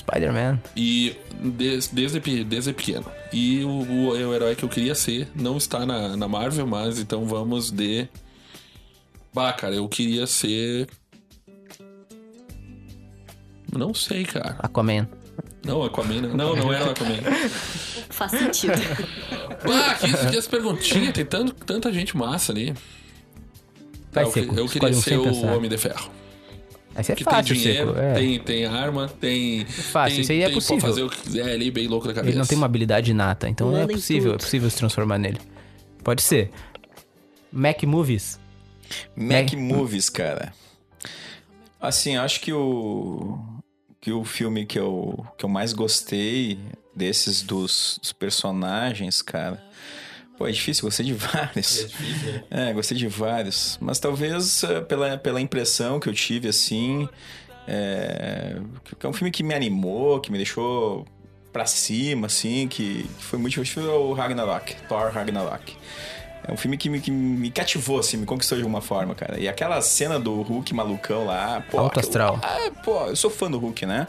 [0.00, 0.60] Spider-Man.
[0.76, 3.06] E des- desde, pe- desde pequeno.
[3.32, 6.98] E o, o, o herói que eu queria ser não está na, na Marvel, mas
[6.98, 8.08] então vamos de.
[9.32, 10.88] Bah, cara, eu queria ser.
[13.72, 14.56] Não sei, cara.
[14.58, 15.08] Aquaman.
[15.64, 16.22] Não, Aquaman.
[16.22, 17.16] Não, não, não era Aquaman.
[18.10, 18.72] Faz sentido.
[19.62, 22.72] Bah, que, que as perguntinhas, tem tanto, tanta gente massa ali.
[24.10, 24.54] Vai, eu, Seco.
[24.58, 25.52] eu queria ser o pensar.
[25.54, 26.10] Homem de Ferro.
[27.00, 27.98] Esse é fácil, tem dinheiro.
[27.98, 28.14] É.
[28.14, 29.64] tem, tem arma, tem.
[29.64, 30.80] fácil, tem, isso aí é tem possível.
[30.80, 32.30] fazer o que quiser ali, bem louco da cabeça.
[32.30, 35.38] Ele não tem uma habilidade inata, então é Manda possível, é possível se transformar nele.
[36.04, 36.50] Pode ser.
[37.52, 38.38] Mac Movies.
[39.16, 40.52] Mac Mac- Movies, cara.
[41.80, 43.38] Assim, acho que o
[44.00, 46.58] que o filme que eu, que eu mais gostei
[46.96, 49.62] desses dos, dos personagens, cara.
[50.40, 51.86] Pô, é difícil, gostei de vários.
[52.50, 53.76] É, gostei de vários.
[53.78, 57.06] Mas talvez eh, pela, pela impressão que eu tive, assim.
[57.68, 58.56] É,
[58.98, 61.06] que é um filme que me animou, que me deixou
[61.52, 63.82] pra cima, assim, que, que foi muito difícil.
[63.82, 65.76] Foi o Ragnarok, Thor Ragnarok.
[66.48, 69.38] É um filme que me, que me cativou, assim, me conquistou de alguma forma, cara.
[69.38, 71.80] E aquela cena do Hulk malucão lá, pô.
[71.80, 72.40] Alto aquilo- astral.
[72.42, 74.06] Ah, pô, eu sou fã do Hulk, né?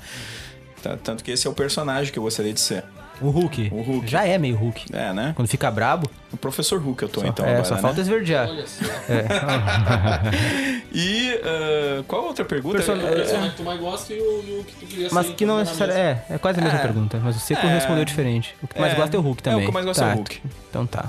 [1.03, 2.86] Tanto que esse é o personagem que eu gostaria de ser.
[3.22, 3.69] O Hulk.
[3.72, 4.10] O Hulk.
[4.10, 4.85] Já é meio Hulk.
[4.91, 5.34] É, né?
[5.35, 7.81] Quando fica brabo, O professor Hulk eu tô, só, então, é, agora, só né?
[7.81, 8.49] falta esverdear.
[10.93, 12.77] E ah, qual a outra pergunta?
[12.77, 15.30] Person- É, personagem que tu mais gosta e o, e o que tu queria Mas
[15.30, 16.22] que não enquanto necessariamente.
[16.30, 16.81] É, é quase a mesma É.
[16.81, 17.19] pergunta.
[17.23, 17.73] Mas o Seco É.
[17.73, 18.56] respondeu diferente.
[18.61, 18.95] O que mais É.
[18.95, 19.61] gosta é o Hulk É, o também.
[19.65, 20.10] que eu mais gosto tá.
[20.10, 20.41] é o Hulk.
[20.69, 21.06] Então tá.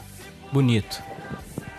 [0.53, 1.03] Bonito.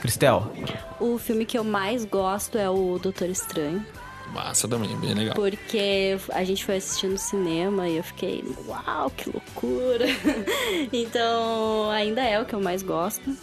[0.01, 0.51] Cristel.
[0.99, 3.85] o filme que eu mais gosto é o Doutor Estranho.
[4.33, 5.35] Massa também, bem legal.
[5.35, 10.05] Porque a gente foi assistir no cinema e eu fiquei, uau, que loucura!
[10.91, 13.37] então, ainda é o que eu mais gosto.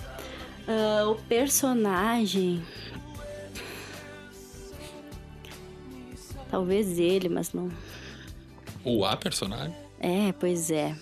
[0.66, 2.62] Ah, o personagem.
[6.50, 7.70] Talvez ele, mas não.
[8.84, 9.74] O A personagem.
[10.00, 10.96] É, pois é.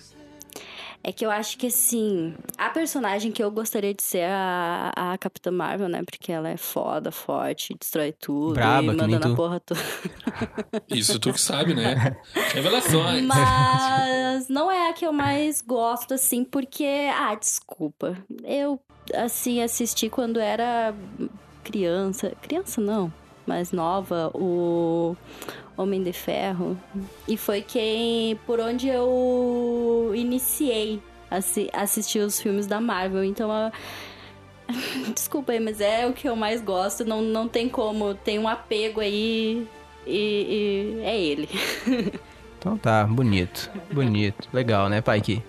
[1.01, 4.91] É que eu acho que assim, a personagem que eu gostaria de ser é a,
[4.95, 6.03] a Capitã Marvel, né?
[6.03, 9.35] Porque ela é foda, forte, destrói tudo Braba, e manda na tu.
[9.35, 9.79] porra toda.
[10.89, 12.17] Isso tu que sabe, né?
[12.53, 13.23] Revelações.
[13.23, 17.09] Mas não é a que eu mais gosto, assim, porque.
[17.17, 18.17] Ah, desculpa.
[18.43, 18.79] Eu,
[19.15, 20.93] assim, assisti quando era
[21.63, 22.33] criança.
[22.41, 23.11] Criança não,
[23.49, 25.15] mais nova, o
[25.75, 26.77] Homem de Ferro.
[27.27, 28.35] E foi quem.
[28.45, 31.01] por onde eu iniciei
[31.31, 33.23] a assi- assistir os filmes da Marvel.
[33.23, 33.51] Então.
[33.51, 33.71] a-
[35.15, 37.03] Desculpa aí, mas é o que eu mais gosto.
[37.03, 38.13] Não, não tem como.
[38.13, 39.67] Tem um apego aí.
[40.05, 41.49] E, e é ele.
[42.59, 43.71] Então tá, bonito.
[43.89, 44.49] Bonito.
[44.51, 45.41] Legal, né, Pike?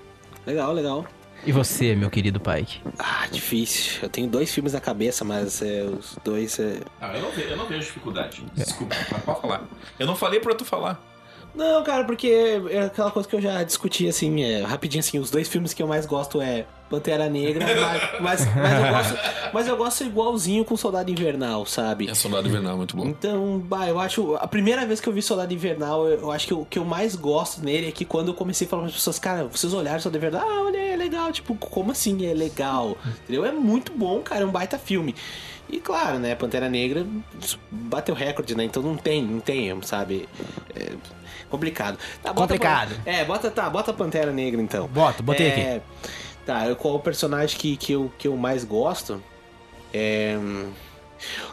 [0.46, 1.04] Legal, legal.
[1.46, 2.80] E você, meu querido Pike?
[2.98, 4.02] Ah, difícil.
[4.02, 6.80] Eu tenho dois filmes na cabeça, mas é, os dois é.
[7.00, 8.44] Ah, eu não, vejo, eu não vejo dificuldade.
[8.54, 9.64] Desculpa, mas pode falar.
[9.98, 11.02] Eu não falei pra tu falar.
[11.54, 15.30] Não, cara, porque é aquela coisa que eu já discuti, assim, é, rapidinho, assim, os
[15.30, 17.64] dois filmes que eu mais gosto é Pantera Negra,
[18.20, 19.18] mas, mas, mas eu gosto,
[19.52, 22.08] mas eu gosto igualzinho com Soldado Invernal, sabe?
[22.08, 23.06] É Soldado Invernal, muito bom.
[23.06, 24.34] Então, bah, eu acho.
[24.36, 26.84] A primeira vez que eu vi Soldado Invernal, eu, eu acho que o que eu
[26.84, 29.72] mais gosto nele é que quando eu comecei a falar para as pessoas, cara, vocês
[29.72, 31.30] olharam Soldado Invernal, ah, olha, é legal.
[31.32, 32.96] Tipo, como assim é legal?
[33.22, 33.44] Entendeu?
[33.44, 35.14] É muito bom, cara, é um baita filme.
[35.68, 37.06] E claro, né, Pantera Negra
[37.70, 38.64] bateu recorde, né?
[38.64, 40.28] Então não tem, não tem, sabe?
[40.74, 40.94] É
[41.50, 41.98] complicado.
[42.22, 42.94] Tá, bota- Complicado.
[43.04, 44.86] é, bota, tá, bota Pantera Negra então.
[44.88, 45.60] Bota, botei aqui.
[45.60, 45.80] É,
[46.46, 49.22] Tá, eu- qual o personagem que, que, eu, que eu mais gosto?
[49.92, 50.36] É.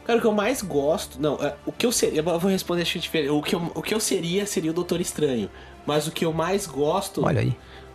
[0.06, 1.19] Cara, o que eu mais gosto.
[1.22, 2.22] Não, é, o que eu seria.
[2.22, 3.30] Eu vou responder acho que diferente.
[3.30, 5.49] O que, eu, o que eu seria seria o Doutor Estranho.
[5.86, 7.26] Mas o que eu mais gosto.
[7.26, 7.49] Olha aí.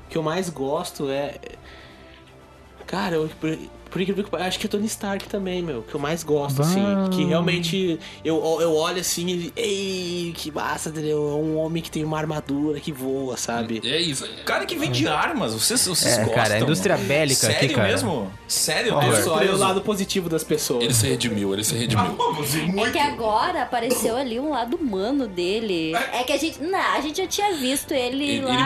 [0.06, 1.36] O que eu mais gosto é.
[2.86, 3.30] Cara, eu,
[3.92, 5.82] por, incrível que pareça, acho que é Tony Stark também, meu.
[5.82, 6.64] Que eu mais gosto, Bah.
[6.64, 6.82] assim.
[7.12, 9.52] Que realmente eu, eu olho assim e.
[9.56, 11.18] Ei, que massa, entendeu?
[11.30, 13.80] É um homem que tem uma armadura que voa, sabe?
[13.84, 14.26] É isso.
[14.44, 16.34] Cara que vende armas, vocês, vocês É, gostam?
[16.34, 17.88] cara, a indústria bélica Sério aqui, cara.
[17.88, 18.32] mesmo?
[18.48, 18.94] Sério?
[18.94, 20.84] Olha, Eu É tô só olha o lado positivo das pessoas.
[20.84, 22.04] Ele se redimiu, ele se redimiu.
[22.86, 25.94] É que agora apareceu ali um lado humano dele.
[26.12, 26.62] É que a gente.
[26.62, 28.54] Não, a gente já tinha visto ele, Ele, lá.
[28.54, 28.62] ele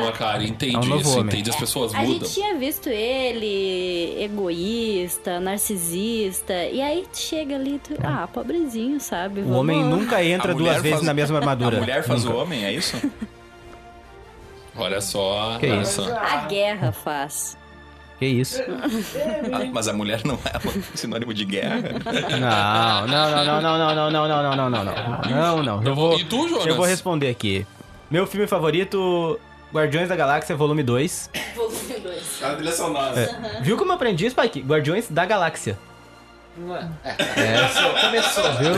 [0.00, 1.24] mudou, cara, entende É um isso, homem.
[1.26, 1.50] entende?
[1.50, 2.14] As pessoas A mudam.
[2.20, 6.52] gente tinha visto ele egoísta, egoísta, narcisista.
[6.64, 9.40] E aí chega ali, tu, ah, pobrezinho, sabe?
[9.40, 11.78] O homem Vamos- nunca entra A duas vezes na mesma A armadura.
[11.78, 12.36] mulher faz Nunca.
[12.36, 12.96] o homem, é isso?
[14.76, 16.02] Olha só, Que olha isso?
[16.04, 16.16] só.
[16.16, 17.58] A guerra faz.
[18.18, 18.60] Que isso?
[19.52, 21.80] Ah, mas a mulher não é um sinônimo de guerra.
[22.38, 25.82] Não, não, não, não, não, não, não, não, não, não, não, não, não, não.
[25.82, 26.66] Eu vou, E tu, Jonas?
[26.66, 27.66] eu vou responder aqui.
[28.10, 29.38] Meu filme favorito,
[29.72, 31.30] Guardiões da Galáxia, volume 2.
[31.56, 31.99] Volume
[32.40, 32.52] 2.
[32.52, 33.60] A trilha sonora.
[33.62, 34.60] Viu como eu aprendi, Spike?
[34.60, 35.78] Guardiões da Galáxia.
[36.60, 38.52] Começou, começou.
[38.54, 38.72] Viu?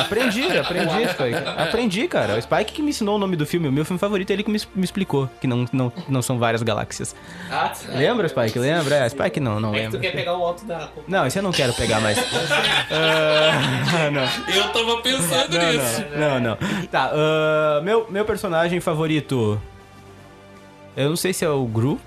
[0.00, 1.48] Aprendi, aprendi, Spike.
[1.58, 2.36] Aprendi, cara.
[2.36, 3.68] O Spike que me ensinou o nome do filme.
[3.68, 6.38] O meu filme favorito é ele que me, me explicou que não, não, não são
[6.38, 7.14] várias galáxias.
[7.50, 8.58] Ah, Lembra, Spike?
[8.58, 8.96] Lembra?
[8.96, 10.00] É, Spike não, não é que tu lembra.
[10.00, 10.88] quer pegar o alto da...
[11.06, 12.18] Não, isso eu não quero pegar mais.
[12.90, 14.54] Ah, não.
[14.54, 16.04] Eu tava pensando Não, nisso.
[16.16, 16.86] não, não, não.
[16.88, 19.60] Tá, ah, meu, meu personagem favorito.
[20.96, 22.00] Eu não sei se é o Gru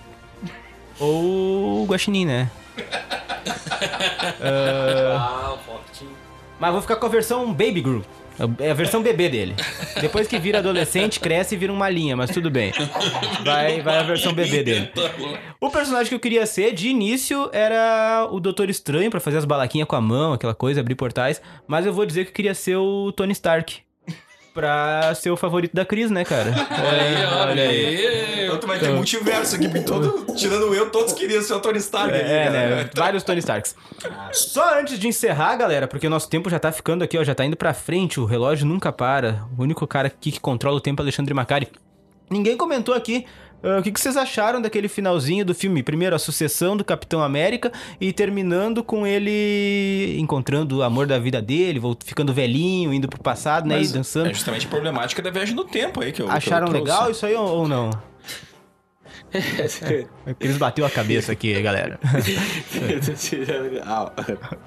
[1.01, 2.49] ou o Guaxinim, né?
[4.43, 6.11] Ah, fortinho.
[6.59, 8.05] Mas vou ficar com a versão Baby Gru.
[8.59, 9.55] É a versão bebê dele.
[9.99, 12.71] Depois que vira adolescente, cresce e vira uma linha, mas tudo bem.
[13.43, 14.91] Vai, vai a versão bebê dele.
[15.59, 19.45] O personagem que eu queria ser, de início, era o Doutor Estranho, pra fazer as
[19.45, 21.39] balaquinhas com a mão, aquela coisa, abrir portais.
[21.67, 23.81] Mas eu vou dizer que eu queria ser o Tony Stark.
[24.53, 26.51] Pra ser o favorito da Cris, né, cara?
[26.77, 28.45] Olha aí, olha aí.
[28.45, 31.77] Então tu vai ter multiverso aqui, porque todo, tirando eu, todos queriam ser o Tony
[31.77, 32.13] Stark.
[32.13, 32.51] aqui, É, cara.
[32.75, 32.89] né?
[32.93, 33.73] Vários Tony Starks.
[34.33, 37.33] Só antes de encerrar, galera, porque o nosso tempo já tá ficando aqui, ó, já
[37.33, 39.45] tá indo pra frente, o relógio nunca para.
[39.57, 41.69] O único cara aqui que controla o tempo é Alexandre Macari.
[42.29, 43.25] Ninguém comentou aqui
[43.63, 45.83] ah, o que, que vocês acharam daquele finalzinho do filme.
[45.83, 51.41] Primeiro, a sucessão do Capitão América e terminando com ele encontrando o amor da vida
[51.41, 54.29] dele, ficando velhinho, indo pro passado, né, e Mas dançando.
[54.29, 57.09] É justamente a problemática da viagem no tempo aí que eu que eu Acharam legal
[57.09, 57.89] isso aí ou, ou não?
[60.39, 61.99] Eles bateu a cabeça aqui, galera.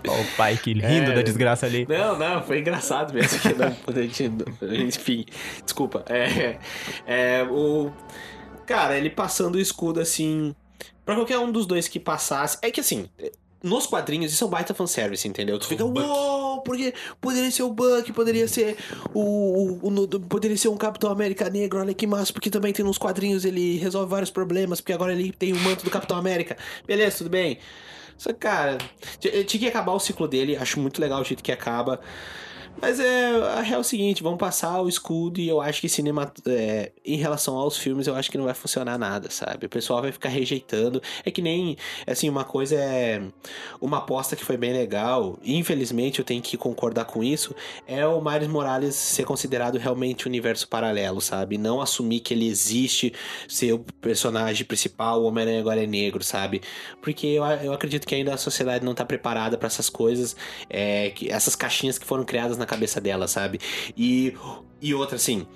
[0.09, 1.15] Ó, o pai que rindo É.
[1.15, 1.87] da desgraça ali.
[1.89, 3.39] Não, não, foi engraçado mesmo.
[3.41, 4.31] Que não, gente,
[4.87, 5.27] enfim,
[5.65, 6.05] desculpa.
[6.09, 6.57] É,
[7.07, 7.93] é, o.
[8.67, 10.55] Cara, ele passando o escudo assim.
[11.05, 12.59] Pra qualquer um dos dois que passasse.
[12.63, 13.09] É que assim.
[13.63, 15.59] Nos quadrinhos, isso é um baita fanservice, entendeu?
[15.59, 18.77] Tu fica, uou, porque poderia ser o Buck, poderia ser
[19.15, 22.85] o, o, o Poderia ser um Capitão América negro, olha que massa, porque também tem
[22.85, 26.59] nos quadrinhos, ele resolve vários problemas, porque agora ele tem o manto do Capitão América.
[26.87, 27.59] Beleza, tudo bem.
[28.19, 28.77] Só que, cara,
[29.19, 32.01] t- tinha que acabar o ciclo dele, acho muito legal o jeito que acaba.
[32.81, 35.89] Mas é, a real é o seguinte, vamos passar o escudo e eu acho que
[35.89, 39.67] cinema, é, em relação aos filmes, eu acho que não vai funcionar nada, sabe?
[39.67, 41.01] O pessoal vai ficar rejeitando.
[41.25, 41.77] É que nem,
[42.07, 43.23] assim, uma coisa é
[43.81, 47.55] uma aposta que foi bem legal, infelizmente eu tenho que concordar com isso,
[47.87, 51.57] é o Miles Morales ser considerado realmente um universo paralelo, sabe?
[51.57, 53.13] Não assumir que ele existe,
[53.49, 56.61] ser o personagem principal, o Homem-Aranha agora é negro, sabe?
[57.01, 60.37] Porque eu, eu acredito que ainda a sociedade não tá preparada pra essas coisas,
[60.69, 63.61] é, que, essas caixinhas que foram criadas na cabeça dela, sabe?
[63.97, 64.35] E,
[64.81, 65.47] e outra, assim,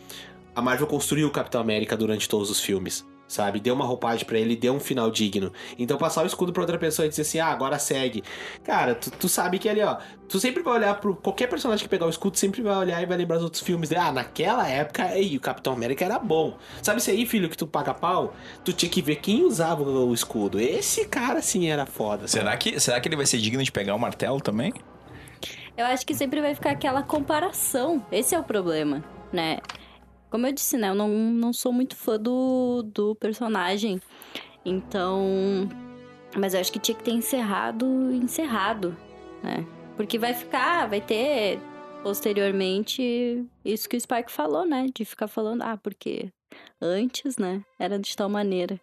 [0.55, 3.07] a Marvel construiu o Capitão América durante todos os filmes.
[3.29, 3.61] Sabe?
[3.61, 5.53] Deu uma roupagem pra ele, deu um final digno.
[5.79, 8.25] Então passar o escudo pra outra pessoa e dizer assim, ah, agora segue.
[8.65, 11.15] Cara, tu, tu sabe que ali, ó, tu sempre vai olhar pro.
[11.15, 13.91] Qualquer personagem que pegar o escudo sempre vai olhar e vai lembrar os outros filmes.
[13.91, 16.57] De, ah, naquela época, ei, o Capitão América era bom.
[16.83, 18.35] Sabe isso aí, filho, que tu paga pau?
[18.65, 20.59] Tu tinha que ver quem usava o escudo.
[20.59, 22.27] Esse cara sim era foda.
[22.27, 24.73] Será que, será que ele vai ser digno de pegar o martelo também?
[25.79, 28.05] Eu acho que sempre vai ficar aquela comparação.
[28.11, 29.59] Esse é o problema, né?
[30.29, 30.89] Como eu disse, né?
[30.89, 34.01] Eu não, não sou muito fã do, do personagem.
[34.65, 35.69] Então.
[36.37, 38.97] Mas eu acho que tinha que ter encerrado, encerrado,
[39.41, 39.65] né?
[39.97, 41.61] Porque vai ficar, vai ter
[42.03, 44.87] posteriormente isso que o Spike falou, né?
[44.93, 46.33] De ficar falando, ah, porque
[46.83, 47.63] antes, né?
[47.79, 48.81] Era de tal maneira.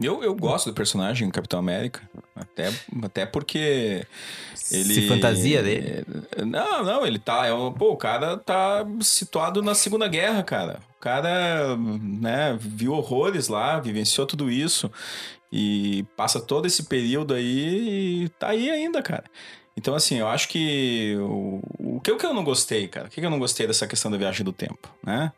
[0.00, 2.08] Eu, eu gosto do personagem Capitão América.
[2.34, 2.72] Até,
[3.02, 4.06] até porque
[4.70, 4.94] ele.
[4.94, 6.04] Se fantasia dele.
[6.46, 7.46] Não, não, ele tá.
[7.46, 10.80] É um, pô, o cara tá situado na Segunda Guerra, cara.
[10.96, 14.90] O cara, né, viu horrores lá, vivenciou tudo isso.
[15.50, 19.24] E passa todo esse período aí e tá aí ainda, cara.
[19.76, 21.16] Então, assim, eu acho que.
[21.20, 21.60] O,
[21.96, 23.06] o que, eu não gostei, cara?
[23.06, 25.32] O que, que eu não gostei dessa questão da viagem do tempo, né?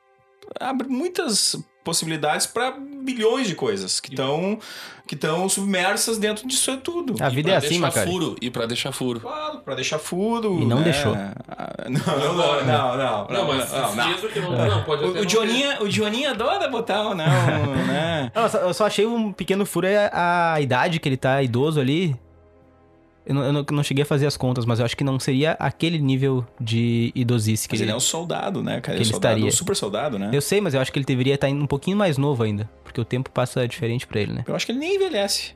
[0.59, 4.59] Abre muitas possibilidades para bilhões de coisas que estão
[5.07, 7.17] que estão submersas dentro disso tudo.
[7.21, 8.11] A vida é Pra assim, deixar Macari.
[8.11, 8.37] furo.
[8.41, 9.19] E pra deixar furo.
[9.19, 10.61] Claro, pra deixar furo.
[10.63, 10.85] E não né?
[10.85, 11.17] deixou.
[11.91, 13.27] Não, não, não, não, não.
[13.29, 14.09] Não, mas não, não.
[14.09, 17.27] mesmo que não, não pode até O, não o, Joninha adora botar o não,
[17.87, 18.31] né?
[18.33, 21.17] Não, eu só, eu só achei um pequeno furo é a, a idade que ele
[21.17, 22.15] tá idoso ali.
[23.31, 25.21] Eu não, eu não- não cheguei a fazer as contas, mas eu acho que não
[25.21, 27.95] seria aquele nível de idosice que Mas ele ele...
[27.95, 28.83] é um soldado, né, cara?
[28.83, 29.49] que Ele é ele soldado, estaria.
[29.49, 30.31] um super soldado, né?
[30.33, 32.69] Eu sei, mas eu acho que ele deveria estar indo um pouquinho mais novo ainda.
[32.83, 34.45] Porque o tempo passa diferente pra ele, né?
[34.49, 35.55] Eu acho que ele nem envelhece.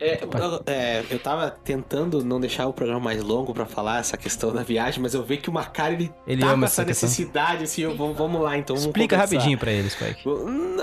[0.00, 4.16] É, eu, é, eu tava tentando não deixar o programa mais longo pra falar essa
[4.16, 6.84] questão da viagem, mas eu vi que o Macari ele, Ele tá ama com essa
[6.84, 10.22] necessidade, assim, eu- vamos, vamos lá, então vamos Explica rapidinho pra eles, Spike.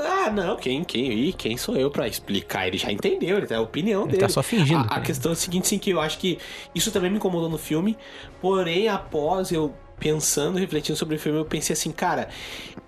[0.04, 2.68] Ah, não, quem, quem, quem sou eu pra explicar?
[2.68, 4.22] Ele já entendeu, ele tá, é a opinião Ele dele.
[4.22, 6.38] tá só fingindo, A, a questão é a seguinte, sim, que eu acho que
[6.74, 7.98] isso também me incomodou no filme,
[8.42, 12.30] porém, após eu pensando, refletindo sobre o filme, eu pensei assim, cara,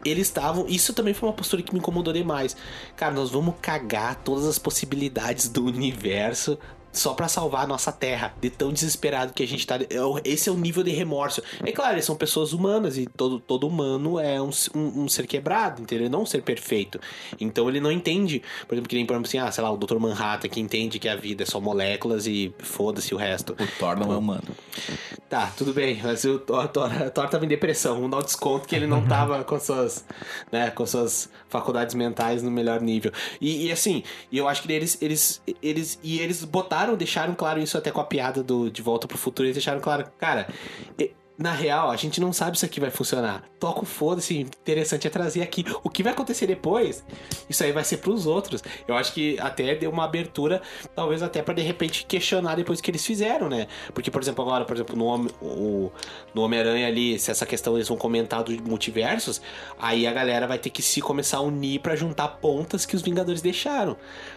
[0.03, 0.65] eles estavam.
[0.67, 2.55] Isso também foi uma postura que me incomodou demais.
[2.95, 6.57] Cara, nós vamos cagar todas as possibilidades do universo.
[6.97, 9.75] Só pra salvar a nossa terra, de tão desesperado que a gente tá.
[9.75, 9.87] É
[10.23, 11.41] Esse é o nível de remorso.
[11.63, 15.27] É claro, eles são pessoas humanas e todo, todo humano é um, um, um ser
[15.27, 16.09] quebrado, entendeu?
[16.09, 16.99] Não um ser perfeito.
[17.39, 19.77] Então ele não entende, por exemplo, que nem, por exemplo, assim, ah, sei lá, o
[19.77, 19.97] Dr.
[19.97, 23.53] Manhattan que entende que a vida é só moléculas e foda-se o resto.
[23.53, 24.47] O Thor não é humano.
[25.29, 27.95] Tá, tudo bem, mas o Thor, Thor, Thor tava em depressão.
[27.95, 30.05] Vamos dar o desconto que ele não tava com suas,
[30.51, 33.11] né, com suas faculdades mentais no melhor nível.
[33.41, 37.77] E, e assim, eu acho que eles, eles, eles, e eles botaram, deixaram claro isso
[37.77, 40.47] até com a piada do De Volta pro Futuro, eles deixaram claro, cara,
[41.37, 43.43] na real, a gente não sabe se aqui vai funcionar.
[43.59, 45.63] Toca o foda-se, interessante é trazer aqui.
[45.83, 47.03] O que vai acontecer depois,
[47.47, 48.63] isso aí vai ser pros outros.
[48.87, 50.61] Eu acho que até deu uma abertura,
[50.95, 53.67] talvez até pra de repente questionar depois que eles fizeram, né?
[53.93, 55.91] Porque, por exemplo, agora, por exemplo, no, Homem- o-
[56.33, 59.39] no Homem-Aranha ali, se essa questão eles vão comentar dos multiversos,
[59.79, 63.01] aí a galera vai ter que se começar a unir pra juntar pontas que os
[63.03, 63.95] Vingadores deixaram.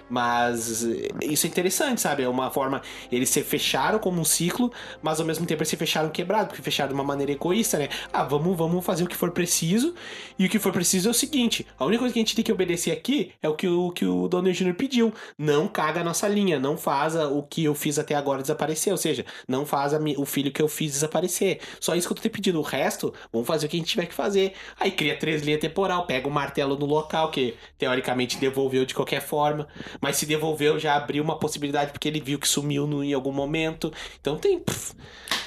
[0.09, 0.82] Mas
[1.22, 2.24] isso é interessante, sabe?
[2.24, 2.82] É uma forma.
[3.10, 6.62] Eles se fecharam como um ciclo, mas ao mesmo tempo eles se fecharam quebrado, porque
[6.62, 7.89] fecharam de uma maneira egoísta, né?
[8.12, 9.95] Ah, vamos, vamos fazer o que for preciso.
[10.39, 12.45] E o que for preciso é o seguinte: a única coisa que a gente tem
[12.45, 14.75] que obedecer aqui é o que o, que o Donald Jr.
[14.75, 15.12] pediu.
[15.39, 18.93] Não caga a nossa linha, não faça o que eu fiz até agora desaparecer.
[18.93, 21.61] Ou seja, não faz a mi- o filho que eu fiz desaparecer.
[21.81, 22.59] Só isso que eu tô te pedindo.
[22.59, 24.53] O resto, vamos fazer o que a gente tiver que fazer.
[24.79, 29.21] Aí cria três linhas temporal, pega o martelo no local, que teoricamente devolveu de qualquer
[29.21, 29.67] forma.
[30.01, 33.33] Mas se devolveu, já abriu uma possibilidade porque ele viu que sumiu no, em algum
[33.33, 33.93] momento.
[34.21, 34.59] Então tem.
[34.59, 34.95] pff,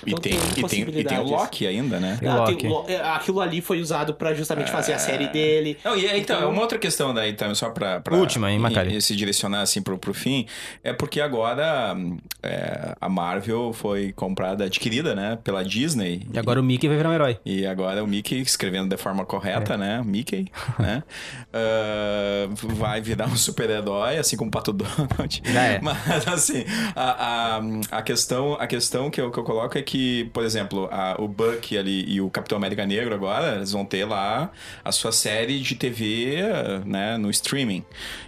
[0.05, 1.32] E então tem, e, tem, e tem o.
[1.35, 2.19] Loki ainda, né?
[2.25, 2.55] Ah, Loki.
[2.55, 5.77] tem Lo- é, aquilo ali foi usado pra justamente fazer a série dele.
[5.83, 7.99] Não, e, então, é uma outra questão daí também, só pra...
[8.01, 8.93] pra Última, hein, Macari?
[8.93, 10.45] e- e se direcionar assim pro, pro fim,
[10.83, 11.95] é porque agora
[12.41, 16.27] é, a Marvel foi comprada, adquirida, né, pela Disney.
[16.33, 17.37] E agora o Mickey vai virar um herói.
[17.45, 20.01] E agora o Mickey, escrevendo da forma correta, né?
[20.05, 20.47] Mickey,
[20.79, 21.03] né?
[21.53, 25.41] ah, vai virar um super-herói, assim como o Pato Donald.
[25.45, 25.79] É.
[25.83, 26.63] Mas, assim,
[26.95, 30.87] a, a, a, questão, a questão que eu, que eu coloco é que, por exemplo,
[30.91, 34.51] a- o Buck ali e o Capitão América Negro agora, eles vão ter lá
[34.83, 36.37] a sua série de TV,
[36.85, 37.17] né?
[37.17, 37.83] No streaming.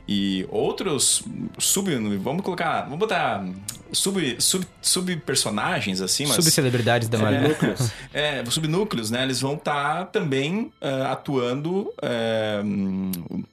[0.08, 1.24] E outros
[1.58, 1.90] sub...
[2.18, 2.84] Vamos colocar...
[2.84, 3.46] Vamos botar
[3.92, 6.36] sub, sub, sub personagens, assim, mas...
[6.36, 7.56] Subcelebridades da Marvel.
[8.14, 9.24] É, os subnúcleos, né?
[9.24, 13.46] Eles vão estar também ah, atuando na-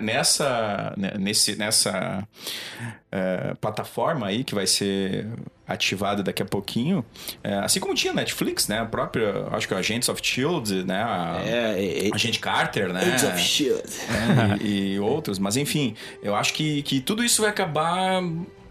[0.00, 2.26] nessa, né, nesse, nessa
[3.10, 5.26] ah, plataforma aí que vai ser
[5.66, 7.04] ativada daqui a pouquinho.
[7.42, 8.80] É, assim como tinha Netflix, né?
[8.80, 11.02] A própria, acho que o Agents of Shield, né?
[11.02, 13.00] A, É, é, Agente Carter, né?
[13.00, 13.82] Agents of Shield.
[14.08, 15.38] né, e, e outros.
[15.38, 18.22] Mas enfim, eu acho que, que tudo isso vai acabar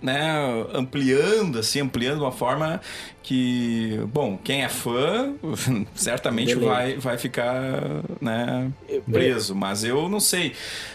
[0.02, 2.82] né, ampliando, assim, ampliando de uma forma
[3.22, 5.34] que, bom, quem é fã
[5.94, 6.72] certamente Beleza.
[6.72, 8.72] vai, vai ficar né,
[9.10, 9.56] preso.
[9.56, 10.54] Mas eu não sei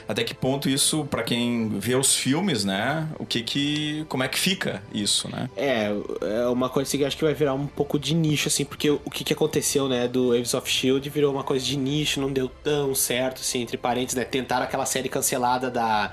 [0.08, 4.28] até que ponto isso, pra quem vê os filmes, né, o que que, como é
[4.28, 5.48] que fica isso, né?
[5.56, 5.92] É,
[6.22, 8.64] é uma coisa assim que eu acho que vai virar um pouco de nicho, assim,
[8.64, 12.20] porque o que, que aconteceu, né, do Agents of Shield virou uma coisa de nicho,
[12.20, 14.24] não deu tão certo, assim, entre parênteses, né?
[14.24, 16.12] Tentaram aquela série cancelada da.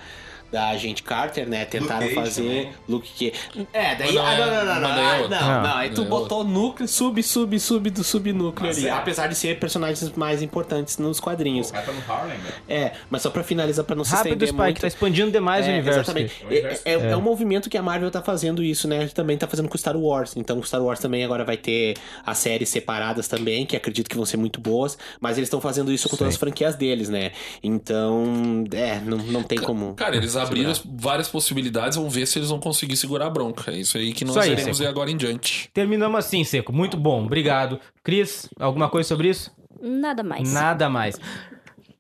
[0.54, 1.66] Da Agente Carter, né?
[1.66, 2.42] Tentaram Luke Cage fazer.
[2.44, 2.72] também.
[2.88, 3.34] Luke que.
[3.74, 4.16] É, daí.
[4.20, 4.90] Ah, é- não, não, não, não.
[4.90, 5.18] é ah.
[5.28, 5.64] Não, Não.
[5.64, 5.76] não.
[5.78, 8.88] Aí tu é botou núcleo, sub, sub, sub do subnúcleo ali.
[8.88, 8.92] é.
[8.92, 11.72] Apesar de ser personagens mais importantes nos quadrinhos.
[11.72, 12.52] Vai no Harlem, né?
[12.70, 14.82] É, mas só pra finalizar, pra não se Rápido, estender Spike, muito.
[14.82, 16.00] tá expandindo demais o É, universo.
[16.02, 16.44] Exatamente.
[16.46, 16.56] aqui.
[16.86, 19.08] É, é- é um movimento que a Marvel tá fazendo isso, né?
[19.08, 20.38] Também tá fazendo com Star Wars.
[20.38, 24.16] Então, o Star Wars também agora vai ter as séries separadas também, que acredito que
[24.16, 25.00] vão ser muito boas.
[25.20, 27.32] Mas eles estão fazendo isso com todas as franquias deles, né?
[27.64, 29.96] Então, é, não, não tem como.
[29.96, 33.72] Cara, eles abriram várias possibilidades, vamos ver se eles vão conseguir segurar a bronca.
[33.72, 35.70] É isso aí que nós aí, iremos ver agora em diante.
[35.74, 36.72] Terminamos assim, Seco.
[36.72, 37.80] Muito bom, obrigado.
[38.04, 39.52] Cris, alguma coisa sobre isso?
[39.82, 40.52] Nada mais.
[40.52, 41.20] Nada mais.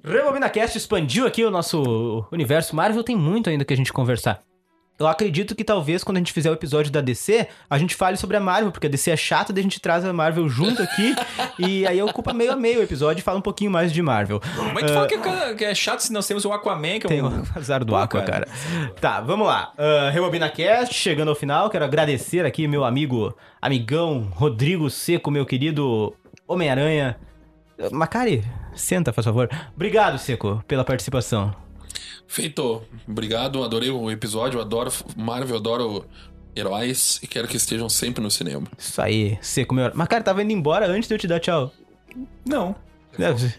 [0.04, 4.42] Rebobina Cast expandiu aqui o nosso universo Marvel, tem muito ainda que a gente conversar.
[5.00, 8.16] Eu acredito que talvez quando a gente fizer o episódio da DC, a gente fale
[8.16, 10.84] sobre a Marvel, porque a DC é chata, daí a gente traz a Marvel junto
[10.84, 11.16] aqui,
[11.58, 14.40] e aí ocupa meio a meio o episódio e fala um pouquinho mais de Marvel.
[14.74, 17.10] Mas tu fala que é, que é chato se nós temos o Aquaman, que é
[17.10, 17.42] Tem um...
[17.42, 18.48] o azar do Pô, Aqua, cara.
[19.02, 19.74] Tá, vamos lá.
[19.78, 25.46] Uh, Rebobina Cast, chegando ao final, quero agradecer aqui meu amigo, amigão, Rodrigo Seco, meu
[25.46, 26.16] querido
[26.48, 27.18] Homem-Aranha.
[27.80, 28.44] Uh, Macari,
[28.76, 29.50] senta, por favor.
[29.76, 31.63] Obrigado, Seco, pela participação.
[32.28, 32.82] Feito.
[33.08, 36.06] Obrigado, adorei o episódio, adoro Marvel, adoro
[36.56, 38.68] heróis e quero que estejam sempre no cinema.
[38.78, 39.92] Isso aí, seco meu.
[39.94, 41.72] Mas, cara, tava indo embora antes de eu te dar tchau.
[42.46, 42.76] Não,
[43.18, 43.54] É, você-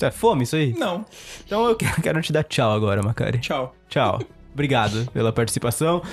[0.00, 0.72] é fome isso aí?
[0.74, 1.04] não.
[1.44, 3.38] Então eu quero, quero te dar tchau agora, Macari.
[3.38, 3.74] Tchau.
[3.88, 4.20] Tchau.
[4.52, 6.02] Obrigado pela participação.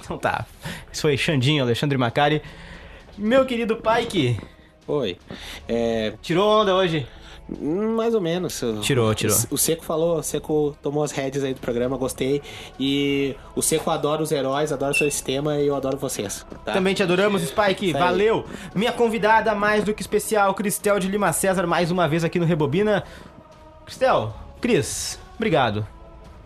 [0.00, 0.46] Então tá.
[0.90, 2.42] Isso foi Xandinho, Alexandre Macari.
[3.18, 4.40] Meu querido Pike,
[4.86, 5.18] Oi.
[5.68, 7.06] É, tirou onda hoje?
[7.48, 8.62] Mais ou menos.
[8.82, 9.36] Tirou, tirou.
[9.50, 12.42] O, o Seco falou, o Seco tomou as rédeas aí do programa, gostei.
[12.78, 16.44] E o Seco adora os heróis, adora o seu sistema e eu adoro vocês.
[16.64, 16.72] tá?
[16.72, 17.92] Também te adoramos, Spike.
[17.92, 18.44] Valeu.
[18.74, 22.44] Minha convidada mais do que especial, Cristel de Lima César, mais uma vez aqui no
[22.46, 23.04] Rebobina.
[23.84, 25.86] Cristel, Cris, obrigado.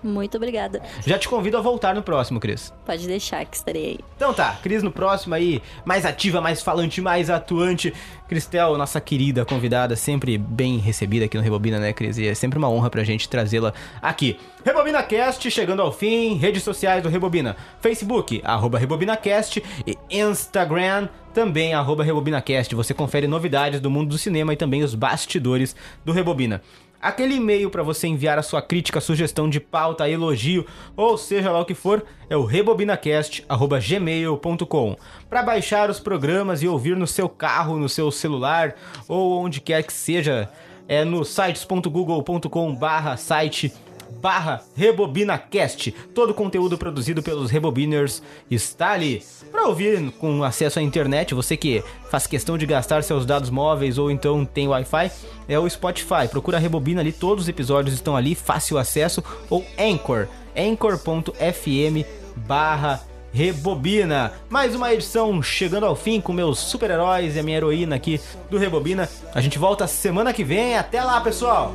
[0.03, 0.83] Muito obrigada.
[1.07, 2.73] Já te convido a voltar no próximo, Cris.
[2.85, 3.99] Pode deixar que estarei aí.
[4.16, 7.93] Então tá, Cris no próximo aí, mais ativa, mais falante, mais atuante.
[8.29, 12.19] Cristel, nossa querida convidada, sempre bem recebida aqui no Rebobina, né, Cris?
[12.19, 14.39] E é sempre uma honra pra gente trazê-la aqui.
[14.65, 17.57] Rebobina Cast, chegando ao fim, redes sociais do Rebobina.
[17.81, 22.74] Facebook, arroba RebobinaCast e Instagram, também arroba RebobinaCast.
[22.74, 25.74] Você confere novidades do mundo do cinema e também os bastidores
[26.05, 26.62] do Rebobina.
[27.03, 30.65] Aquele e-mail para você enviar a sua crítica, sugestão de pauta, elogio,
[30.97, 34.97] ou seja lá o que for, é o rebobinacast@gmail.com.
[35.29, 38.77] Para baixar os programas e ouvir no seu carro, no seu celular
[39.09, 40.49] ou onde quer que seja,
[40.87, 43.74] é no sites.google.com/site
[44.20, 45.93] barra RebobinaCast.
[46.14, 49.22] Todo o conteúdo produzido pelos Rebobiners está ali.
[49.51, 53.98] Para ouvir com acesso à internet, você que faz questão de gastar seus dados móveis
[53.98, 55.10] ou então tem Wi-Fi,
[55.48, 56.28] é o Spotify.
[56.30, 59.22] Procura Rebobina ali, todos os episódios estão ali, fácil acesso.
[59.48, 62.06] Ou Anchor, anchor.fm
[62.36, 63.01] barra
[63.32, 64.32] Rebobina.
[64.51, 68.20] Mais uma edição chegando ao fim com meus super-heróis e a minha heroína aqui
[68.51, 69.09] do Rebobina.
[69.34, 70.76] A gente volta semana que vem.
[70.76, 71.74] Até lá, pessoal!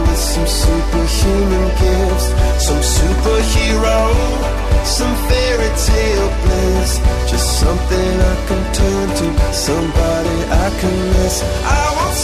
[0.31, 2.27] some superhuman gifts,
[2.65, 3.99] some superhero,
[4.85, 6.91] some fairy tale bliss.
[7.29, 11.35] Just something I can turn to, somebody I can miss.
[11.67, 12.15] I won't